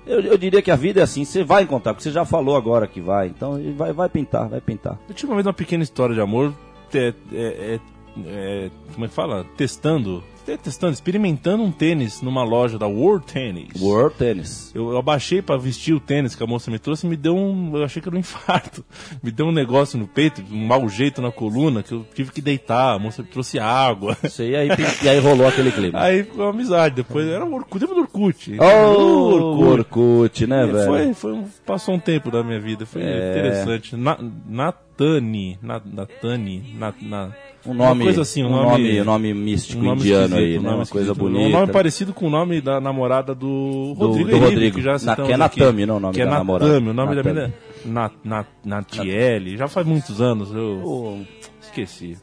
Eu, 0.05 0.19
eu 0.21 0.37
diria 0.37 0.61
que 0.61 0.69
a 0.69 0.75
vida 0.75 0.99
é 0.99 1.03
assim, 1.03 1.25
você 1.25 1.43
vai 1.43 1.63
encontrar, 1.63 1.93
porque 1.93 2.03
você 2.03 2.11
já 2.11 2.23
falou 2.25 2.55
agora 2.55 2.87
que 2.87 3.01
vai, 3.01 3.27
então 3.27 3.59
vai, 3.75 3.91
vai 3.91 4.07
pintar, 4.09 4.47
vai 4.47 4.61
pintar. 4.61 4.99
Eu 5.09 5.15
uma 5.29 5.35
vez 5.35 5.45
uma 5.47 5.53
pequena 5.53 5.83
história 5.83 6.13
de 6.13 6.21
amor, 6.21 6.53
é, 6.93 7.13
é- 7.33 7.79
é- 8.27 8.69
como 8.93 9.05
é 9.05 9.07
que 9.07 9.13
fala? 9.13 9.45
Testando, 9.57 10.23
testando, 10.63 10.93
experimentando 10.93 11.63
um 11.63 11.71
tênis 11.71 12.21
numa 12.21 12.43
loja 12.43 12.77
da 12.77 12.87
World 12.87 13.25
Tennis. 13.25 13.81
World 13.81 14.15
Tennis. 14.15 14.71
Eu, 14.75 14.91
eu 14.91 14.97
abaixei 14.97 15.41
pra 15.41 15.57
vestir 15.57 15.93
o 15.93 15.99
tênis 15.99 16.35
que 16.35 16.43
a 16.43 16.47
moça 16.47 16.69
me 16.69 16.77
trouxe 16.79 17.05
e 17.05 17.09
me 17.09 17.15
deu 17.17 17.35
um. 17.35 17.75
Eu 17.75 17.83
achei 17.83 18.01
que 18.01 18.07
era 18.07 18.15
um 18.15 18.19
infarto. 18.25 18.85
Me 19.23 19.31
deu 19.31 19.47
um 19.47 19.51
negócio 19.51 19.97
no 19.97 20.07
peito, 20.07 20.43
um 20.51 20.65
mau 20.67 20.87
jeito 20.87 21.21
na 21.21 21.31
coluna, 21.31 21.81
que 21.83 21.93
eu 21.93 22.05
tive 22.13 22.31
que 22.31 22.41
deitar. 22.41 22.95
A 22.95 22.99
moça 22.99 23.21
me 23.21 23.27
trouxe 23.27 23.57
água. 23.59 24.15
Isso, 24.23 24.43
e, 24.43 24.55
aí, 24.55 24.69
e 25.03 25.09
aí 25.09 25.19
rolou 25.19 25.47
aquele 25.47 25.71
clima. 25.71 25.99
Aí 25.99 26.23
ficou 26.23 26.47
amizade. 26.47 26.95
Depois 26.95 27.27
era 27.27 27.43
o 27.43 27.53
Orkut, 27.53 27.81
lembra 27.81 27.95
do 27.95 28.01
Orkut? 28.01 28.57
Oh, 28.59 29.65
Orkut, 29.65 30.45
né, 30.47 30.63
E 30.67 30.71
velho? 30.71 30.85
Foi, 30.85 31.13
foi 31.13 31.33
um, 31.33 31.45
passou 31.65 31.95
um 31.95 31.99
tempo 31.99 32.29
da 32.29 32.43
minha 32.43 32.59
vida, 32.59 32.85
foi 32.85 33.01
É. 33.01 33.31
interessante. 33.31 33.95
Na, 33.95 34.17
Natani, 34.47 35.57
Na- 35.61 35.81
Natani, 35.83 36.75
na, 36.77 36.93
na, 37.01 37.31
Um 37.65 37.73
nome, 37.73 38.01
uma 38.01 38.03
coisa 38.05 38.21
assim, 38.21 38.43
um, 38.43 38.47
um 38.47 38.49
nome, 38.51 38.67
nome, 38.67 39.03
nome 39.03 39.33
místico 39.33 39.81
um 39.81 39.85
nome 39.85 40.01
indiano 40.01 40.35
aí, 40.35 40.59
né? 40.59 40.69
Uma 40.69 40.85
coisa 40.85 41.13
bonita. 41.15 41.45
Um 41.45 41.49
nome 41.49 41.71
parecido 41.73 42.13
com 42.13 42.27
o 42.27 42.29
nome 42.29 42.61
da 42.61 42.79
namorada 42.79 43.33
do 43.33 43.93
Do- 43.97 44.07
Rodrigo 44.07 44.29
do 44.29 44.35
Henrique, 44.35 44.49
Rodrigo. 44.53 44.75
que 44.77 44.81
já 44.83 44.91
Na- 45.03 45.15
que 45.15 45.21
é 45.21 45.25
aqui. 45.25 45.37
Natami, 45.37 45.85
não, 45.85 45.97
o 45.97 45.99
nome 45.99 46.13
que 46.13 46.21
é 46.21 46.25
da 46.25 46.31
Natami, 46.31 46.47
namorada. 46.47 46.77
o 46.77 46.79
nome 46.93 47.15
da 47.15 47.23
Natami. 47.23 47.27
menina 47.35 47.53
é 47.83 47.87
Nat, 47.87 48.13
Nat, 48.23 48.47
Natiele, 48.63 49.57
já 49.57 49.67
faz 49.67 49.85
muitos 49.87 50.21
anos, 50.21 50.51
eu 50.53 50.81
O- 50.83 51.25
esqueci. 51.61 52.17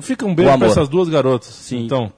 Fica- 0.00 0.26
um 0.26 0.34
beijo 0.34 0.50
O 0.50 0.56
pra 0.58 0.66
amor. 0.66 0.72
essas 0.72 0.88
duas 0.88 1.08
garotas. 1.08 1.48
Sim. 1.48 1.84
Então, 1.84 2.12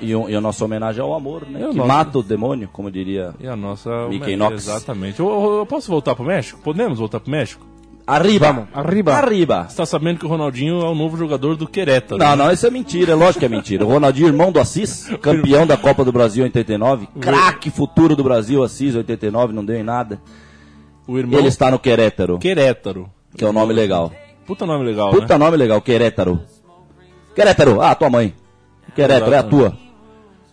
E, 0.00 0.06
e, 0.08 0.14
o- 0.16 0.28
e 0.28 0.34
a 0.34 0.40
nossa 0.40 0.64
homenagem 0.64 1.00
ao 1.00 1.14
amor, 1.14 1.46
né? 1.48 1.62
É 1.62 1.68
o 1.68 1.70
que 1.70 1.78
mata 1.78 2.18
o 2.18 2.22
demônio, 2.22 2.68
como 2.72 2.90
diria. 2.90 3.32
e 3.40 3.46
a 3.46 3.54
nossa... 3.54 4.08
Mickey 4.08 4.34
Knox. 4.36 4.54
Exatamente. 4.66 5.20
Eu, 5.20 5.28
eu- 5.30 5.58
eu 5.58 5.66
posso 5.66 5.88
voltar 5.88 6.16
pro 6.16 6.24
México? 6.24 6.60
Podemos 6.64 6.98
voltar 6.98 7.20
pro 7.20 7.30
México? 7.30 7.64
Arriba! 8.06 8.68
arriba. 8.74 9.14
Arriba! 9.14 9.66
Você 9.68 9.76
tá 9.76 9.86
sabendo 9.86 10.18
que 10.18 10.26
o 10.26 10.28
Ronaldinho 10.28 10.80
é 10.80 10.88
o 10.88 10.94
novo 10.94 11.16
jogador 11.16 11.56
do 11.56 11.68
Querétaro. 11.68 12.18
Não, 12.18 12.34
não, 12.34 12.50
isso 12.50 12.66
é 12.66 12.70
mentira, 12.70 13.12
é 13.12 13.14
lógico 13.14 13.40
que 13.40 13.46
é 13.46 13.48
mentira. 13.48 13.84
O 13.84 13.88
Ronaldinho, 13.88 14.26
irmão 14.28 14.50
do 14.50 14.58
Assis, 14.58 15.08
campeão 15.22 15.66
da 15.66 15.76
Copa 15.76 16.04
do 16.04 16.12
Brasil 16.12 16.42
em 16.42 16.48
89, 16.48 17.08
craque 17.20 17.70
futuro 17.70 18.16
do 18.16 18.24
Brasil, 18.24 18.62
Assis, 18.62 18.94
89, 18.94 19.52
não 19.52 19.64
deu 19.64 19.76
em 19.76 19.84
nada. 19.84 20.20
O 21.06 21.18
irmão 21.18 21.38
Ele 21.38 21.48
está 21.48 21.70
no 21.70 21.78
Querétaro, 21.78 22.38
Querétaro. 22.38 23.10
que 23.36 23.44
é 23.44 23.48
um 23.48 23.52
nome 23.52 23.72
legal. 23.72 24.12
Puta 24.46 24.66
nome 24.66 24.84
legal, 24.84 25.10
Puta 25.10 25.38
né? 25.38 25.44
nome 25.44 25.56
legal, 25.56 25.80
Querétaro. 25.80 26.40
Querétaro, 27.34 27.80
ah, 27.80 27.94
tua 27.94 28.10
mãe. 28.10 28.34
Querétaro, 28.94 29.32
é 29.32 29.38
a 29.38 29.42
tua. 29.42 29.76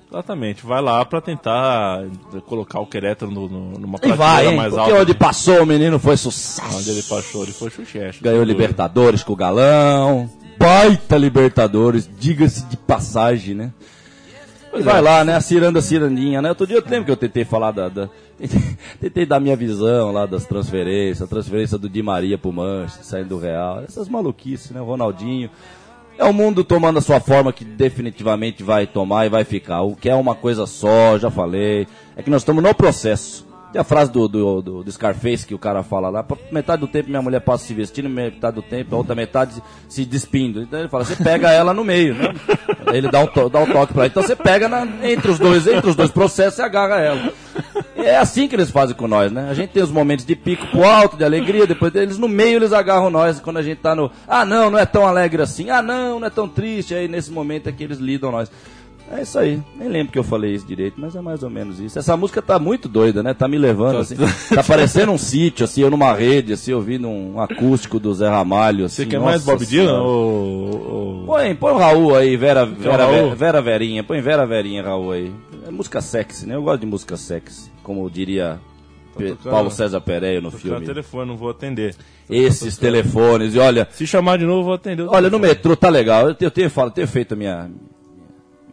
Exatamente. 0.09 0.65
Vai 0.65 0.81
lá 0.81 1.05
pra 1.05 1.21
tentar 1.21 2.03
colocar 2.47 2.79
o 2.79 2.85
Querétaro 2.87 3.31
no, 3.31 3.47
no, 3.47 3.79
numa 3.79 3.99
prateleira 3.99 4.17
vai, 4.17 4.47
hein? 4.47 4.55
mais 4.55 4.73
Porque 4.73 4.89
alta. 4.91 5.01
onde 5.03 5.13
passou 5.13 5.61
o 5.61 5.65
menino 5.65 5.99
foi 5.99 6.17
sucesso. 6.17 6.77
Onde 6.77 6.89
ele 6.89 7.03
passou, 7.03 7.43
ele 7.43 7.51
foi 7.51 7.69
chuchecho. 7.69 8.23
Ganhou 8.23 8.43
Libertadores 8.43 9.23
com 9.23 9.33
o 9.33 9.35
Galão. 9.35 10.29
Baita 10.57 11.15
Libertadores, 11.15 12.09
diga-se 12.19 12.65
de 12.65 12.75
passagem, 12.75 13.53
né? 13.55 13.71
Pois 14.71 14.83
vai 14.83 15.01
lá, 15.01 15.23
né? 15.23 15.35
A 15.35 15.41
ciranda, 15.41 15.81
cirandinha, 15.81 16.41
né? 16.41 16.49
Outro 16.49 16.67
dia 16.67 16.77
eu 16.77 16.83
lembro 16.85 17.05
que 17.05 17.11
eu 17.11 17.17
tentei 17.17 17.45
falar 17.45 17.71
da. 17.71 17.87
da- 17.89 18.09
tentei 18.99 19.25
dar 19.25 19.39
minha 19.39 19.55
visão 19.55 20.11
lá 20.11 20.25
das 20.25 20.45
transferências, 20.45 21.21
a 21.21 21.27
transferência 21.27 21.77
do 21.77 21.89
Di 21.89 22.01
Maria 22.03 22.37
pro 22.37 22.51
Manchester, 22.51 23.03
saindo 23.05 23.29
do 23.29 23.37
Real. 23.39 23.81
Essas 23.87 24.07
maluquices, 24.09 24.71
né? 24.71 24.81
O 24.81 24.85
Ronaldinho. 24.85 25.49
É 26.19 26.25
o 26.25 26.33
mundo 26.33 26.65
tomando 26.65 26.99
a 26.99 27.01
sua 27.01 27.19
forma 27.21 27.53
que 27.53 27.63
definitivamente 27.63 28.61
vai 28.61 28.85
tomar 28.85 29.25
e 29.25 29.29
vai 29.29 29.45
ficar. 29.45 29.81
O 29.83 29.95
que 29.95 30.09
é 30.09 30.13
uma 30.15 30.35
coisa 30.35 30.65
só, 30.67 31.17
já 31.17 31.31
falei. 31.31 31.87
É 32.15 32.21
que 32.21 32.29
nós 32.29 32.41
estamos 32.41 32.61
no 32.61 32.75
processo. 32.75 33.47
Tem 33.71 33.79
a 33.79 33.83
frase 33.85 34.11
do, 34.11 34.27
do, 34.27 34.61
do, 34.61 34.83
do 34.83 34.91
Scarface 34.91 35.45
que 35.45 35.53
o 35.53 35.59
cara 35.59 35.81
fala 35.83 36.09
lá. 36.09 36.21
"Pra 36.23 36.35
Metade 36.51 36.81
do 36.81 36.87
tempo 36.87 37.07
minha 37.09 37.21
mulher 37.21 37.39
passa 37.39 37.65
se 37.65 37.73
vestindo, 37.73 38.09
metade 38.09 38.55
do 38.55 38.61
tempo, 38.63 38.95
a 38.95 38.97
outra 38.97 39.13
metade 39.15 39.61
se 39.87 40.03
despindo. 40.05 40.61
Então 40.63 40.79
ele 40.79 40.89
fala, 40.89 41.05
você 41.05 41.15
pega 41.23 41.51
ela 41.51 41.71
no 41.73 41.83
meio, 41.85 42.15
né? 42.15 42.33
Ele 42.91 43.09
dá 43.09 43.19
um, 43.21 43.27
to, 43.27 43.47
dá 43.47 43.59
um 43.59 43.67
toque 43.71 43.93
pra 43.93 44.01
ela. 44.03 44.07
Então 44.07 44.23
você 44.23 44.35
pega 44.35 44.67
na- 44.67 44.87
entre, 45.03 45.29
os 45.31 45.37
dois, 45.39 45.67
entre 45.67 45.87
os 45.89 45.95
dois 45.95 46.09
processos 46.11 46.57
e 46.59 46.61
agarra 46.63 46.99
ela. 46.99 47.31
É 48.03 48.17
assim 48.17 48.47
que 48.47 48.55
eles 48.55 48.71
fazem 48.71 48.95
com 48.95 49.07
nós, 49.07 49.31
né? 49.31 49.47
A 49.49 49.53
gente 49.53 49.69
tem 49.69 49.83
os 49.83 49.91
momentos 49.91 50.25
de 50.25 50.35
pico 50.35 50.65
pro 50.67 50.83
alto, 50.83 51.17
de 51.17 51.23
alegria, 51.23 51.67
depois 51.67 51.93
eles 51.95 52.17
no 52.17 52.27
meio 52.27 52.57
eles 52.57 52.73
agarram 52.73 53.09
nós 53.09 53.39
quando 53.39 53.57
a 53.57 53.63
gente 53.63 53.79
tá 53.79 53.95
no. 53.95 54.11
Ah 54.27 54.45
não, 54.45 54.69
não 54.69 54.79
é 54.79 54.85
tão 54.85 55.05
alegre 55.05 55.41
assim, 55.41 55.69
ah 55.69 55.81
não, 55.81 56.19
não 56.19 56.27
é 56.27 56.29
tão 56.29 56.47
triste. 56.47 56.93
Aí 56.93 57.07
nesse 57.07 57.31
momento 57.31 57.67
é 57.67 57.71
que 57.71 57.83
eles 57.83 57.99
lidam 57.99 58.31
nós. 58.31 58.51
É 59.11 59.23
isso 59.23 59.39
aí. 59.39 59.59
Nem 59.75 59.89
lembro 59.89 60.13
que 60.13 60.19
eu 60.19 60.23
falei 60.23 60.53
isso 60.53 60.67
direito, 60.67 61.01
mas 61.01 61.15
é 61.15 61.21
mais 61.21 61.41
ou 61.41 61.49
menos 61.49 61.79
isso. 61.79 61.97
Essa 61.97 62.15
música 62.15 62.43
tá 62.43 62.59
muito 62.59 62.87
doida, 62.87 63.23
né? 63.23 63.33
Tá 63.33 63.47
me 63.47 63.57
levando, 63.57 63.97
assim. 63.97 64.15
Tá 64.53 64.61
parecendo 64.61 65.11
um 65.11 65.17
sítio, 65.17 65.65
assim, 65.65 65.81
eu 65.81 65.89
numa 65.89 66.13
rede, 66.13 66.53
assim, 66.53 66.73
ouvindo 66.73 67.07
um 67.07 67.41
acústico 67.41 67.99
do 67.99 68.13
Zé 68.13 68.29
Ramalho, 68.29 68.85
assim. 68.85 69.03
Você 69.03 69.05
quer 69.07 69.17
Nossa 69.17 69.31
mais 69.31 69.43
Bob 69.43 69.65
Dylan 69.65 70.01
ou... 70.03 71.23
Põe, 71.25 71.55
põe 71.55 71.73
o 71.73 71.77
Raul 71.77 72.15
aí, 72.15 72.37
Vera, 72.37 72.65
Vera? 72.65 73.07
Vera, 73.07 73.35
Vera 73.35 73.61
Verinha. 73.61 74.03
Põe 74.03 74.21
Vera 74.21 74.45
Verinha, 74.45 74.83
Raul 74.83 75.11
aí. 75.11 75.33
É 75.69 75.71
música 75.71 76.01
sexy, 76.01 76.47
né? 76.47 76.55
Eu 76.55 76.63
gosto 76.63 76.81
de 76.81 76.87
música 76.87 77.15
sexy. 77.15 77.71
Como 77.83 78.09
diria 78.09 78.59
Pe- 79.15 79.29
tocando- 79.35 79.51
Paulo 79.51 79.69
César 79.69 80.01
Pereira 80.01 80.41
no 80.41 80.49
filme. 80.49 80.83
telefone, 80.83 81.27
não 81.29 81.37
vou 81.37 81.51
atender. 81.51 81.95
Esses 82.27 82.75
telefones, 82.75 83.53
e 83.53 83.59
olha, 83.59 83.87
Se 83.91 84.07
chamar 84.07 84.37
de 84.39 84.45
novo, 84.45 84.61
eu 84.61 84.65
vou 84.65 84.73
atender. 84.73 85.03
olha, 85.07 85.29
no 85.29 85.37
metrô 85.37 85.75
tá 85.75 85.89
legal. 85.89 86.27
Eu 86.27 86.33
tenho, 86.35 86.47
eu 86.47 86.51
tenho, 86.51 86.69
falo, 86.71 86.89
tenho 86.89 87.07
feito 87.07 87.37
minha, 87.37 87.69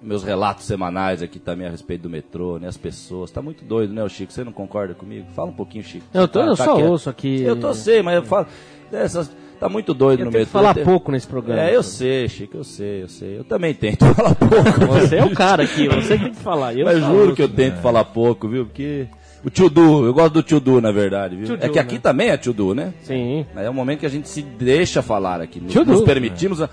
meus 0.00 0.22
relatos 0.24 0.64
semanais 0.64 1.22
aqui 1.22 1.38
também 1.38 1.66
a 1.66 1.70
respeito 1.70 2.02
do 2.02 2.10
metrô, 2.10 2.58
né? 2.58 2.68
As 2.68 2.76
pessoas. 2.78 3.30
Tá 3.30 3.42
muito 3.42 3.62
doido, 3.64 3.92
né, 3.92 4.02
o 4.02 4.08
Chico? 4.08 4.32
Você 4.32 4.42
não 4.42 4.52
concorda 4.52 4.94
comigo? 4.94 5.26
Fala 5.34 5.50
um 5.50 5.54
pouquinho, 5.54 5.84
Chico. 5.84 6.06
Eu, 6.14 6.26
tô, 6.26 6.38
Tá- 6.40 6.46
eu 6.46 6.56
tá 6.56 6.64
só 6.64 6.76
quieto. 6.76 6.86
ouço 6.88 7.10
aqui. 7.10 7.42
Eu 7.42 7.56
tô 7.60 7.74
sei, 7.74 8.02
mas 8.02 8.16
eu 8.16 8.22
falo. 8.22 8.46
Dessas, 8.90 9.30
tá 9.58 9.68
muito 9.68 9.92
doido 9.94 10.20
Eu 10.20 10.26
no 10.26 10.30
tento 10.30 10.40
metrô. 10.40 10.52
falar 10.52 10.74
Tem- 10.74 10.84
pouco 10.84 11.10
nesse 11.12 11.26
programa. 11.26 11.62
É, 11.62 11.74
eu 11.74 11.82
sei, 11.82 12.28
Chico, 12.28 12.56
eu 12.56 12.64
sei, 12.64 13.02
eu 13.02 13.08
sei. 13.08 13.38
Eu 13.38 13.44
também 13.44 13.74
tento 13.74 14.04
falar 14.14 14.34
pouco. 14.34 14.86
Você 15.00 15.16
é 15.16 15.24
o 15.24 15.30
cara 15.34 15.62
aqui, 15.64 15.88
você 15.88 16.16
que 16.18 16.24
tem 16.24 16.32
que 16.32 16.40
falar. 16.40 16.74
Eu 16.74 16.84
Mas 16.84 17.00
falo 17.00 17.14
juro 17.18 17.34
que 17.36 17.42
eu 17.42 17.48
tento 17.48 17.76
falar 17.80 18.04
pouco, 18.04 18.48
viu? 18.48 18.66
Porque. 18.66 19.06
O 19.44 19.50
tio 19.50 19.70
Du, 19.70 20.04
eu 20.04 20.12
gosto 20.12 20.32
do 20.34 20.42
tio 20.42 20.58
Du, 20.58 20.80
na 20.80 20.90
verdade, 20.90 21.36
viu? 21.36 21.46
Tio 21.46 21.58
é 21.60 21.68
que 21.68 21.78
aqui 21.78 21.94
né? 21.94 22.00
também 22.02 22.28
é 22.30 22.36
tio 22.36 22.52
Du, 22.52 22.74
né? 22.74 22.92
Sim. 23.02 23.46
É 23.54 23.70
o 23.70 23.74
momento 23.74 24.00
que 24.00 24.06
a 24.06 24.08
gente 24.08 24.28
se 24.28 24.42
deixa 24.42 25.02
falar 25.02 25.40
aqui. 25.40 25.60
Nos, 25.60 25.72
Du. 25.72 25.84
nos 25.84 26.00
permitimos 26.02 26.60
a- 26.60 26.68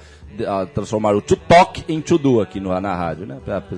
a 0.47 0.65
transformar 0.65 1.15
o 1.15 1.21
tio 1.21 1.37
Talk 1.37 1.83
em 1.87 1.99
tio 1.99 2.17
Du 2.17 2.41
aqui 2.41 2.59
no, 2.59 2.69
na 2.81 2.95
rádio, 2.95 3.27
né? 3.27 3.37
Pra- 3.45 3.61
pra- 3.61 3.77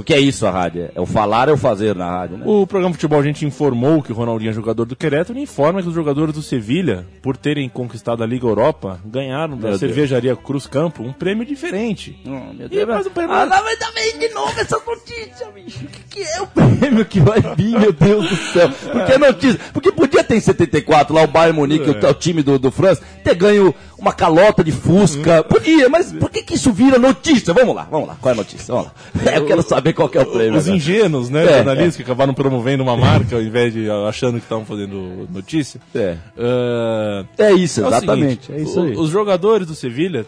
Porque 0.00 0.14
é 0.14 0.18
isso 0.18 0.46
a 0.46 0.50
rádio, 0.50 0.90
é 0.94 0.98
o 0.98 1.04
falar 1.04 1.50
é 1.50 1.52
o 1.52 1.58
fazer 1.58 1.94
na 1.94 2.08
rádio, 2.08 2.38
né? 2.38 2.44
O 2.46 2.66
programa 2.66 2.94
Futebol 2.94 3.20
a 3.20 3.22
gente 3.22 3.44
informou 3.44 4.02
que 4.02 4.10
o 4.10 4.14
Ronaldinho 4.14 4.48
é 4.48 4.52
jogador 4.54 4.86
do 4.86 4.96
Querétaro 4.96 5.38
e 5.38 5.42
informa 5.42 5.82
que 5.82 5.88
os 5.88 5.94
jogadores 5.94 6.34
do 6.34 6.40
Sevilha, 6.40 7.06
por 7.20 7.36
terem 7.36 7.68
conquistado 7.68 8.22
a 8.22 8.26
Liga 8.26 8.46
Europa, 8.46 8.98
ganharam 9.04 9.56
da 9.56 9.68
Meu 9.68 9.68
Deus. 9.68 9.80
cervejaria 9.80 10.34
Cruz 10.34 10.66
Campo 10.66 11.02
um 11.02 11.12
prêmio 11.12 11.44
diferente. 11.44 12.18
Oh, 12.24 12.54
meu 12.54 12.68
E 12.70 12.86
mais 12.86 13.06
um 13.06 13.10
prêmio. 13.10 13.34
Ah, 13.34 13.44
lá 13.44 13.60
vai 13.60 13.76
dar 13.76 13.92
bem 13.92 14.18
de 14.18 14.28
novo 14.30 14.58
essa 14.58 14.80
notícia, 14.86 15.46
bicho. 15.54 15.84
O 15.84 15.88
que, 15.88 16.02
que 16.08 16.22
é 16.22 16.40
o 16.40 16.46
prêmio 16.46 17.04
que 17.04 17.20
vai 17.20 17.40
vir, 17.54 17.78
meu 17.78 17.92
Deus 17.92 18.26
do 18.26 18.36
céu? 18.36 18.70
Porque 18.70 19.12
é 19.12 19.18
notícia. 19.18 19.60
Porque 19.70 19.92
podia 19.92 20.24
ter 20.24 20.36
em 20.36 20.40
74 20.40 21.14
lá 21.14 21.24
o 21.24 21.26
Bayern 21.26 21.58
Munique, 21.58 21.90
o, 21.90 22.08
o 22.08 22.14
time 22.14 22.42
do, 22.42 22.58
do 22.58 22.70
França, 22.70 23.02
ter 23.22 23.34
ganho 23.34 23.74
uma 24.00 24.12
calota 24.12 24.64
de 24.64 24.72
Fusca. 24.72 25.44
Podia, 25.44 25.88
mas 25.88 26.12
por 26.12 26.30
que, 26.30 26.42
que 26.42 26.54
isso 26.54 26.72
vira 26.72 26.98
notícia? 26.98 27.52
Vamos 27.52 27.74
lá, 27.74 27.86
vamos 27.90 28.08
lá. 28.08 28.16
Qual 28.20 28.30
é 28.30 28.34
a 28.34 28.36
notícia? 28.36 28.72
Vamos 28.74 28.90
lá. 29.24 29.32
Eu 29.36 29.44
quero 29.46 29.62
saber 29.62 29.92
qual 29.92 30.08
que 30.08 30.16
é 30.18 30.22
o 30.22 30.26
prêmio. 30.26 30.54
Os 30.58 30.64
agora. 30.64 30.76
ingênuos, 30.76 31.28
né, 31.30 31.44
É, 31.44 31.56
jornalistas 31.56 31.96
que 31.96 32.02
acabaram 32.02 32.32
promovendo 32.34 32.82
uma 32.82 32.96
marca 32.96 33.36
ao 33.36 33.42
invés 33.42 33.72
de 33.72 33.88
achando 34.08 34.38
que 34.38 34.44
estavam 34.44 34.64
fazendo 34.64 35.28
notícia. 35.30 35.80
É. 35.94 36.16
Ah, 36.38 37.24
É 37.38 37.52
isso, 37.52 37.80
é 37.80 37.84
o 37.84 37.88
exatamente. 37.88 38.46
seguinte, 38.46 38.52
é 38.52 38.62
isso 38.62 38.80
aí. 38.80 38.94
o- 38.96 39.00
Os 39.00 39.10
jogadores 39.10 39.66
do 39.66 39.74
Sevilha 39.74 40.24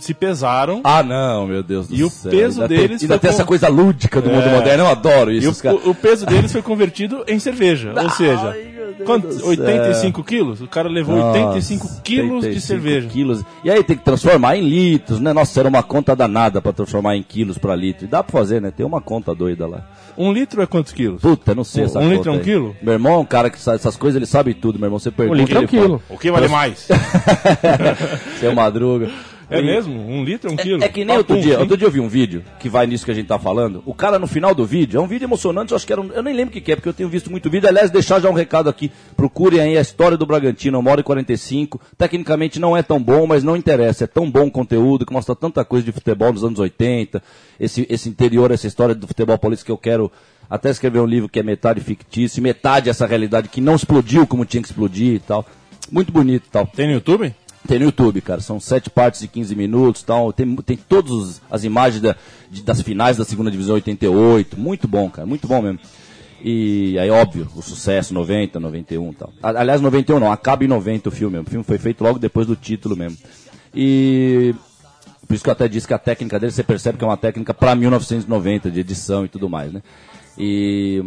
se 0.00 0.14
pesaram 0.14 0.80
Ah, 0.82 1.02
não, 1.02 1.46
meu 1.46 1.62
Deus 1.62 1.88
do 1.88 1.94
E 1.94 2.02
o 2.02 2.08
céu. 2.08 2.30
peso 2.30 2.62
ainda 2.62 2.68
deles 2.68 3.00
Tem, 3.00 3.06
ainda 3.06 3.18
tem 3.18 3.30
com- 3.30 3.34
essa 3.34 3.44
coisa 3.44 3.68
lúdica 3.68 4.20
do 4.22 4.30
mundo 4.30 4.48
É. 4.48 4.52
moderno, 4.54 4.84
eu 4.84 4.88
adoro 4.88 5.30
e 5.30 5.38
isso. 5.38 5.50
o, 5.50 5.62
caras- 5.62 5.80
o- 5.84 5.90
o 5.90 5.94
peso 5.94 6.24
deles 6.26 6.50
foi 6.50 6.62
convertido 6.62 7.22
em 7.28 7.38
cerveja. 7.38 7.92
Ou 8.02 8.10
seja, 8.10 8.48
Ai, 8.50 8.72
meu 8.98 9.06
Deus 9.06 9.06
Quanto? 9.06 9.26
do 9.28 9.32
céu. 9.34 9.48
85 9.48 10.24
quilos? 10.24 10.60
O 10.60 10.66
cara 10.66 10.88
levou 10.88 11.16
Nossa, 11.16 11.38
85 11.38 12.02
quilos 12.02 12.28
de 12.42 12.48
85 12.48 12.60
cerveja. 12.66 13.08
quilos. 13.08 13.44
E 13.64 13.70
aí 13.70 13.82
tem 13.84 13.96
que 13.96 14.04
transformar 14.04 14.56
em 14.56 14.62
litros, 14.68 15.20
né? 15.20 15.32
Nossa, 15.32 15.60
era 15.60 15.68
uma 15.68 15.82
conta 15.82 16.14
danada 16.16 16.60
pra 16.60 16.72
transformar 16.72 17.16
em 17.16 17.22
quilos 17.22 17.58
pra 17.58 17.74
litro. 17.76 18.04
E 18.04 18.08
dá 18.08 18.22
pra 18.22 18.32
fazer, 18.38 18.60
né? 18.60 18.70
Tem 18.70 18.84
uma 18.86 19.00
conta 19.00 19.34
doida 19.34 19.66
lá. 19.66 19.82
Um 20.18 20.32
litro 20.32 20.62
é 20.62 20.66
quantos 20.66 20.92
quilos? 20.92 21.20
Puta, 21.20 21.54
não 21.54 21.62
sei 21.64 21.82
Um- 21.82 21.86
essa 21.86 21.98
um 21.98 22.02
conta 22.02 22.14
litro 22.14 22.30
é 22.30 22.32
um 22.32 22.38
aí. 22.38 22.42
quilo? 22.44 22.76
Meu 22.82 22.92
irmão 22.94 23.14
é 23.14 23.18
um 23.18 23.24
cara 23.24 23.50
que 23.50 23.58
sabe 23.60 23.76
essas 23.76 23.96
coisas, 23.96 24.16
ele 24.16 24.26
sabe 24.26 24.54
tudo, 24.54 24.78
meu 24.78 24.86
irmão. 24.86 24.98
Você 24.98 25.10
pergunta. 25.10 25.38
litro 25.38 25.58
é 25.58 25.60
um 25.60 25.66
quilo. 25.66 26.02
O 26.08 26.16
que 26.16 26.30
vale 26.30 26.48
mais? 26.48 26.88
Seu 28.40 28.54
Madruga. 28.54 29.10
É 29.48 29.60
E- 29.60 29.62
mesmo? 29.62 29.94
Um 30.00 30.24
litro 30.24 30.50
é 30.50 30.52
um 30.52 30.56
quilo? 30.56 30.82
É 30.82 30.88
que 30.88 31.04
nem 31.04 31.16
outro 31.16 31.34
Papum, 31.36 31.46
dia, 31.46 31.54
sim. 31.54 31.60
outro 31.60 31.76
dia 31.76 31.86
eu 31.86 31.90
vi 31.90 32.00
um 32.00 32.08
vídeo 32.08 32.42
que 32.58 32.68
vai 32.68 32.84
nisso 32.86 33.04
que 33.04 33.10
a 33.12 33.14
gente 33.14 33.26
tá 33.28 33.38
falando. 33.38 33.80
O 33.86 33.94
cara 33.94 34.18
no 34.18 34.26
final 34.26 34.52
do 34.54 34.66
vídeo, 34.66 34.98
é 34.98 35.00
um 35.00 35.06
vídeo 35.06 35.24
emocionante, 35.26 35.70
eu 35.70 35.76
acho 35.76 35.86
que 35.86 35.92
era 35.92 36.00
um, 36.00 36.10
eu 36.12 36.22
nem 36.22 36.34
lembro 36.34 36.50
o 36.50 36.52
que, 36.52 36.60
que 36.60 36.72
é, 36.72 36.76
porque 36.76 36.88
eu 36.88 36.92
tenho 36.92 37.08
visto 37.08 37.30
muito 37.30 37.48
vídeo. 37.48 37.68
Aliás, 37.68 37.90
deixar 37.90 38.20
já 38.20 38.28
um 38.28 38.32
recado 38.32 38.68
aqui, 38.68 38.90
procurem 39.16 39.60
aí 39.60 39.78
a 39.78 39.80
história 39.80 40.16
do 40.16 40.26
Bragantino, 40.26 40.78
uma 40.80 40.90
hora 40.90 41.00
e 41.00 41.04
45. 41.04 41.80
Tecnicamente 41.96 42.58
não 42.58 42.76
é 42.76 42.82
tão 42.82 43.00
bom, 43.00 43.24
mas 43.26 43.44
não 43.44 43.56
interessa, 43.56 44.02
é 44.04 44.06
tão 44.08 44.28
bom 44.28 44.50
conteúdo 44.50 45.06
que 45.06 45.12
mostra 45.12 45.36
tanta 45.36 45.64
coisa 45.64 45.84
de 45.86 45.92
futebol 45.92 46.32
nos 46.32 46.42
anos 46.42 46.58
80, 46.58 47.22
esse, 47.60 47.86
esse 47.88 48.08
interior, 48.08 48.50
essa 48.50 48.66
história 48.66 48.94
do 48.96 49.06
futebol 49.06 49.38
paulista 49.38 49.64
que 49.64 49.70
eu 49.70 49.78
quero 49.78 50.10
até 50.50 50.70
escrever 50.70 50.98
um 51.00 51.06
livro 51.06 51.28
que 51.28 51.38
é 51.38 51.42
metade 51.44 51.80
fictício, 51.80 52.42
metade 52.42 52.90
essa 52.90 53.06
realidade 53.06 53.48
que 53.48 53.60
não 53.60 53.76
explodiu 53.76 54.26
como 54.26 54.44
tinha 54.44 54.60
que 54.62 54.68
explodir 54.68 55.14
e 55.14 55.18
tal. 55.20 55.46
Muito 55.90 56.10
bonito 56.12 56.46
e 56.46 56.50
tal. 56.50 56.66
Tem 56.66 56.86
no 56.88 56.94
YouTube? 56.94 57.32
Tem 57.66 57.78
no 57.78 57.84
YouTube, 57.86 58.20
cara. 58.20 58.40
São 58.40 58.58
sete 58.60 58.88
partes 58.88 59.20
de 59.20 59.28
15 59.28 59.54
minutos 59.54 60.02
tal. 60.02 60.32
Tem, 60.32 60.56
tem 60.56 60.76
todas 60.76 61.40
as 61.50 61.64
imagens 61.64 62.00
da- 62.02 62.16
de- 62.50 62.62
das 62.62 62.80
finais 62.80 63.16
da 63.16 63.24
segunda 63.24 63.50
divisão 63.50 63.74
88. 63.74 64.58
Muito 64.58 64.86
bom, 64.88 65.10
cara. 65.10 65.26
Muito 65.26 65.46
bom 65.48 65.60
mesmo. 65.60 65.78
E 66.42 66.98
aí, 66.98 67.10
óbvio, 67.10 67.48
o 67.56 67.62
sucesso 67.62 68.12
90, 68.14 68.60
91 68.60 69.10
e 69.10 69.14
tal. 69.14 69.32
Aliás, 69.42 69.80
91 69.80 70.20
não, 70.20 70.30
acaba 70.30 70.64
em 70.64 70.68
90 70.68 71.08
o 71.08 71.12
filme. 71.12 71.38
O 71.38 71.44
filme 71.44 71.64
foi 71.64 71.78
feito 71.78 72.04
logo 72.04 72.18
depois 72.18 72.46
do 72.46 72.54
título 72.54 72.96
mesmo. 72.96 73.18
E 73.74 74.54
por 75.26 75.34
isso 75.34 75.42
que 75.42 75.50
eu 75.50 75.52
até 75.52 75.66
disse 75.66 75.86
que 75.88 75.94
a 75.94 75.98
técnica 75.98 76.38
dele, 76.38 76.52
você 76.52 76.62
percebe 76.62 76.98
que 76.98 77.04
é 77.04 77.06
uma 77.06 77.16
técnica 77.16 77.52
para 77.52 77.74
1990, 77.74 78.70
de 78.70 78.80
edição 78.80 79.24
e 79.24 79.28
tudo 79.28 79.48
mais, 79.48 79.72
né? 79.72 79.82
E. 80.38 81.02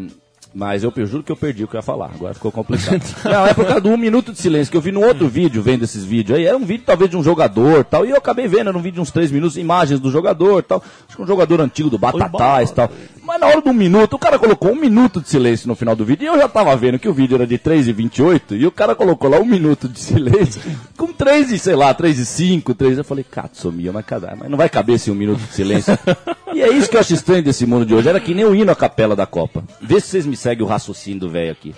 Mas 0.54 0.84
eu, 0.84 0.92
eu 0.96 1.06
juro 1.06 1.24
que 1.24 1.32
eu 1.32 1.36
perdi 1.36 1.64
o 1.64 1.68
que 1.68 1.76
eu 1.76 1.78
ia 1.78 1.84
falar, 1.84 2.12
agora 2.14 2.34
ficou 2.34 2.52
complicado. 2.52 3.04
Não, 3.24 3.46
é 3.46 3.54
por 3.54 3.66
causa 3.66 3.82
do 3.82 3.90
um 3.90 3.98
minuto 3.98 4.32
de 4.32 4.40
silêncio 4.40 4.72
que 4.72 4.78
eu 4.78 4.82
vi 4.82 4.92
num 4.92 5.06
outro 5.06 5.28
vídeo, 5.28 5.62
vendo 5.62 5.84
esses 5.84 6.04
vídeos 6.04 6.38
aí. 6.38 6.46
Era 6.46 6.58
um 6.58 6.66
vídeo 6.66 6.84
talvez 6.86 7.10
de 7.10 7.16
um 7.16 7.24
jogador 7.24 7.84
tal. 7.84 8.06
E 8.06 8.10
eu 8.10 8.18
acabei 8.18 8.48
vendo, 8.48 8.70
era 8.70 8.78
um 8.78 8.82
vídeo 8.82 8.96
de 8.96 9.02
uns 9.02 9.12
três 9.12 9.32
minutos, 9.32 9.58
imagens 9.58 10.00
do 10.00 10.10
jogador 10.10 10.64
tal. 10.64 10.84
Acho 11.08 11.18
que 11.18 11.22
um 11.22 11.28
jogador 11.28 11.62
antigo 11.62 11.90
do 11.90 12.00
Batatais 12.00 12.72
tal. 12.72 12.90
Mas 13.30 13.40
na 13.40 13.46
hora 13.46 13.62
do 13.62 13.70
um 13.70 13.74
minuto, 13.74 14.16
o 14.16 14.18
cara 14.18 14.40
colocou 14.40 14.72
um 14.72 14.76
minuto 14.76 15.22
de 15.22 15.30
silêncio 15.30 15.68
no 15.68 15.76
final 15.76 15.96
do 15.96 16.04
vídeo. 16.04 16.24
E 16.24 16.28
eu 16.28 16.40
já 16.40 16.50
tava 16.50 16.76
vendo 16.76 16.98
que 16.98 17.08
o 17.08 17.14
vídeo 17.14 17.36
era 17.36 17.46
de 17.46 17.60
3 17.60 17.88
e 17.88 17.94
28 17.94 18.56
e 18.56 18.66
o 18.66 18.72
cara 18.72 18.96
colocou 18.96 19.30
lá 19.30 19.40
um 19.40 19.46
minuto 19.46 19.88
de 19.88 20.00
silêncio 20.00 20.60
com 20.98 21.14
3 21.14 21.52
e, 21.52 21.60
sei 21.60 21.76
lá, 21.76 21.94
3 21.94 22.18
e 22.18 22.26
5, 22.26 22.74
3. 22.74 22.98
Eu 22.98 23.04
falei, 23.04 23.24
Katsumia, 23.24 23.94
mas, 23.94 24.04
mas 24.36 24.50
não 24.50 24.58
vai 24.58 24.68
caber 24.68 24.96
esse 24.96 25.12
um 25.12 25.16
minuto 25.16 25.42
de 25.42 25.54
silêncio. 25.54 25.96
e 26.56 26.60
é 26.60 26.70
isso 26.74 26.90
que 26.90 26.96
eu 26.96 27.02
acho 27.02 27.14
estranho 27.14 27.44
desse 27.44 27.68
mundo 27.68 27.86
de 27.86 27.94
hoje. 27.94 28.10
Era 28.10 28.20
que 28.20 28.34
nem 28.34 28.46
o 28.46 28.56
hino 28.56 28.72
à 28.72 28.76
capela 28.76 29.16
da 29.16 29.28
Copa. 29.28 29.64
Vê 29.80 30.00
se 30.00 30.08
vocês 30.08 30.26
me 30.26 30.36
seguem 30.40 30.64
o 30.66 30.68
raciocínio 30.68 31.20
do 31.20 31.30
velho 31.30 31.52
aqui. 31.52 31.76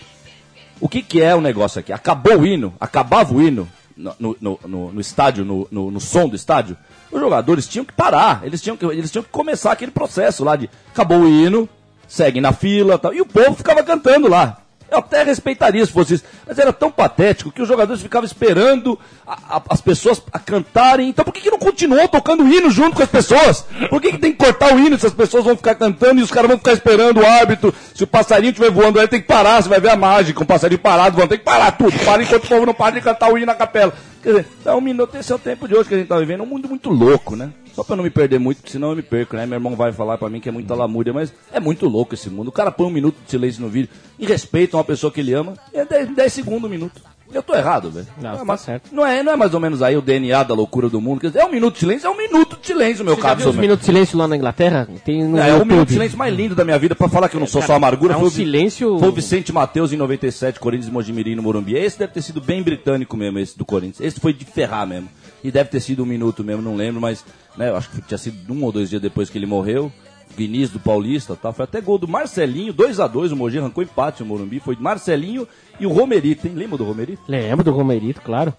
O 0.80 0.88
que, 0.90 1.02
que 1.02 1.22
é 1.22 1.36
o 1.36 1.42
negócio 1.42 1.80
aqui? 1.80 1.92
Acabou 1.94 2.40
o 2.40 2.46
hino, 2.46 2.74
acabava 2.80 3.34
o 3.34 3.42
hino 3.42 3.68
no, 3.96 4.16
no, 4.20 4.38
no- 4.42 4.60
no- 4.94 5.02
estádio, 5.02 5.46
no, 5.46 5.68
som 6.00 6.28
do 6.28 6.36
estádio, 6.36 6.76
os 7.12 7.20
jogadores 7.20 7.68
tinham 7.68 7.86
que 7.86 7.94
parar, 7.94 8.42
eles 8.44 8.62
tinham 8.62 8.76
que, 8.78 8.86
eles 8.86 9.12
tinham 9.12 9.24
que 9.24 9.30
começar 9.30 9.72
aquele 9.72 9.92
processo 9.92 10.44
lá 10.44 10.56
de 10.56 10.70
acabou 10.92 11.20
o 11.20 11.28
hino, 11.28 11.68
segue 12.08 12.42
na 12.42 12.52
fila 12.54 12.98
tal, 12.98 13.14
e 13.14 13.22
o 13.22 13.26
povo 13.26 13.54
ficava 13.54 13.84
cantando 13.84 14.28
lá. 14.28 14.61
Eu 14.92 14.98
até 15.00 15.24
respeitaria 15.24 15.86
se 15.86 15.92
fosse 15.92 16.16
isso, 16.16 16.24
mas 16.46 16.60
era 16.60 16.74
tão 16.74 16.92
patético 16.92 17.50
que 17.50 17.62
os 17.62 17.68
jogadores 17.68 18.02
ficavam 18.02 18.26
esperando 18.26 19.00
a- 19.26 19.58
a- 19.58 19.62
as 19.70 19.80
pessoas 19.80 20.22
a 20.34 20.38
cantarem. 20.38 21.08
Então 21.08 21.24
por 21.24 21.34
que, 21.34 21.40
que 21.40 21.50
não 21.50 21.58
continuou 21.58 22.08
tocando 22.10 22.44
o 22.44 22.48
hino 22.48 22.70
junto 22.70 22.98
com 22.98 23.02
as 23.04 23.10
pessoas? 23.10 23.66
Por 23.90 24.02
que, 24.02 24.12
que 24.12 24.18
tem 24.18 24.34
que 24.34 24.38
cortar 24.38 24.76
o 24.76 24.80
hino 24.80 25.00
se 25.00 25.08
as 25.08 25.14
pessoas 25.14 25.46
vão 25.46 25.56
ficar 25.56 25.76
cantando 25.76 26.20
e 26.20 26.24
os 26.24 26.30
caras 26.30 26.50
vão 26.50 26.58
ficar 26.58 26.74
esperando 26.74 27.22
o 27.22 27.26
árbitro? 27.26 27.74
Se 27.96 28.04
o 28.04 28.08
passarinho 28.08 28.50
estiver 28.52 28.70
voando 28.70 29.00
aí, 29.00 29.08
tem 29.08 29.22
que 29.22 29.28
parar, 29.28 29.64
você 29.64 29.70
vai 29.70 29.80
ver 29.80 29.92
a 29.92 29.96
mágica, 29.96 30.44
um 30.44 30.46
passarinho 30.46 30.80
parado 30.80 31.16
voando, 31.16 31.30
tem 31.30 31.38
que 31.40 31.46
parar 31.46 31.72
tudo, 31.72 31.98
para 32.04 32.22
enquanto 32.22 32.44
o 32.44 32.48
povo 32.50 32.66
não 32.66 32.74
para 32.74 32.96
de 32.96 33.02
cantar 33.02 33.32
o 33.32 33.38
hino 33.38 33.46
na 33.48 33.56
capela. 33.56 33.94
Quer 34.22 34.30
dizer, 34.30 34.48
é 34.66 34.72
um 34.74 34.82
minuto, 34.82 35.16
esse 35.16 35.32
é 35.32 35.36
o 35.36 35.40
tempo 35.40 35.68
de 35.70 35.74
hoje 35.74 35.88
que 35.88 35.96
a 35.96 35.98
gente 35.98 36.08
tá 36.08 36.20
vivendo, 36.20 36.44
um 36.44 36.46
mundo 36.46 36.68
muito 36.68 36.90
louco, 36.90 37.36
né? 37.38 37.50
Só 37.74 37.84
pra 37.84 37.96
não 37.96 38.04
me 38.04 38.10
perder 38.10 38.40
muito, 38.40 38.58
porque 38.58 38.72
senão 38.72 38.90
eu 38.92 38.96
me 38.98 39.02
perco, 39.02 39.36
né? 39.36 39.46
Meu 39.46 39.56
irmão 39.58 39.76
vai 39.76 39.92
falar 39.94 40.18
pra 40.18 40.30
mim 40.30 40.40
que 40.40 40.50
é 40.50 40.52
muita 40.52 40.76
lamúria, 40.76 41.14
mas 41.14 41.34
é 41.54 41.60
muito 41.60 41.88
louco 41.88 42.14
esse 42.14 42.30
mundo. 42.30 42.50
O 42.50 42.52
cara 42.52 42.72
põe 42.72 42.88
um 42.88 42.92
minuto 42.92 43.16
de 43.24 43.32
silêncio 43.32 43.62
no 43.62 43.70
vídeo 43.70 43.90
e 44.20 44.26
respeita 44.26 44.76
uma 44.78 44.84
pessoa 44.84 45.12
que 45.12 45.20
ele 45.22 45.34
ama, 45.34 45.54
e 45.74 45.78
é 45.78 45.86
10, 45.86 46.16
10 46.16 46.34
segundos 46.34 46.66
um 46.66 46.70
minuto. 46.70 47.02
Eu 47.34 47.42
tô 47.42 47.56
errado, 47.56 47.90
velho. 47.90 48.08
Não, 48.22 48.34
é, 48.34 48.38
tá 48.40 48.44
mas- 48.44 48.60
certo. 48.60 48.90
Não 48.94 49.08
é, 49.08 49.24
não 49.24 49.32
é 49.32 49.36
mais 49.38 49.54
ou 49.54 49.60
menos 49.62 49.82
aí 49.82 49.96
o 49.96 50.02
DNA 50.02 50.44
da 50.44 50.54
loucura 50.54 50.90
do 50.90 51.00
mundo. 51.00 51.22
Quer 51.22 51.28
dizer, 51.28 51.40
é 51.40 51.46
um 51.46 51.50
minuto 51.52 51.76
de 51.76 51.80
silêncio, 51.80 52.06
é 52.08 52.10
um 52.10 52.18
minuto 52.18 52.58
de 52.60 52.68
silêncio, 52.68 53.06
meu 53.06 53.16
caro. 53.16 53.38
os 53.38 53.44
Sommer. 53.46 53.62
minutos 53.62 53.80
de 53.80 53.86
silêncio 53.86 54.18
lá 54.18 54.28
na 54.28 54.36
Inglaterra? 54.36 54.86
Tem 55.06 55.24
no 55.24 55.38
É, 55.40 55.48
é 55.52 55.54
o 55.54 55.66
minuto 55.66 55.88
de 55.88 55.94
silêncio 55.94 56.18
mais 56.18 56.36
lindo 56.36 56.56
da 56.56 56.66
minha 56.66 56.78
vida 56.78 56.94
pra 56.94 57.08
falar 57.08 57.30
que 57.30 57.38
eu 57.38 57.40
não 57.40 57.48
sou 57.48 57.62
só 57.62 57.76
amargura. 57.76 58.16
é 58.16 58.18
um 58.18 58.22
foi, 58.22 58.32
silêncio- 58.32 59.00
foi 59.00 59.08
o 59.08 59.12
Vicente 59.14 59.54
Matheus 59.54 59.94
em 59.94 59.96
97, 59.96 60.60
Corinthians 60.60 60.90
e 60.90 60.92
Mojimirim 60.92 61.36
no 61.36 61.42
Morumbi. 61.42 61.74
Esse 61.78 61.98
deve 62.00 62.12
ter 62.12 62.22
sido 62.22 62.42
bem 62.42 62.62
britânico 62.62 63.16
mesmo, 63.16 63.40
esse 63.40 63.58
do 63.58 63.64
Corinthians. 63.64 64.02
Esse 64.02 64.20
foi 64.20 64.34
de 64.34 64.44
ferrar 64.44 64.86
mesmo. 64.86 65.08
E 65.42 65.50
deve 65.50 65.70
ter 65.70 65.80
sido 65.80 66.04
um 66.04 66.06
minuto 66.06 66.44
mesmo, 66.44 66.62
não 66.62 66.76
lembro, 66.76 67.00
mas 67.00 67.24
né, 67.58 67.70
eu 67.70 67.76
acho 67.76 67.90
que 67.92 68.02
tinha 68.02 68.18
sido 68.18 68.54
um 68.54 68.64
ou 68.64 68.72
dois 68.72 68.90
dias 68.90 69.02
depois 69.02 69.30
que 69.30 69.38
ele 69.38 69.46
morreu. 69.46 69.92
Vinícius 70.36 70.72
do 70.72 70.80
Paulista, 70.80 71.36
tá? 71.36 71.52
Foi 71.52 71.66
até 71.66 71.82
gol 71.82 71.98
do 71.98 72.08
Marcelinho, 72.08 72.72
2 72.72 73.02
a 73.02 73.08
2 73.08 73.34
o 73.34 73.36
Mogi 73.36 73.60
arrancou 73.60 73.84
empate 73.84 74.22
no 74.24 74.28
Morumbi. 74.30 74.62
Foi 74.62 74.78
Marcelinho 74.80 75.46
e 75.78 75.86
o 75.86 75.92
Romerito, 75.92 76.48
hein? 76.48 76.54
Lembra 76.56 76.78
do 76.78 76.86
Romerito? 76.86 77.22
Lembro 77.28 77.66
do 77.66 77.72
Romerito, 77.72 78.22
claro. 78.22 78.54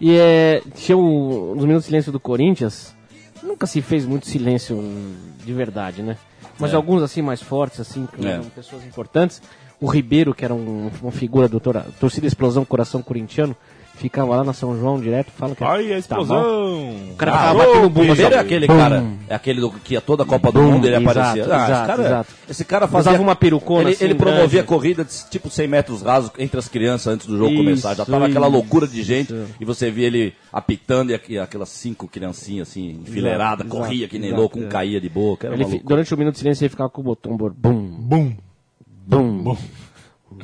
E 0.00 0.16
é, 0.16 0.62
tinha 0.74 0.96
o, 0.96 1.52
nos 1.54 1.64
minutos 1.66 1.82
de 1.84 1.88
silêncio 1.88 2.10
do 2.10 2.18
Corinthians, 2.18 2.96
nunca 3.42 3.66
se 3.66 3.82
fez 3.82 4.06
muito 4.06 4.26
silêncio 4.26 4.82
de 5.44 5.52
verdade, 5.52 6.00
né? 6.02 6.16
Mas 6.58 6.72
É. 6.72 6.76
alguns 6.76 7.02
assim 7.02 7.20
mais 7.20 7.42
fortes, 7.42 7.80
assim, 7.80 8.06
que 8.16 8.26
É. 8.26 8.30
eram 8.30 8.44
pessoas 8.44 8.82
importantes. 8.86 9.42
O 9.78 9.86
Ribeiro, 9.86 10.34
que 10.34 10.42
era 10.44 10.54
um- 10.54 10.90
uma 11.02 11.12
figura 11.12 11.48
do 11.48 11.60
torcida 12.00 12.26
Explosão 12.26 12.64
Coração 12.64 13.02
Corintiano, 13.02 13.54
ficava 14.00 14.36
lá 14.36 14.44
na 14.44 14.52
São 14.52 14.78
João 14.78 14.98
direto, 15.00 15.30
fala 15.30 15.54
que 15.54 15.62
Ai, 15.62 15.86
a 15.86 15.90
tá 15.92 15.98
explosão! 15.98 16.36
mal. 16.36 17.12
O 17.12 17.16
cara 17.16 17.32
Ah, 17.32 17.38
ficava 17.38 17.58
o 17.86 17.88
batendo 17.90 18.12
assim, 18.12 18.22
é 18.22 18.38
aquele 18.38 18.66
bum. 18.66 18.76
cara, 18.76 19.04
é 19.28 19.34
aquele 19.34 19.60
do, 19.60 19.70
que 19.70 19.96
a 19.96 20.00
toda 20.00 20.22
a 20.22 20.26
Copa 20.26 20.50
do 20.50 20.60
Bum, 20.60 20.72
Mundo 20.72 20.86
ele 20.86 20.96
exato, 20.96 21.10
aparecia. 21.18 21.42
Ah, 21.54 21.62
esse, 21.62 21.86
cara, 21.86 22.02
exato. 22.06 22.34
esse 22.48 22.64
cara 22.64 22.88
fazia 22.88 23.10
Usava 23.12 23.22
uma 23.22 23.36
perucona 23.36 23.82
Ele, 23.82 23.90
assim, 23.92 24.04
ele 24.04 24.14
promovia 24.14 24.48
grande. 24.48 24.66
corrida 24.66 25.04
de 25.04 25.12
tipo 25.30 25.50
100 25.50 25.68
metros 25.68 26.02
rasos 26.02 26.30
entre 26.38 26.58
as 26.58 26.68
crianças 26.68 27.12
antes 27.12 27.26
do 27.26 27.36
jogo 27.36 27.50
Isso, 27.52 27.62
começar. 27.62 27.94
Já 27.94 28.04
tava 28.04 28.26
aquela 28.26 28.46
isso. 28.46 28.56
loucura 28.56 28.86
de 28.88 29.02
gente 29.02 29.34
e 29.60 29.64
você 29.64 29.90
via 29.90 30.06
ele 30.06 30.34
apitando 30.52 31.10
e 31.10 31.14
aqu- 31.14 31.38
aquelas 31.42 31.68
cinco 31.68 32.08
criancinhas 32.08 32.68
assim, 32.68 33.00
enfileiradas, 33.06 33.66
Exato, 33.66 33.80
corria 33.80 34.08
que 34.08 34.18
nem 34.18 34.28
exato, 34.28 34.40
louco, 34.40 34.58
um 34.58 34.64
é. 34.64 34.68
caía 34.68 35.00
de 35.00 35.08
boca. 35.08 35.46
Era 35.48 35.56
Ele 35.56 35.80
durante 35.84 36.12
o 36.12 36.16
minuto 36.16 36.34
de 36.34 36.40
silêncio 36.40 36.62
ele 36.64 36.70
ficava 36.70 36.88
com 36.90 37.00
o 37.00 37.04
botão 37.04 37.36
bum, 37.36 37.50
Bum! 37.50 38.32
bum, 39.06 39.42
bum, 39.42 39.56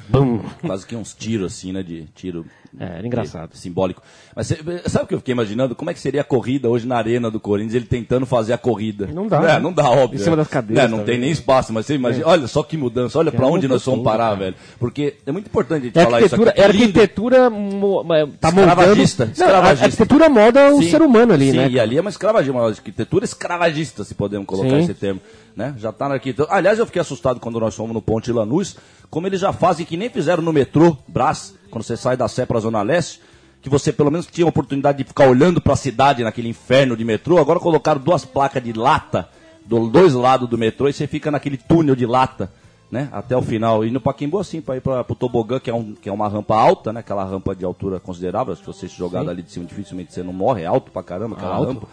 bum. 0.09 0.41
Quase 0.67 0.87
que 0.87 0.97
uns 0.97 1.15
tiros 1.15 1.53
assim, 1.53 1.73
né? 1.73 1.83
De 1.83 2.05
tiro. 2.15 2.45
É, 2.79 2.85
era 2.99 3.07
engraçado. 3.07 3.57
Simbólico. 3.57 4.03
Mas 4.35 4.49
sabe 4.87 5.05
o 5.05 5.07
que 5.09 5.15
eu 5.15 5.19
fiquei 5.19 5.33
imaginando? 5.33 5.75
Como 5.75 5.89
é 5.91 5.95
que 5.95 6.01
seria 6.01 6.21
a 6.21 6.25
corrida 6.25 6.69
hoje 6.69 6.87
na 6.87 6.97
arena 6.97 7.31
do 7.31 7.41
Corinthians, 7.41 7.75
ele 7.75 7.87
tentando 7.87 8.27
fazer 8.27 8.53
a 8.53 8.59
corrida? 8.59 9.09
Não 9.13 9.27
dá, 9.27 9.39
É, 9.39 9.47
né? 9.55 9.59
não 9.59 9.73
dá, 9.73 9.89
óbvio. 9.89 10.17
Em 10.21 10.23
cima 10.23 10.35
é. 10.35 10.37
das 10.37 10.49
cadeiras 10.49 10.85
É, 10.85 10.89
não 10.89 10.99
também. 10.99 11.15
tem 11.15 11.21
nem 11.23 11.31
espaço, 11.31 11.73
mas 11.73 11.87
você 11.87 11.95
imagina. 11.95 12.27
Olha 12.27 12.47
só 12.47 12.63
que 12.63 12.77
mudança, 12.77 13.19
olha 13.19 13.33
pra 13.33 13.47
É, 13.47 13.51
onde 13.51 13.67
nós 13.67 13.83
tudo, 13.83 14.03
parar, 14.03 14.25
cara. 14.25 14.37
velho. 14.37 14.55
Porque 14.79 15.17
é 15.25 15.33
muito 15.33 15.47
importante 15.47 15.83
a 15.83 15.85
gente 15.87 15.99
É 15.99 16.05
falar 16.05 16.19
isso 16.21 16.35
arquitetura, 16.35 16.51
aqui. 16.51 16.61
é 16.61 16.65
arquitetura 16.67 17.51
mo- 17.51 18.15
é, 18.15 18.27
tá 18.41 18.51
moldando. 18.53 18.71
Escravagista, 18.81 19.25
Não, 19.25 19.33
escravagista. 19.33 19.85
A 19.85 19.87
arquitetura 19.87 20.29
molda 20.29 20.75
o 20.75 20.83
Sim, 20.83 20.91
ser 20.91 21.01
humano 21.03 21.33
ali, 21.33 21.51
sim, 21.53 21.57
né? 21.57 21.69
e 21.71 21.81
ali 21.81 21.97
é 21.97 22.01
uma 22.03 22.11
escravagia, 22.11 22.53
uma 22.53 22.69
arquitetura 22.69 23.25
escravagista, 23.25 24.05
se 24.05 24.15
podemos 24.15 24.47
colocar 24.47 24.69
Sim. 24.69 24.81
esse 24.85 24.95
termo. 24.95 25.21
Né? 25.57 25.75
Já 25.79 25.91
tá 25.91 26.07
na 26.09 26.17
arquitetura. 26.17 26.55
Aliás, 26.55 26.79
eu 26.79 26.85
fiquei 26.85 27.01
assustado 27.01 27.41
quando 27.41 27.59
nós 27.59 27.75
fomos 27.75 27.95
no 27.95 28.03
Ponte 28.03 28.31
Lanús, 28.31 28.77
como 29.09 29.27
eles 29.27 29.41
já 29.41 29.53
fazem, 29.55 29.87
que 29.87 29.97
nem 29.97 30.11
fizeram 30.11 30.43
no 30.43 30.53
metrô, 30.53 30.95
Brás, 31.09 31.55
quando 31.77 31.85
você 31.85 31.97
sai 31.97 32.17
da 32.17 32.27
Sé 32.27 32.47
pra 32.47 32.59
Zona 32.59 32.81
Leste, 32.81 33.21
que 33.61 33.69
você 33.69 33.93
pelo 33.93 34.11
menos 34.11 34.27
tinha 34.27 34.47
a 34.47 34.49
oportunidade 34.49 34.97
de 34.97 35.05
ficar 35.05 35.29
olhando 35.29 35.61
pra 35.61 35.77
cidade 35.77 36.25
naquele 36.25 36.49
inferno 36.49 36.97
de 36.97 37.05
metrô, 37.05 37.37
agora 37.37 37.61
colocaram 37.61 38.01
duas 38.01 38.25
placas 38.25 38.65
de 38.65 38.73
lata 38.73 39.29
dos 39.63 39.91
dois 39.93 40.15
lados 40.15 40.49
do 40.49 40.57
metrô 40.57 40.89
e 40.89 40.93
você 40.95 41.07
fica 41.07 41.31
naquele 41.31 41.59
túnel 41.59 41.95
de 41.95 42.07
lata. 42.07 42.51
Né, 42.89 43.09
até 43.11 43.37
o 43.37 43.43
final. 43.43 43.85
E 43.85 43.91
no 43.91 44.01
Paquimbu, 44.01 44.39
assim, 44.39 44.61
para 44.61 44.77
ir 44.77 44.81
para 44.81 45.05
o 45.09 45.15
tobogã, 45.17 45.59
que 45.59 45.69
é, 45.69 45.75
um, 45.75 45.93
que 45.93 46.09
é 46.09 46.13
uma 46.13 46.29
rampa 46.29 46.55
alta, 46.55 46.93
né? 46.93 47.01
Aquela 47.01 47.25
rampa 47.25 47.53
de 47.53 47.65
altura 47.65 47.99
considerável. 47.99 48.55
Se 48.55 48.65
você 48.65 48.89
se 48.89 48.97
jogar 48.97 49.25
dali 49.25 49.43
de 49.43 49.51
cima, 49.51 49.67
dificilmente 49.67 50.15
você 50.15 50.23
não 50.23 50.33
morre. 50.33 50.63
É 50.63 50.67
alto 50.67 50.93
pra 50.93 51.03
caramba 51.03 51.35
aquela 51.35 51.57
Alto. 51.57 51.73
rampa. 51.73 51.89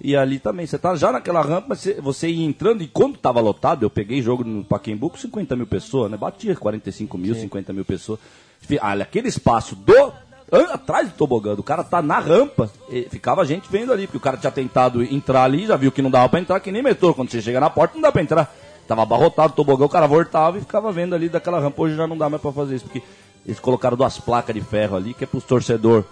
E 0.00 0.16
ali 0.16 0.40
também, 0.40 0.66
você 0.66 0.76
tá 0.76 0.96
já 0.96 1.12
naquela 1.12 1.40
rampa, 1.40 1.76
você, 1.76 2.00
você 2.00 2.28
ia 2.28 2.44
entrando, 2.44 2.82
e 2.82 2.88
quando 2.88 3.16
tava 3.16 3.40
lotado, 3.40 3.84
eu 3.84 3.90
peguei 3.90 4.20
jogo 4.20 4.42
no 4.42 4.64
Paquembu 4.64 5.08
com 5.08 5.16
50 5.16 5.54
mil 5.54 5.68
pessoas, 5.68 6.10
né? 6.10 6.16
Batia 6.16 6.56
45 6.56 7.16
mil, 7.16 7.36
50 7.36 7.72
mil 7.72 7.84
pessoas. 7.84 8.18
Aquele 8.80 9.28
espaço 9.28 9.74
do. 9.76 10.12
Atrás 10.72 11.08
do 11.08 11.14
tobogã, 11.14 11.54
o 11.54 11.62
cara 11.64 11.82
tá 11.82 12.00
na 12.00 12.20
rampa, 12.20 12.70
ficava 13.10 13.44
gente 13.44 13.66
vendo 13.68 13.92
ali, 13.92 14.06
porque 14.06 14.18
o 14.18 14.20
cara 14.20 14.36
tinha 14.36 14.52
tentado 14.52 15.02
entrar 15.02 15.42
ali, 15.42 15.66
já 15.66 15.74
viu 15.74 15.90
que 15.90 16.00
não 16.00 16.10
dava 16.10 16.28
pra 16.28 16.38
entrar, 16.38 16.60
que 16.60 16.70
nem 16.70 16.82
metrô, 16.82 17.12
quando 17.12 17.30
você 17.30 17.42
chega 17.42 17.58
na 17.58 17.68
porta 17.68 17.94
não 17.94 18.02
dá 18.02 18.12
pra 18.12 18.22
entrar. 18.22 18.54
Tava 18.86 19.02
abarrotado 19.02 19.52
o 19.52 19.56
tobogã, 19.56 19.86
o 19.86 19.88
cara 19.88 20.06
voltava 20.06 20.58
e 20.58 20.60
ficava 20.60 20.92
vendo 20.92 21.14
ali 21.14 21.28
daquela 21.28 21.58
rampa. 21.58 21.82
Hoje 21.82 21.96
já 21.96 22.06
não 22.06 22.16
dá 22.16 22.28
mais 22.28 22.40
pra 22.40 22.52
fazer 22.52 22.76
isso, 22.76 22.84
porque 22.84 23.02
eles 23.44 23.58
colocaram 23.58 23.96
duas 23.96 24.18
placas 24.18 24.54
de 24.54 24.60
ferro 24.60 24.96
ali, 24.96 25.12
que 25.12 25.24
é 25.24 25.26
para 25.26 25.38
os 25.38 25.44
torcedor 25.44 26.04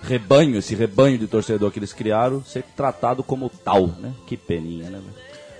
rebanho, 0.00 0.58
esse 0.58 0.76
rebanho 0.76 1.18
de 1.18 1.26
torcedor 1.26 1.72
que 1.72 1.80
eles 1.80 1.92
criaram, 1.92 2.44
ser 2.44 2.62
tratado 2.76 3.24
como 3.24 3.50
tal, 3.64 3.88
né? 3.88 4.12
Que 4.28 4.36
peninha, 4.36 4.90
né? 4.90 5.00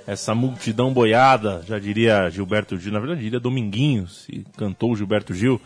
Essa 0.06 0.32
multidão 0.32 0.92
boiada, 0.92 1.64
já 1.66 1.78
diria 1.78 2.30
Gilberto 2.30 2.78
Gil, 2.78 2.92
na 2.92 3.00
verdade 3.00 3.20
diria 3.20 3.40
Dominguinhos, 3.40 4.26
e 4.28 4.44
cantou 4.56 4.94
Gilberto 4.94 5.34
Gil. 5.34 5.60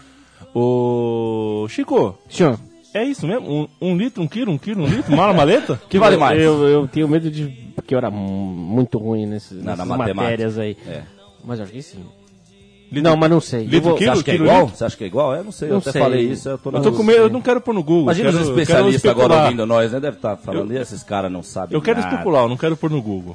Ô, 0.55 1.66
Chico, 1.68 2.18
Senhor, 2.28 2.59
é 2.95 3.05
isso 3.05 3.26
mesmo? 3.26 3.49
Um, 3.80 3.88
um 3.93 3.97
litro, 3.97 4.22
um 4.22 4.28
quilo, 4.28 4.53
um 4.53 4.59
quilo, 4.59 4.84
um 4.84 4.86
litro, 4.86 5.14
mala 5.16 5.32
maleta? 5.32 5.80
Que 5.88 5.99
vale 5.99 6.16
mais? 6.16 6.40
eu, 6.40 6.66
eu 6.68 6.88
tenho 6.88 7.09
medo 7.09 7.30
de. 7.30 7.47
Porque 7.74 7.95
eu 7.95 7.99
era 7.99 8.11
mu- 8.11 8.26
muito 8.55 8.99
ruim 8.99 9.26
nesses, 9.26 9.62
nessas 9.62 9.86
matérias 9.86 10.59
aí. 10.59 10.76
É. 10.86 11.03
Mas 11.45 11.59
eu 11.59 11.64
acho 11.64 11.72
que 11.72 11.82
sim. 11.82 12.05
Litro- 12.90 13.09
Não, 13.11 13.16
mas 13.16 13.30
não 13.30 13.40
sei. 13.40 13.61
Eu 13.64 13.70
Litro 13.70 13.88
vou- 13.90 13.95
quilo? 13.99 14.11
Você 14.14 14.18
acha 14.18 14.24
que 14.24 14.30
é 14.30 14.34
quilo, 14.34 14.45
igual? 14.47 14.61
litro? 14.64 14.76
Você 14.76 14.84
acha 14.84 14.97
que 14.99 15.05
é 15.05 15.07
igual? 15.07 15.34
Eu 15.34 15.45
não 15.45 15.53
sei, 15.53 15.68
eu 15.68 15.72
Não 15.72 15.78
até 15.78 15.93
sei. 15.93 16.03
falei 16.03 16.20
isso, 16.30 16.49
eu 16.49 16.59
tô 16.59 16.70
na 16.70 16.78
Eu 16.78 16.82
tô 16.82 16.93
com 16.93 17.03
medo, 17.03 17.18
eu 17.20 17.30
não 17.30 17.40
quero 17.40 17.61
pôr 17.61 17.72
no 17.74 17.82
Google. 17.82 18.03
Imagina 18.03 18.30
quero, 18.30 18.43
os 18.43 18.49
especialistas 18.51 19.11
agora 19.11 19.45
ouvindo 19.45 19.64
nós, 19.66 19.93
né? 19.93 19.99
Deve 20.01 20.16
estar 20.18 20.36
falando, 20.36 20.72
"E 20.72 20.76
esses 20.76 21.03
caras 21.03 21.32
não 21.32 21.43
sabem 21.43 21.74
Eu 21.74 21.80
quero 21.80 22.01
nada." 22.01 22.12
especular, 22.12 22.43
eu 22.45 22.49
não 22.51 22.57
quero 22.59 22.76
pôr 22.76 22.90
no 22.90 23.01
Google. 23.01 23.34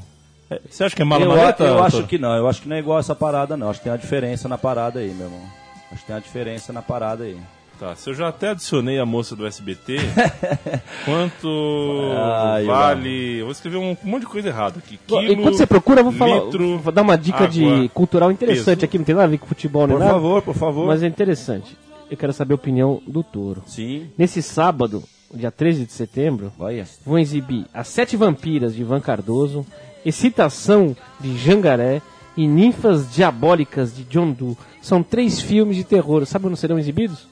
É, 0.50 0.62
Você 0.70 0.84
acha 0.84 0.96
que 0.96 1.02
é 1.02 1.06
mala 1.06 1.26
Eu, 1.26 1.30
maleta? 1.30 1.64
eu 1.64 1.84
acho 1.84 2.04
que 2.04 2.18
não, 2.20 2.34
eu 2.36 2.48
acho 2.48 2.62
que 2.62 2.70
não 2.70 2.76
é 2.76 2.80
igual 2.80 3.00
essa 3.00 3.14
parada 3.16 3.58
não. 3.58 3.70
Acho 3.70 3.80
que 3.80 3.84
tem 3.86 3.92
uma 3.92 3.98
diferença 3.98 4.48
na 4.48 4.58
parada 4.60 5.00
aí, 5.00 5.10
meu 5.14 5.26
irmão. 5.26 5.42
Acho 5.92 6.02
que 6.02 6.08
tem 6.08 6.16
uma 6.16 6.22
diferença 6.22 6.74
na 6.74 6.82
parada 6.82 7.24
aí. 7.24 7.38
Tá, 7.80 7.96
se 7.96 8.10
eu 8.10 8.14
já 8.16 8.28
até 8.30 8.50
adicionei 8.50 8.98
a 8.98 9.06
moça 9.06 9.36
do 9.36 9.46
SBT, 9.46 9.98
quanto 11.06 11.48
Ai, 12.16 12.66
vale... 12.66 13.38
Eu 13.40 13.46
vou 13.46 13.52
escrever 13.52 13.78
um 13.78 13.96
monte 14.04 14.22
de 14.22 14.28
coisa 14.28 14.48
errada 14.48 14.80
aqui. 14.80 15.00
Quilo, 15.06 15.32
Enquanto 15.32 15.58
você 15.58 15.66
procura, 15.68 16.00
eu 16.02 16.06
vou 16.06 16.14
falar. 16.14 16.46
litro, 16.46 16.80
vou 16.80 16.92
dar 16.92 17.04
uma 17.04 17.18
dica 17.18 17.48
de 17.48 17.64
água, 17.64 17.90
cultural 17.90 18.32
interessante 18.32 18.78
peso. 18.78 18.86
aqui, 18.86 18.98
não 18.98 19.06
tem 19.06 19.14
nada 19.16 19.26
a 19.26 19.30
ver 19.30 19.38
com 19.38 19.46
futebol 19.46 19.86
nem 19.86 19.96
Por 19.96 20.00
nada. 20.00 20.14
favor, 20.14 20.42
por 20.42 20.56
favor. 20.56 20.88
Mas 20.88 21.04
é 21.04 21.08
interessante. 21.08 21.78
Eu 22.10 22.18
quero 22.18 22.34
saber 22.34 22.54
a 22.54 22.56
opinião 22.56 23.02
do 23.06 23.22
Toro. 23.22 23.62
Sim, 23.68 24.08
Nesse 24.18 24.42
sábado, 24.42 25.04
dia 25.34 25.52
13 25.52 25.86
de 25.86 25.92
setembro, 25.92 26.52
olha. 26.58 26.86
vão 27.06 27.20
exibir 27.20 27.66
As 27.74 27.90
Sete 27.90 28.16
Vampiras 28.18 28.74
de 28.74 28.82
Ivan 28.82 29.00
Cardoso, 29.02 29.66
Excitação 30.06 30.96
de 31.20 31.38
Jangaré 31.38 32.02
e 32.38 32.48
Ninfas 32.48 33.12
Diabólicas 33.14 33.94
de 33.96 34.04
John 34.04 34.32
Doe. 34.32 34.56
São 34.82 35.02
três 35.04 35.42
filmes 35.42 35.76
de 35.76 35.84
terror. 35.84 36.26
Sabe 36.26 36.48
onde 36.48 36.58
serão 36.58 36.80
exibidos? 36.80 37.28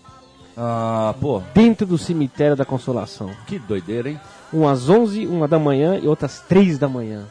Ah, 0.58 1.14
pô, 1.22 1.42
Dentro 1.54 1.86
do 1.86 1.98
Cemitério 1.98 2.56
da 2.56 2.66
Consolação. 2.66 3.30
que 3.48 3.60
doideira, 3.60 4.10
hein? 4.10 4.20
Um 4.54 4.68
às 4.68 4.90
11, 4.90 5.28
uma 5.28 5.48
da 5.48 5.60
manhã 5.60 6.00
e 6.02 6.08
outra 6.08 6.26
às 6.28 6.40
3 6.42 6.78
da 6.78 6.88
manhã. 6.88 7.26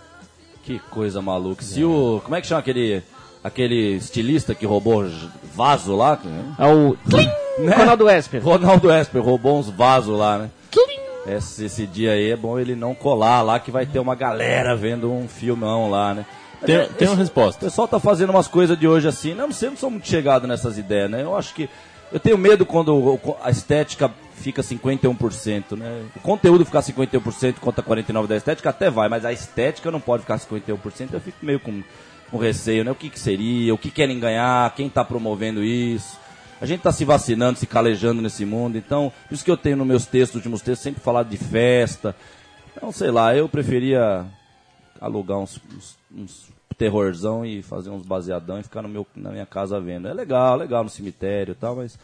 Que 0.62 0.78
coisa 0.90 1.20
maluca. 1.20 1.62
Se 1.62 1.82
o. 1.84 2.20
Como 2.24 2.34
é 2.36 2.40
que 2.40 2.46
chama 2.46 2.60
aquele. 2.60 3.02
Aquele 3.42 3.96
estilista 3.96 4.54
que 4.54 4.64
roubou 4.64 5.04
vaso 5.54 5.94
lá? 5.94 6.18
Ao 6.56 6.96
Né? 7.58 7.74
Ronaldo 7.76 8.08
Esper. 8.08 8.42
Ronaldo 8.42 8.90
Esper 8.90 9.22
roubou 9.22 9.58
uns 9.58 9.68
vasos 9.68 10.18
lá, 10.18 10.38
né? 10.38 10.50
Esse, 11.26 11.64
esse 11.66 11.86
dia 11.86 12.12
aí 12.12 12.30
é 12.30 12.36
bom 12.36 12.58
ele 12.58 12.74
não 12.74 12.94
colar 12.94 13.42
lá, 13.42 13.58
que 13.58 13.70
vai 13.70 13.86
ter 13.86 13.98
uma 13.98 14.14
galera 14.14 14.74
vendo 14.76 15.10
um 15.10 15.26
filmão 15.28 15.90
lá, 15.90 16.12
né? 16.14 16.26
Tem, 16.64 16.76
É, 16.76 16.84
tem 16.86 17.08
uma 17.08 17.12
esse- 17.14 17.14
O 17.14 17.24
resposta. 17.24 17.60
pessoal 17.64 17.86
tá 17.88 17.98
fazendo 18.00 18.30
umas 18.30 18.48
coisas 18.48 18.78
de 18.78 18.86
hoje 18.88 19.06
assim? 19.08 19.30
Eu 19.30 19.36
não 19.36 19.52
sei, 19.52 19.68
eu 19.68 19.72
não 19.72 19.78
sou 19.78 19.90
muito 19.90 20.08
chegado 20.08 20.46
nessas 20.46 20.78
ideias, 20.78 21.10
né? 21.10 21.22
Eu 21.22 21.36
acho 21.36 21.54
que. 21.54 21.68
Eu 22.12 22.20
tenho 22.20 22.38
medo 22.38 22.64
quando 22.64 23.18
a 23.42 23.50
estética 23.50 24.10
fica 24.34 24.62
51%, 24.62 25.76
né? 25.76 26.02
O 26.14 26.20
conteúdo 26.20 26.64
ficar 26.64 26.80
51% 26.82 27.54
contra 27.60 27.82
49% 27.82 28.28
da 28.28 28.36
estética 28.36 28.70
até 28.70 28.88
vai, 28.90 29.08
mas 29.08 29.24
a 29.24 29.32
estética 29.32 29.90
não 29.90 30.00
pode 30.00 30.22
ficar 30.22 30.38
51%. 30.38 31.12
Eu 31.14 31.20
fico 31.20 31.38
meio 31.44 31.58
com, 31.58 31.82
com 32.30 32.38
receio, 32.38 32.84
né? 32.84 32.90
O 32.90 32.94
que, 32.94 33.10
que 33.10 33.18
seria? 33.18 33.74
O 33.74 33.78
que 33.78 33.90
querem 33.90 34.20
ganhar? 34.20 34.72
Quem 34.74 34.88
tá 34.88 35.04
promovendo 35.04 35.62
isso? 35.64 36.16
A 36.60 36.66
gente 36.66 36.82
tá 36.82 36.92
se 36.92 37.04
vacinando, 37.04 37.58
se 37.58 37.66
calejando 37.66 38.22
nesse 38.22 38.44
mundo, 38.44 38.78
então, 38.78 39.12
isso 39.30 39.44
que 39.44 39.50
eu 39.50 39.56
tenho 39.56 39.76
nos 39.76 39.86
meus 39.86 40.06
textos, 40.06 40.36
últimos 40.36 40.62
textos, 40.62 40.84
sempre 40.84 41.02
falado 41.02 41.28
de 41.28 41.36
festa. 41.36 42.14
Então, 42.76 42.92
sei 42.92 43.10
lá, 43.10 43.34
eu 43.36 43.48
preferia 43.48 44.24
alugar 45.00 45.38
uns, 45.38 45.60
uns, 45.76 45.96
uns 46.16 46.53
terrorzão 46.74 47.44
e 47.46 47.62
fazer 47.62 47.90
uns 47.90 48.02
baseadão 48.04 48.58
e 48.58 48.62
ficar 48.62 48.82
no 48.82 48.88
meu, 48.88 49.06
na 49.16 49.30
minha 49.30 49.46
casa 49.46 49.80
vendo. 49.80 50.08
É 50.08 50.12
legal, 50.14 50.56
legal 50.56 50.84
no 50.84 50.90
cemitério 50.90 51.52
e 51.52 51.54
tal, 51.54 51.76
mas. 51.76 51.98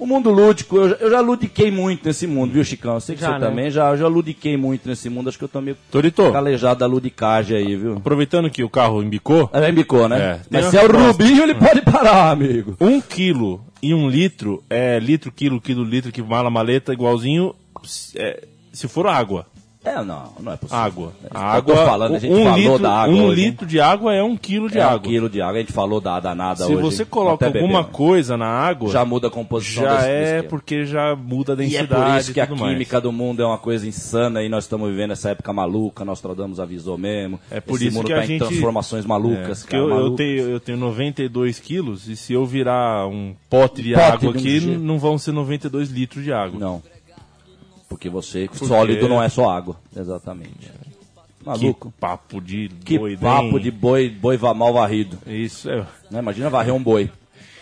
O 0.00 0.06
mundo 0.06 0.30
lúdico, 0.30 0.76
eu, 0.76 0.90
já- 0.90 0.94
eu 1.00 1.10
já 1.10 1.20
ludiquei 1.20 1.72
muito 1.72 2.06
nesse 2.06 2.24
mundo, 2.24 2.52
viu, 2.52 2.62
Chicão? 2.62 2.94
Eu 2.94 3.00
sei 3.00 3.16
que 3.16 3.20
Já, 3.20 3.32
você 3.32 3.38
né? 3.40 3.46
também 3.48 3.68
já, 3.68 3.96
já 3.96 4.06
ludiquei 4.06 4.56
muito 4.56 4.88
nesse 4.88 5.10
mundo, 5.10 5.28
acho 5.28 5.36
que 5.36 5.42
eu 5.42 5.48
tô 5.48 5.60
meio 5.60 5.76
Torito, 5.90 6.30
calejado 6.30 6.78
da 6.78 6.86
ludicagem 6.86 7.56
aí, 7.56 7.74
viu? 7.74 7.96
aproveitando 7.96 8.48
que 8.48 8.62
o 8.62 8.70
carro 8.70 9.02
embicou, 9.02 9.50
É, 9.52 9.68
embicou, 9.68 10.08
né? 10.08 10.20
É, 10.20 10.40
Mas 10.48 10.66
se 10.66 10.76
é 10.78 10.84
o. 10.84 10.86
Rubinho, 11.08 11.42
ele 11.42 11.56
pode 11.56 11.82
parar, 11.82 12.30
amigo. 12.30 12.76
um 12.80 13.00
quilo 13.00 13.60
e 13.82 13.92
um 13.92 14.08
litro 14.08 14.62
é 14.70 15.00
litro, 15.00 15.32
quilo, 15.32 15.60
quilo, 15.60 15.82
litro, 15.82 16.12
que 16.12 16.22
mala, 16.22 16.48
maleta, 16.48 16.92
igualzinho 16.92 17.52
é, 18.14 18.46
se 18.72 18.86
for 18.86 19.04
água. 19.08 19.46
É, 19.88 20.04
não, 20.04 20.32
não 20.40 20.52
é 20.52 20.56
possível. 20.56 20.78
Água. 20.82 21.12
É 21.24 21.28
A 21.32 21.38
eu 21.40 21.46
água, 21.58 21.76
falando, 21.76 22.14
a 22.16 22.18
gente 22.18 22.32
um 22.32 22.42
falou 22.44 22.56
litro, 22.58 22.78
da 22.78 22.92
água 22.92 23.14
um 23.14 23.24
hoje, 23.26 23.40
hein? 23.40 23.46
litro 23.48 23.66
de 23.66 23.80
água 23.80 24.14
é 24.14 24.22
um 24.22 24.36
quilo 24.36 24.68
de 24.68 24.78
é 24.78 24.82
água. 24.82 24.96
um 24.98 25.00
quilo 25.12 25.28
de 25.30 25.40
água, 25.40 25.56
a 25.56 25.60
gente 25.60 25.72
falou 25.72 26.00
da 26.00 26.20
danada 26.20 26.64
Se 26.64 26.72
hoje. 26.72 26.82
você 26.82 27.04
coloca 27.04 27.46
até 27.46 27.58
alguma 27.58 27.80
bebemos. 27.82 27.96
coisa 27.96 28.36
na 28.36 28.46
água, 28.46 28.90
já 28.90 29.04
muda 29.04 29.28
a 29.28 29.30
composição 29.30 29.84
já 29.84 29.96
desse- 29.96 30.08
é 30.08 30.36
desse 30.36 30.48
porque 30.48 30.84
já 30.84 31.16
muda 31.16 31.52
a 31.52 31.56
E 31.56 31.58
é 31.76 31.82
densidade 31.84 32.10
por 32.12 32.18
isso 32.20 32.32
que 32.34 32.40
a 32.40 32.46
tudo 32.46 32.60
mais. 32.60 32.72
química 32.72 33.00
do 33.00 33.12
mundo 33.12 33.42
é 33.42 33.46
uma 33.46 33.58
coisa 33.58 33.86
insana 33.86 34.42
e 34.42 34.48
nós 34.48 34.64
estamos 34.64 34.90
vivendo 34.90 35.12
essa 35.12 35.30
época 35.30 35.52
maluca, 35.52 36.04
Nostradamus 36.04 36.60
avisou 36.60 36.98
mesmo. 36.98 37.40
É 37.50 37.60
por 37.60 37.76
Esse 37.76 37.86
isso 37.88 37.96
mundo 37.96 38.06
que 38.06 38.12
a 38.12 38.16
tá 38.16 38.24
em 38.24 38.26
gente- 38.28 38.38
transformações 38.46 39.06
malucas, 39.06 39.58
É, 39.58 39.62
porque 39.62 39.76
cara, 39.76 39.82
eu, 39.82 39.88
eu 39.88 39.94
malucas. 39.96 40.16
tenho, 40.18 40.38
eu 40.48 40.60
tenho 40.60 40.78
92 40.78 41.58
quilos 41.58 42.08
e 42.08 42.16
se 42.16 42.32
eu 42.32 42.44
virar 42.44 43.06
um 43.06 43.34
pote 43.48 43.82
de 43.82 43.94
Pote 43.94 44.04
água 44.04 44.18
de 44.18 44.26
um 44.26 44.30
aqui, 44.30 44.60
jeito. 44.60 44.78
não 44.80 44.98
vão 44.98 45.16
ser 45.18 45.32
92 45.32 45.88
litros 45.90 46.22
de 46.24 46.32
água. 46.32 46.58
Não. 46.60 46.82
Porque 47.88 48.08
você, 48.08 48.48
sólido 48.52 49.08
não 49.08 49.22
é 49.22 49.28
só 49.28 49.48
água. 49.50 49.76
Exatamente. 49.96 50.70
Maluco. 51.44 51.90
Que 51.90 51.98
papo 51.98 52.40
de 52.40 52.68
Que 52.84 52.98
boi 52.98 53.16
papo 53.16 53.52
bem- 53.52 53.60
de 53.62 53.70
boi, 53.70 54.10
boi 54.10 54.36
mal 54.54 54.72
varrido. 54.72 55.18
Isso 55.26 55.70
é... 55.70 55.86
Né? 56.10 56.18
Imagina 56.18 56.50
varrer 56.50 56.74
um 56.74 56.82
boi. 56.82 57.10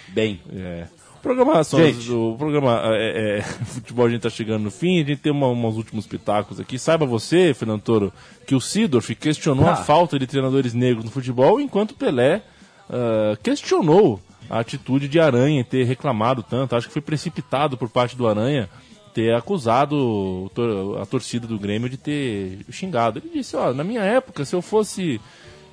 Bem. 0.09 0.41
É. 0.53 0.87
O 1.17 1.21
programa, 1.27 1.63
Gente. 1.63 2.11
o 2.13 2.37
programa 2.39 2.81
é, 2.95 3.39
é, 3.39 3.43
futebol 3.67 4.07
a 4.07 4.11
gente 4.11 4.23
tá 4.23 4.31
chegando 4.31 4.63
no 4.63 4.71
fim, 4.71 4.97
a 5.03 5.05
gente 5.05 5.17
tem 5.19 5.33
uma, 5.33 5.49
uns 5.49 5.77
últimos 5.77 6.07
pitacos 6.07 6.61
aqui. 6.61 6.79
Saiba 6.79 7.05
você, 7.05 7.53
Fernando 7.55 7.83
Toro, 7.83 8.13
que 8.47 8.55
o 8.55 8.61
Sidorf 8.61 9.13
questionou 9.15 9.67
Ah. 9.67 9.73
a 9.73 9.77
falta 9.77 10.19
de 10.19 10.27
treinadores 10.27 10.73
negros 10.73 11.05
no 11.05 11.11
futebol, 11.11 11.61
enquanto 11.61 11.95
Pelé 11.95 12.43
ah, 12.89 13.37
questionou 13.43 14.21
a 14.49 14.61
atitude 14.61 15.09
de 15.09 15.19
Aranha 15.19 15.61
em 15.61 15.65
ter 15.65 15.85
reclamado 15.85 16.43
tanto. 16.43 16.77
Acho 16.77 16.87
que 16.87 16.93
foi 16.93 17.03
precipitado 17.03 17.77
por 17.77 17.89
parte 17.89 18.17
do 18.17 18.29
Aranha 18.29 18.69
ter 19.17 19.35
acusado 19.35 20.53
a 21.01 21.07
torcida 21.07 21.47
do 21.47 21.59
Grêmio 21.59 21.89
de 21.89 21.97
ter 21.97 22.59
xingado. 22.71 23.19
Ele 23.19 23.31
disse, 23.39 23.57
ó, 23.57 23.73
na 23.73 23.83
minha 23.83 24.03
época, 24.03 24.45
se 24.45 24.55
eu 24.55 24.61
fosse 24.61 25.19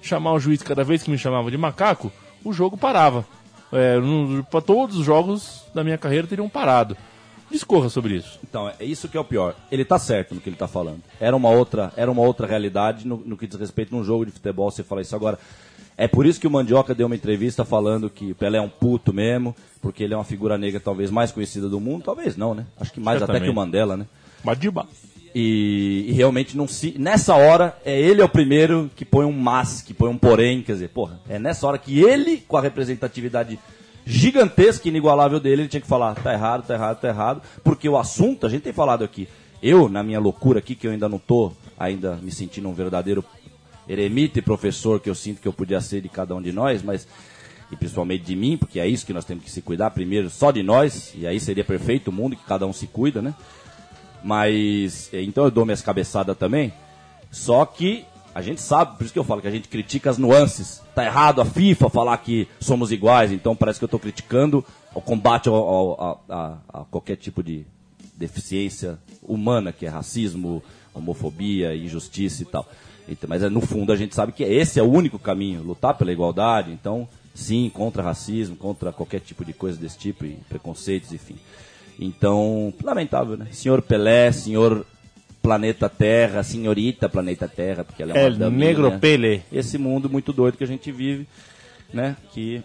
chamar 0.02 0.32
o 0.32 0.39
juiz 0.39 0.64
cada 0.64 0.82
vez 0.82 1.04
que 1.04 1.12
me 1.12 1.18
chamava 1.18 1.52
de 1.52 1.58
macaco, 1.58 2.10
o 2.41 2.54
jogo 2.54 2.78
parava. 2.78 3.26
É, 3.74 3.98
para 4.50 4.62
todos 4.62 4.96
os 4.96 5.06
jogos 5.06 5.66
da 5.76 5.84
minha 5.84 5.98
carreira 5.98 6.26
teriam 6.26 6.48
parado. 6.48 6.96
Discorra 7.54 7.88
sobre 7.88 8.16
isso. 8.16 8.39
Então, 8.43 8.68
é 8.68 8.84
isso 8.84 9.08
que 9.08 9.16
é 9.16 9.20
o 9.20 9.24
pior. 9.24 9.56
Ele 9.72 9.86
tá 9.86 9.99
certo 9.99 10.34
no 10.34 10.41
que 10.41 10.49
ele 10.49 10.56
tá 10.56 10.68
falando. 10.68 11.04
Era 11.20 11.36
uma 11.36 11.51
outra, 11.51 11.93
era 11.95 12.10
uma 12.10 12.24
outra 12.24 12.47
realidade 12.47 13.08
no, 13.08 13.18
no 13.18 13.38
que 13.38 13.45
diz 13.45 13.60
respeito 13.60 13.95
num 13.95 14.04
jogo 14.04 14.26
de 14.26 14.32
futebol, 14.32 14.72
você 14.72 14.82
fala 14.82 15.01
isso 15.01 15.16
agora. 15.16 15.38
É 15.95 16.08
por 16.08 16.26
isso 16.26 16.41
que 16.41 16.47
o 16.47 16.49
Mandioca 16.49 16.95
deu 16.95 17.06
uma 17.06 17.16
entrevista 17.16 17.64
falando 17.64 18.10
que 18.10 18.32
o 18.32 18.36
Pelé 18.36 18.58
é 18.58 18.62
um 18.62 18.68
puto 18.68 19.14
mesmo, 19.14 19.56
porque 19.84 20.04
ele 20.04 20.16
é 20.16 20.18
uma 20.18 20.24
figura 20.24 20.58
negra 20.58 20.80
talvez 20.80 21.12
mais 21.12 21.32
conhecida 21.32 21.70
do 21.70 21.80
mundo, 21.80 22.04
talvez 22.04 22.36
não, 22.36 22.56
né? 22.56 22.66
Acho 22.80 22.91
que 22.91 22.99
mais 22.99 23.22
até 23.22 23.39
que 23.39 23.49
o 23.49 23.54
Mandela, 23.54 23.95
né? 23.95 24.08
Madiba. 24.43 24.88
E, 25.36 26.06
e 26.08 26.12
realmente 26.12 26.58
não 26.58 26.68
se. 26.68 26.95
Nessa 26.97 27.36
hora, 27.36 27.78
é 27.86 28.01
ele 28.01 28.20
é 28.20 28.26
o 28.26 28.30
primeiro 28.30 28.89
que 28.95 29.06
põe 29.06 29.26
um 29.26 29.32
mas, 29.32 29.80
que 29.80 29.93
põe 29.93 30.10
um 30.10 30.18
porém, 30.18 30.64
quer 30.64 30.74
dizer, 30.74 30.89
porra, 30.89 31.20
é 31.30 31.38
nessa 31.38 31.68
hora 31.68 31.78
que 31.78 31.99
ele, 31.99 32.38
com 32.47 32.58
a 32.58 32.62
representatividade 32.62 33.60
gigantesca 34.06 34.88
e 34.88 34.89
inigualável 34.89 35.39
dele, 35.39 35.64
ele 35.64 35.70
tinha 35.70 35.82
que 35.82 35.88
falar, 35.88 36.16
tá 36.16 36.34
errado, 36.34 36.66
tá 36.66 36.74
errado, 36.74 36.99
tá 36.99 37.08
errado, 37.08 37.41
porque 37.64 37.88
o 37.88 37.97
assunto, 37.97 38.45
a 38.45 38.49
gente 38.49 38.64
tem 38.64 38.74
falado 38.74 39.04
aqui, 39.04 39.28
eu, 39.62 39.88
na 39.88 40.04
minha 40.04 40.20
loucura 40.20 40.60
aqui, 40.60 40.76
que 40.76 40.88
eu 40.88 40.91
ainda 40.91 41.08
não 41.08 41.18
tô 41.18 41.51
ainda 41.78 42.16
me 42.22 42.32
sentindo 42.32 42.68
um 42.68 42.74
verdadeiro 42.74 43.24
eremita 43.88 44.39
e 44.39 44.41
professor 44.41 44.99
que 44.99 45.10
eu 45.10 45.16
sinto 45.16 45.41
que 45.41 45.47
eu 45.47 45.54
podia 45.54 45.82
ser 45.82 46.01
de 46.01 46.10
cada 46.10 46.36
um 46.36 46.41
de 46.41 46.51
nós, 46.51 46.82
mas 46.84 47.08
e 47.72 47.76
principalmente 47.76 48.24
de 48.24 48.36
mim, 48.36 48.56
porque 48.58 48.80
é 48.80 48.88
isso 48.88 49.06
que 49.06 49.14
nós 49.14 49.26
temos 49.26 49.43
que 49.43 49.51
se 49.51 49.62
cuidar 49.62 49.89
primeiro, 49.91 50.30
só 50.30 50.51
de 50.51 50.62
nós, 50.62 51.14
e 51.16 51.26
aí 51.26 51.39
seria 51.39 51.64
perfeito 51.64 52.10
o 52.10 52.14
mundo 52.14 52.36
que 52.36 52.43
cada 52.43 52.66
um 52.68 52.74
se 52.74 52.88
cuida, 52.88 53.22
né? 53.22 53.34
Mas, 54.24 55.10
então 55.12 55.45
eu 55.45 55.51
dou 55.51 55.66
minhas 55.66 55.82
cabeçadas 55.82 56.38
também. 56.38 56.72
Só 57.32 57.66
que 57.66 58.06
a 58.36 58.42
gente 58.42 58.62
sabe, 58.62 58.98
por 58.98 59.04
isso 59.04 59.14
que 59.14 59.20
eu 59.20 59.24
falo 59.24 59.42
que 59.42 59.48
a 59.48 59.52
gente 59.52 59.68
critica 59.68 60.10
as 60.10 60.18
nuances. 60.18 60.82
Tá 60.96 61.06
errado 61.06 61.40
a 61.42 61.46
FIFA 61.46 61.90
falar 61.90 62.18
que 62.18 62.48
somos 62.60 62.92
iguais, 62.92 63.32
então 63.32 63.56
parece 63.56 63.80
que 63.80 63.84
eu 63.84 63.88
estou 63.88 64.00
criticando 64.00 64.64
o 64.96 65.02
combate 65.02 65.50
ao, 65.50 65.56
ao- 65.56 66.24
a, 66.30 66.58
a- 66.70 66.86
qualquer 66.90 67.16
tipo 67.18 67.44
de 67.44 67.66
deficiência 68.16 68.98
humana, 69.22 69.72
que 69.72 69.86
é 69.86 69.90
racismo, 69.90 70.64
homofobia, 70.94 71.76
injustiça 71.76 72.44
e 72.44 72.46
tal. 72.46 72.68
Então, 73.08 73.28
mas 73.30 73.44
é, 73.44 73.50
no 73.50 73.60
fundo 73.62 73.92
a 73.92 73.96
gente 73.98 74.16
sabe 74.16 74.32
que 74.32 74.44
esse 74.44 74.80
é 74.80 74.84
o 74.84 74.90
único 74.92 75.20
caminho, 75.20 75.62
lutar 75.62 75.96
pela 75.98 76.12
igualdade. 76.12 76.72
Então 76.72 77.08
sim, 77.36 77.70
contra 77.74 78.04
racismo, 78.04 78.56
contra 78.56 78.92
qualquer 78.94 79.20
tipo 79.20 79.44
de 79.44 79.54
coisa 79.54 79.78
desse 79.80 79.98
tipo, 79.98 80.24
e 80.26 80.38
preconceitos, 80.48 81.12
enfim. 81.12 81.36
Então, 82.00 82.74
lamentável, 82.84 83.36
né? 83.38 83.48
Senhor 83.52 83.82
Pelé, 83.82 84.32
senhor 84.32 84.86
Planeta 85.44 85.89
Terra, 85.89 86.41
senhorita 86.41 87.10
Planeta 87.10 87.48
Terra, 87.50 87.84
porque 87.84 88.02
ela 88.02 88.14
é 88.14 88.16
uma 88.16 88.28
El 88.28 88.36
daminha. 88.38 88.66
Negro 88.68 89.00
Pelé. 89.00 89.41
Esse 89.52 89.78
mundo 89.78 90.10
muito 90.10 90.32
doido 90.32 90.58
que 90.58 90.64
a 90.64 90.68
gente 90.68 90.89
vive, 90.91 91.28
né? 91.94 92.16
Que 92.32 92.64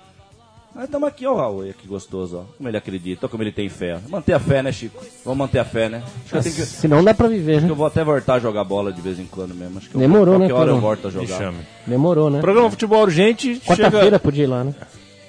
nós 0.73 0.85
estamos 0.85 1.09
aqui, 1.09 1.27
ó, 1.27 1.35
Raul, 1.35 1.65
que 1.77 1.89
gostoso, 1.89 2.37
ó. 2.39 2.43
Como 2.57 2.69
ele 2.69 2.77
acredita, 2.77 3.27
ó, 3.27 3.29
como 3.29 3.43
ele 3.43 3.51
tem 3.51 3.69
fé. 3.69 3.99
Manter 4.09 4.35
a 4.35 4.39
fé, 4.39 4.63
né, 4.63 4.71
Chico? 4.71 5.05
Vamos 5.25 5.39
manter 5.39 5.59
a 5.59 5.65
fé, 5.65 5.89
né? 5.89 6.05
Acho 6.05 6.31
que 6.31 6.37
eu, 6.37 6.43
tenho 6.43 6.55
que, 6.55 6.63
acho 6.63 6.71
Senão 6.71 7.03
dá 7.03 7.13
pra 7.13 7.27
viver, 7.27 7.57
que 7.59 7.65
né? 7.65 7.71
eu 7.71 7.75
vou 7.75 7.87
até 7.87 8.05
voltar 8.05 8.35
a 8.35 8.39
jogar 8.39 8.63
bola 8.63 8.93
de 8.93 9.01
vez 9.01 9.19
em 9.19 9.27
quando 9.27 9.55
mesmo. 9.57 9.79
Acho 9.79 9.91
que 9.91 9.97
eu- 9.97 10.01
Demorou, 10.01 10.37
qualquer 10.39 10.55
né, 10.55 10.61
hora 10.61 10.71
eu 10.71 10.79
volto 10.81 11.09
a 11.09 11.11
jogar. 11.11 11.37
chame. 11.37 11.59
Demorou, 11.85 12.31
né? 12.31 12.41
Programa 12.41 12.71
Futebol 12.71 13.03
Urgente. 13.03 13.61
Quarta-feira 13.67 14.05
chega- 14.05 14.19
podia 14.21 14.45
ir 14.45 14.47
lá, 14.47 14.63
né? 14.63 14.73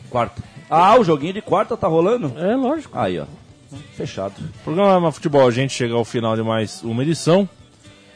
Quarta. 0.09 0.43
Ah, 0.69 0.99
o 0.99 1.03
joguinho 1.03 1.33
de 1.33 1.41
quarta 1.41 1.75
tá 1.75 1.87
rolando? 1.87 2.31
É, 2.37 2.55
lógico. 2.55 2.95
Aí, 2.95 3.17
ó. 3.19 3.25
Fechado. 3.95 4.33
Programa 4.63 5.11
Futebol 5.11 5.43
Urgente 5.45 5.73
chega 5.73 5.93
ao 5.93 6.05
final 6.05 6.35
de 6.35 6.43
mais 6.43 6.81
uma 6.83 7.03
edição. 7.03 7.47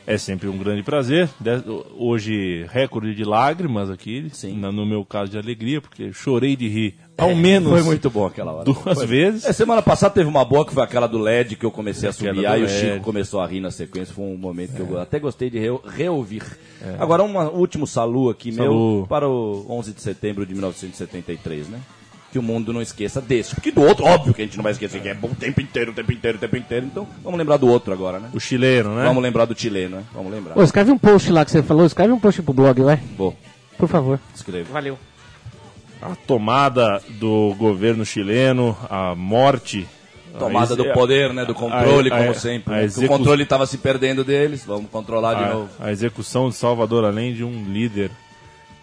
É 0.06 0.18
sempre 0.18 0.50
um 0.50 0.58
grande 0.58 0.84
prazer. 0.84 1.30
Hoje, 1.98 2.66
recorde 2.70 3.16
de 3.16 3.24
lágrimas 3.24 3.90
aqui. 3.90 4.30
Sim. 4.34 4.58
no 4.58 4.86
meu 4.86 5.06
caso, 5.06 5.32
de 5.32 5.38
alegria, 5.38 5.80
porque 5.80 6.12
chorei 6.12 6.58
de 6.58 6.68
rir 6.68 6.96
ao 7.18 7.34
menos 7.34 7.72
Foi 7.72 7.84
muito 7.84 8.10
bom 8.10 8.26
aquela 8.26 8.52
hora. 8.52 8.66
duas 8.66 8.98
Foi. 8.98 9.06
vezes. 9.08 9.46
É, 9.46 9.54
semana 9.54 9.82
passada 9.82 10.14
teve 10.16 10.28
uma 10.28 10.44
boa 10.44 10.66
que 10.66 10.74
foi 10.74 10.84
aquela 10.84 11.08
do 11.08 11.18
LED 11.20 11.56
que 11.56 11.66
eu 11.66 11.72
comecei 11.72 12.10
a 12.10 12.12
subir 12.12 12.36
e 12.44 12.60
do 12.60 12.66
o 12.66 12.68
Chico 12.68 13.00
começou 13.00 13.40
a 13.40 13.48
rir 13.48 13.62
na 13.62 13.72
sequência. 13.72 14.14
Foi 14.14 14.26
um 14.26 14.36
momento 14.36 14.74
que 14.74 14.82
eu 14.82 15.00
até 15.00 15.20
gostei 15.20 15.50
de 15.50 15.58
re- 15.60 15.80
reouvir. 15.96 16.44
Agora, 17.00 17.24
um 17.24 17.38
último 17.58 17.88
salu 17.88 18.30
aqui 18.30 18.52
Salu. 18.52 18.98
meu 18.98 19.08
para 19.08 19.30
o 19.30 19.66
11 19.70 19.94
de 19.94 20.02
setembro 20.02 20.46
de 20.46 20.52
1973, 20.54 21.70
né? 21.70 21.80
Que 22.34 22.40
o 22.40 22.44
mundo 22.44 22.74
não 22.74 22.82
esqueça 22.82 23.22
desse. 23.22 23.54
Porque 23.54 23.70
do 23.72 23.82
outro, 23.84 24.04
óbvio 24.06 24.34
que 24.34 24.42
a 24.42 24.46
gente 24.46 24.58
não 24.58 24.64
vai 24.64 24.72
esquecer, 24.72 25.00
que 25.02 25.08
é 25.08 25.14
bom 25.14 25.28
o 25.28 25.36
tempo 25.36 25.62
inteiro, 25.62 25.92
o 25.92 25.94
tempo 25.94 26.12
inteiro, 26.12 26.38
o 26.38 26.42
tempo 26.42 26.58
inteiro. 26.58 26.86
Então, 26.88 27.08
vamos 27.24 27.38
lembrar 27.38 27.58
do 27.58 27.68
outro 27.68 27.94
agora, 27.94 28.20
né? 28.20 28.30
O 28.34 28.40
chileno, 28.40 28.96
né? 28.96 29.04
Vamos 29.06 29.22
lembrar 29.22 29.46
do 29.46 29.56
chileno, 29.58 29.98
né? 29.98 30.04
Vamos 30.12 30.32
lembrar. 30.32 30.58
Ô, 30.58 30.64
escreve 30.64 30.92
um 30.92 30.98
post 30.98 31.32
lá 31.32 31.46
que 31.46 31.52
você 31.52 31.62
falou, 31.62 31.86
escreve 31.86 32.12
um 32.12 32.20
post 32.20 32.42
pro 32.42 32.52
blog, 32.54 32.82
vai. 32.82 33.00
Vou, 33.16 33.36
Por 33.78 33.88
favor. 33.88 34.20
escrevo. 34.36 34.74
Valeu. 34.74 34.98
A 36.02 36.16
tomada 36.16 37.00
do 37.20 37.54
governo 37.58 38.04
chileno, 38.06 38.76
a 38.90 39.14
morte. 39.16 39.88
Tomada 40.40 40.76
do 40.76 40.92
poder, 40.92 41.32
né? 41.32 41.46
Do 41.46 41.54
controle, 41.54 42.12
a- 42.12 42.16
a- 42.16 42.18
como 42.18 42.32
a 42.32 42.34
sempre. 42.34 42.74
né? 42.74 42.84
Execu- 42.84 43.06
O 43.14 43.18
controle 43.18 43.44
estava 43.44 43.68
se 43.68 43.78
perdendo 43.78 44.24
deles. 44.24 44.66
Vamos 44.66 44.90
controlar 44.90 45.36
de 45.36 45.44
a, 45.44 45.54
novo. 45.54 45.70
a 45.80 45.92
execução 45.92 46.50
de 46.50 46.56
Salvador 46.56 47.06
Allende, 47.06 47.44
um 47.44 47.64
líder 47.72 48.10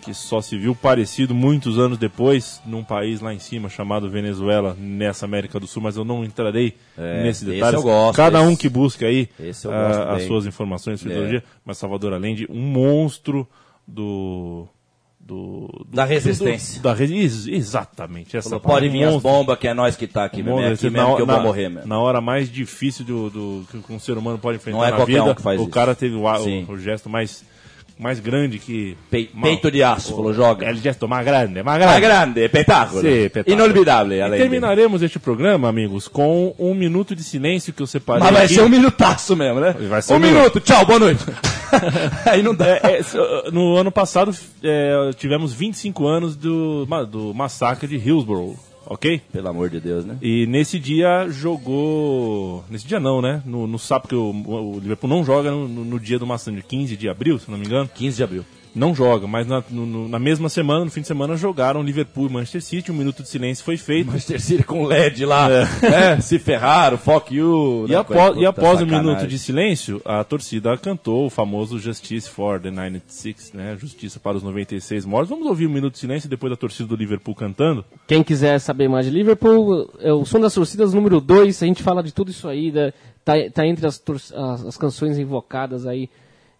que 0.00 0.12
só 0.14 0.40
se 0.40 0.56
viu 0.58 0.74
parecido 0.74 1.34
muitos 1.34 1.78
anos 1.78 1.96
depois 1.98 2.60
num 2.66 2.82
país 2.82 3.20
lá 3.20 3.32
em 3.32 3.38
cima 3.38 3.68
chamado 3.68 4.10
Venezuela, 4.10 4.76
nessa 4.78 5.24
América 5.26 5.60
do 5.60 5.66
Sul, 5.66 5.82
mas 5.82 5.96
eu 5.96 6.04
não 6.04 6.24
entrarei 6.24 6.74
É, 6.98 7.22
nesses 7.22 7.42
esse 7.42 7.52
detalhes. 7.52 7.74
eu 7.76 7.82
gosto, 7.82 8.16
Cada 8.16 8.42
um 8.42 8.48
esse- 8.52 8.56
que 8.60 8.68
busca 8.68 9.06
aí 9.06 9.28
eu 9.38 9.70
ah, 9.70 10.14
as 10.16 10.24
suas 10.24 10.46
informações, 10.46 11.00
sua 11.00 11.10
É. 11.10 11.12
ideologia, 11.12 11.44
mas 11.64 11.78
Salvador 11.78 12.12
Allende, 12.12 12.46
um 12.50 12.60
monstro 12.60 13.46
do 13.86 14.66
do, 15.22 15.68
do- 15.88 15.94
Da 15.96 16.04
resistência. 16.04 16.80
do- 16.80 16.82
da 16.82 17.04
ex- 17.04 17.46
exatamente 17.46 18.36
essa 18.36 18.48
Falou, 18.48 18.62
pode 18.62 18.88
vir 18.88 19.06
um 19.06 19.16
as 19.16 19.22
bombas 19.22 19.58
que 19.58 19.68
é 19.68 19.74
nós 19.74 19.94
que 19.94 20.06
tá 20.08 20.24
aqui, 20.24 20.40
Um 20.42 20.46
mesmo. 20.46 20.60
É 20.60 20.72
aqui 20.72 20.90
na- 20.90 20.90
mesmo 21.02 21.16
que 21.16 21.22
eu 21.22 21.26
vou 21.26 21.36
na- 21.36 21.42
morrer 21.42 21.68
mesmo. 21.68 21.86
Na 21.88 22.00
hora 22.00 22.20
mais 22.20 22.50
difícil 22.50 23.04
do, 23.04 23.30
do- 23.30 23.66
que 23.84 23.92
um 23.92 23.98
ser 24.00 24.18
humano 24.18 24.38
pode 24.38 24.56
enfrentar 24.56 24.78
Não 24.78 24.84
é 24.84 24.90
na 24.90 25.04
vida, 25.04 25.22
um 25.24 25.34
que 25.34 25.42
faz 25.42 25.60
o 25.60 25.64
isso. 25.64 25.70
cara 25.70 25.94
teve 25.94 26.16
o, 26.16 26.26
a- 26.26 26.40
o, 26.40 26.72
o 26.72 26.78
gesto 26.78 27.08
mais, 27.08 27.44
mais 28.00 28.18
grande 28.18 28.58
que... 28.58 28.96
Pe- 29.10 29.30
peito 29.42 29.70
de 29.70 29.82
aço, 29.82 30.14
falou, 30.16 30.32
joga. 30.32 30.70
O 30.70 30.74
gesto 30.74 31.06
mais 31.06 31.24
grande, 31.24 31.62
mais 31.62 31.78
grande. 31.78 31.94
Ah, 31.96 32.00
grande, 32.00 32.40
espetáculo. 32.40 33.00
Sim, 33.02 33.08
espetáculo. 33.08 33.54
Inolvidável, 33.54 34.16
E 34.16 34.20
além 34.22 34.40
terminaremos 34.40 35.02
este 35.02 35.18
programa, 35.18 35.68
amigos, 35.68 36.08
com 36.08 36.54
um 36.58 36.74
minuto 36.74 37.14
de 37.14 37.22
silêncio 37.22 37.72
que 37.72 37.82
eu 37.82 37.86
separei 37.86 38.22
Mas 38.22 38.32
vai 38.32 38.44
aqui. 38.46 38.54
ser 38.54 38.62
um 38.62 38.68
minutaço 38.68 39.36
mesmo, 39.36 39.60
né? 39.60 39.74
Vai 39.88 40.00
ser 40.02 40.14
um 40.14 40.16
um 40.16 40.20
minuto, 40.20 40.60
tchau, 40.60 40.84
boa 40.86 40.98
noite. 40.98 41.24
Aí 42.26 42.42
não 42.42 42.54
dá. 42.54 42.66
É, 42.66 42.80
é, 43.00 43.50
no 43.52 43.76
ano 43.76 43.92
passado 43.92 44.34
é, 44.62 45.10
tivemos 45.16 45.52
25 45.52 46.06
anos 46.06 46.36
do, 46.36 46.86
do 47.08 47.32
massacre 47.34 47.86
de 47.86 47.96
Hillsborough, 47.96 48.56
ok? 48.90 49.22
Pelo 49.32 49.48
amor 49.48 49.70
de 49.70 49.80
Deus, 49.80 50.04
né? 50.04 50.18
E 50.20 50.44
nesse 50.46 50.78
dia 50.78 51.26
jogou. 51.30 52.64
Nesse 52.68 52.86
dia 52.86 53.00
não, 53.00 53.22
né? 53.22 53.42
No, 53.46 53.66
no 53.66 53.78
sábado 53.78 54.08
que 54.08 54.14
o, 54.14 54.30
o 54.30 54.78
Liverpool 54.80 55.08
não 55.08 55.24
joga 55.24 55.50
no, 55.50 55.66
no- 55.68 55.84
no 55.84 55.98
dia 56.00 56.18
do 56.18 56.26
maçã, 56.26 56.52
de 56.52 56.62
15 56.62 56.96
de 56.96 57.08
abril, 57.08 57.38
se 57.38 57.50
não 57.50 57.56
me 57.56 57.64
engano. 57.64 57.88
15 57.94 58.16
de 58.16 58.22
abril. 58.22 58.44
Não 58.74 58.94
joga, 58.94 59.26
mas 59.26 59.46
na, 59.46 59.62
no- 59.70 60.08
na 60.08 60.18
mesma 60.18 60.48
semana, 60.48 60.84
no 60.84 60.90
fim 60.90 61.00
de 61.00 61.06
semana, 61.06 61.36
jogaram 61.36 61.82
Liverpool 61.82 62.26
e 62.28 62.32
Manchester 62.32 62.62
City. 62.62 62.92
Um 62.92 62.94
minuto 62.94 63.22
de 63.22 63.28
silêncio 63.28 63.64
foi 63.64 63.76
feito. 63.76 64.06
Manchester 64.06 64.40
City 64.40 64.62
com 64.62 64.84
LED 64.84 65.24
lá. 65.24 65.48
É. 65.50 66.20
Se 66.22 66.38
ferraram, 66.38 66.96
fuck 66.96 67.34
you. 67.34 67.86
E 67.88 67.90
né? 67.92 67.96
após, 67.96 68.36
e 68.36 68.46
após 68.46 68.76
o 68.76 68.78
sacanagem. 68.84 69.06
minuto 69.08 69.26
de 69.26 69.38
silêncio, 69.38 70.00
a 70.04 70.22
torcida 70.22 70.76
cantou 70.76 71.26
o 71.26 71.30
famoso 71.30 71.78
Justice 71.78 72.28
for 72.30 72.60
the 72.60 72.70
96, 72.70 73.52
né? 73.54 73.76
Justiça 73.80 74.20
para 74.20 74.36
os 74.36 74.42
96 74.42 75.04
mortos. 75.04 75.28
Vamos 75.30 75.46
ouvir 75.46 75.66
um 75.66 75.70
minuto 75.72 75.94
de 75.94 75.98
silêncio 75.98 76.28
depois 76.28 76.50
da 76.50 76.56
torcida 76.56 76.88
do 76.88 76.96
Liverpool 76.96 77.34
cantando? 77.34 77.84
Quem 78.06 78.22
quiser 78.22 78.58
saber 78.60 78.88
mais 78.88 79.06
de 79.06 79.12
Liverpool, 79.12 79.90
é 79.98 80.12
o 80.12 80.24
Som 80.24 80.40
das 80.40 80.54
Torcidas 80.54 80.94
número 80.94 81.20
2, 81.20 81.62
a 81.62 81.66
gente 81.66 81.82
fala 81.82 82.02
de 82.02 82.12
tudo 82.12 82.30
isso 82.30 82.48
aí, 82.48 82.70
da- 82.70 82.92
tá, 83.24 83.34
tá 83.52 83.66
entre 83.66 83.86
as, 83.86 84.00
as, 84.34 84.64
as 84.66 84.76
canções 84.76 85.18
invocadas 85.18 85.86
aí 85.86 86.08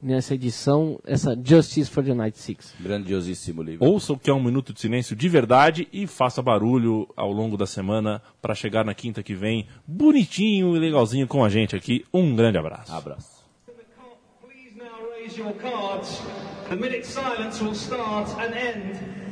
nessa 0.02 0.34
edição, 0.34 0.98
essa 1.06 1.36
Justice 1.42 1.90
for 1.90 2.04
the 2.04 2.14
Night 2.14 2.38
Six. 2.38 2.74
Grandiosíssimo 2.80 3.62
livro. 3.62 3.86
Ouça 3.86 4.12
o 4.12 4.18
que 4.18 4.30
é 4.30 4.34
um 4.34 4.42
minuto 4.42 4.72
de 4.72 4.80
silêncio 4.80 5.14
de 5.14 5.28
verdade 5.28 5.88
e 5.92 6.06
faça 6.06 6.42
barulho 6.42 7.08
ao 7.16 7.30
longo 7.32 7.56
da 7.56 7.66
semana 7.66 8.22
para 8.40 8.54
chegar 8.54 8.84
na 8.84 8.94
quinta 8.94 9.22
que 9.22 9.34
vem 9.34 9.66
bonitinho 9.86 10.76
e 10.76 10.78
legalzinho 10.78 11.26
com 11.26 11.44
a 11.44 11.48
gente 11.48 11.76
aqui. 11.76 12.04
Um 12.12 12.34
grande 12.34 12.58
abraço. 12.58 12.92
Abraço. 12.92 13.40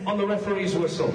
on 0.09 0.17
the 0.17 0.25
referee's 0.25 0.75
whistle. 0.75 1.13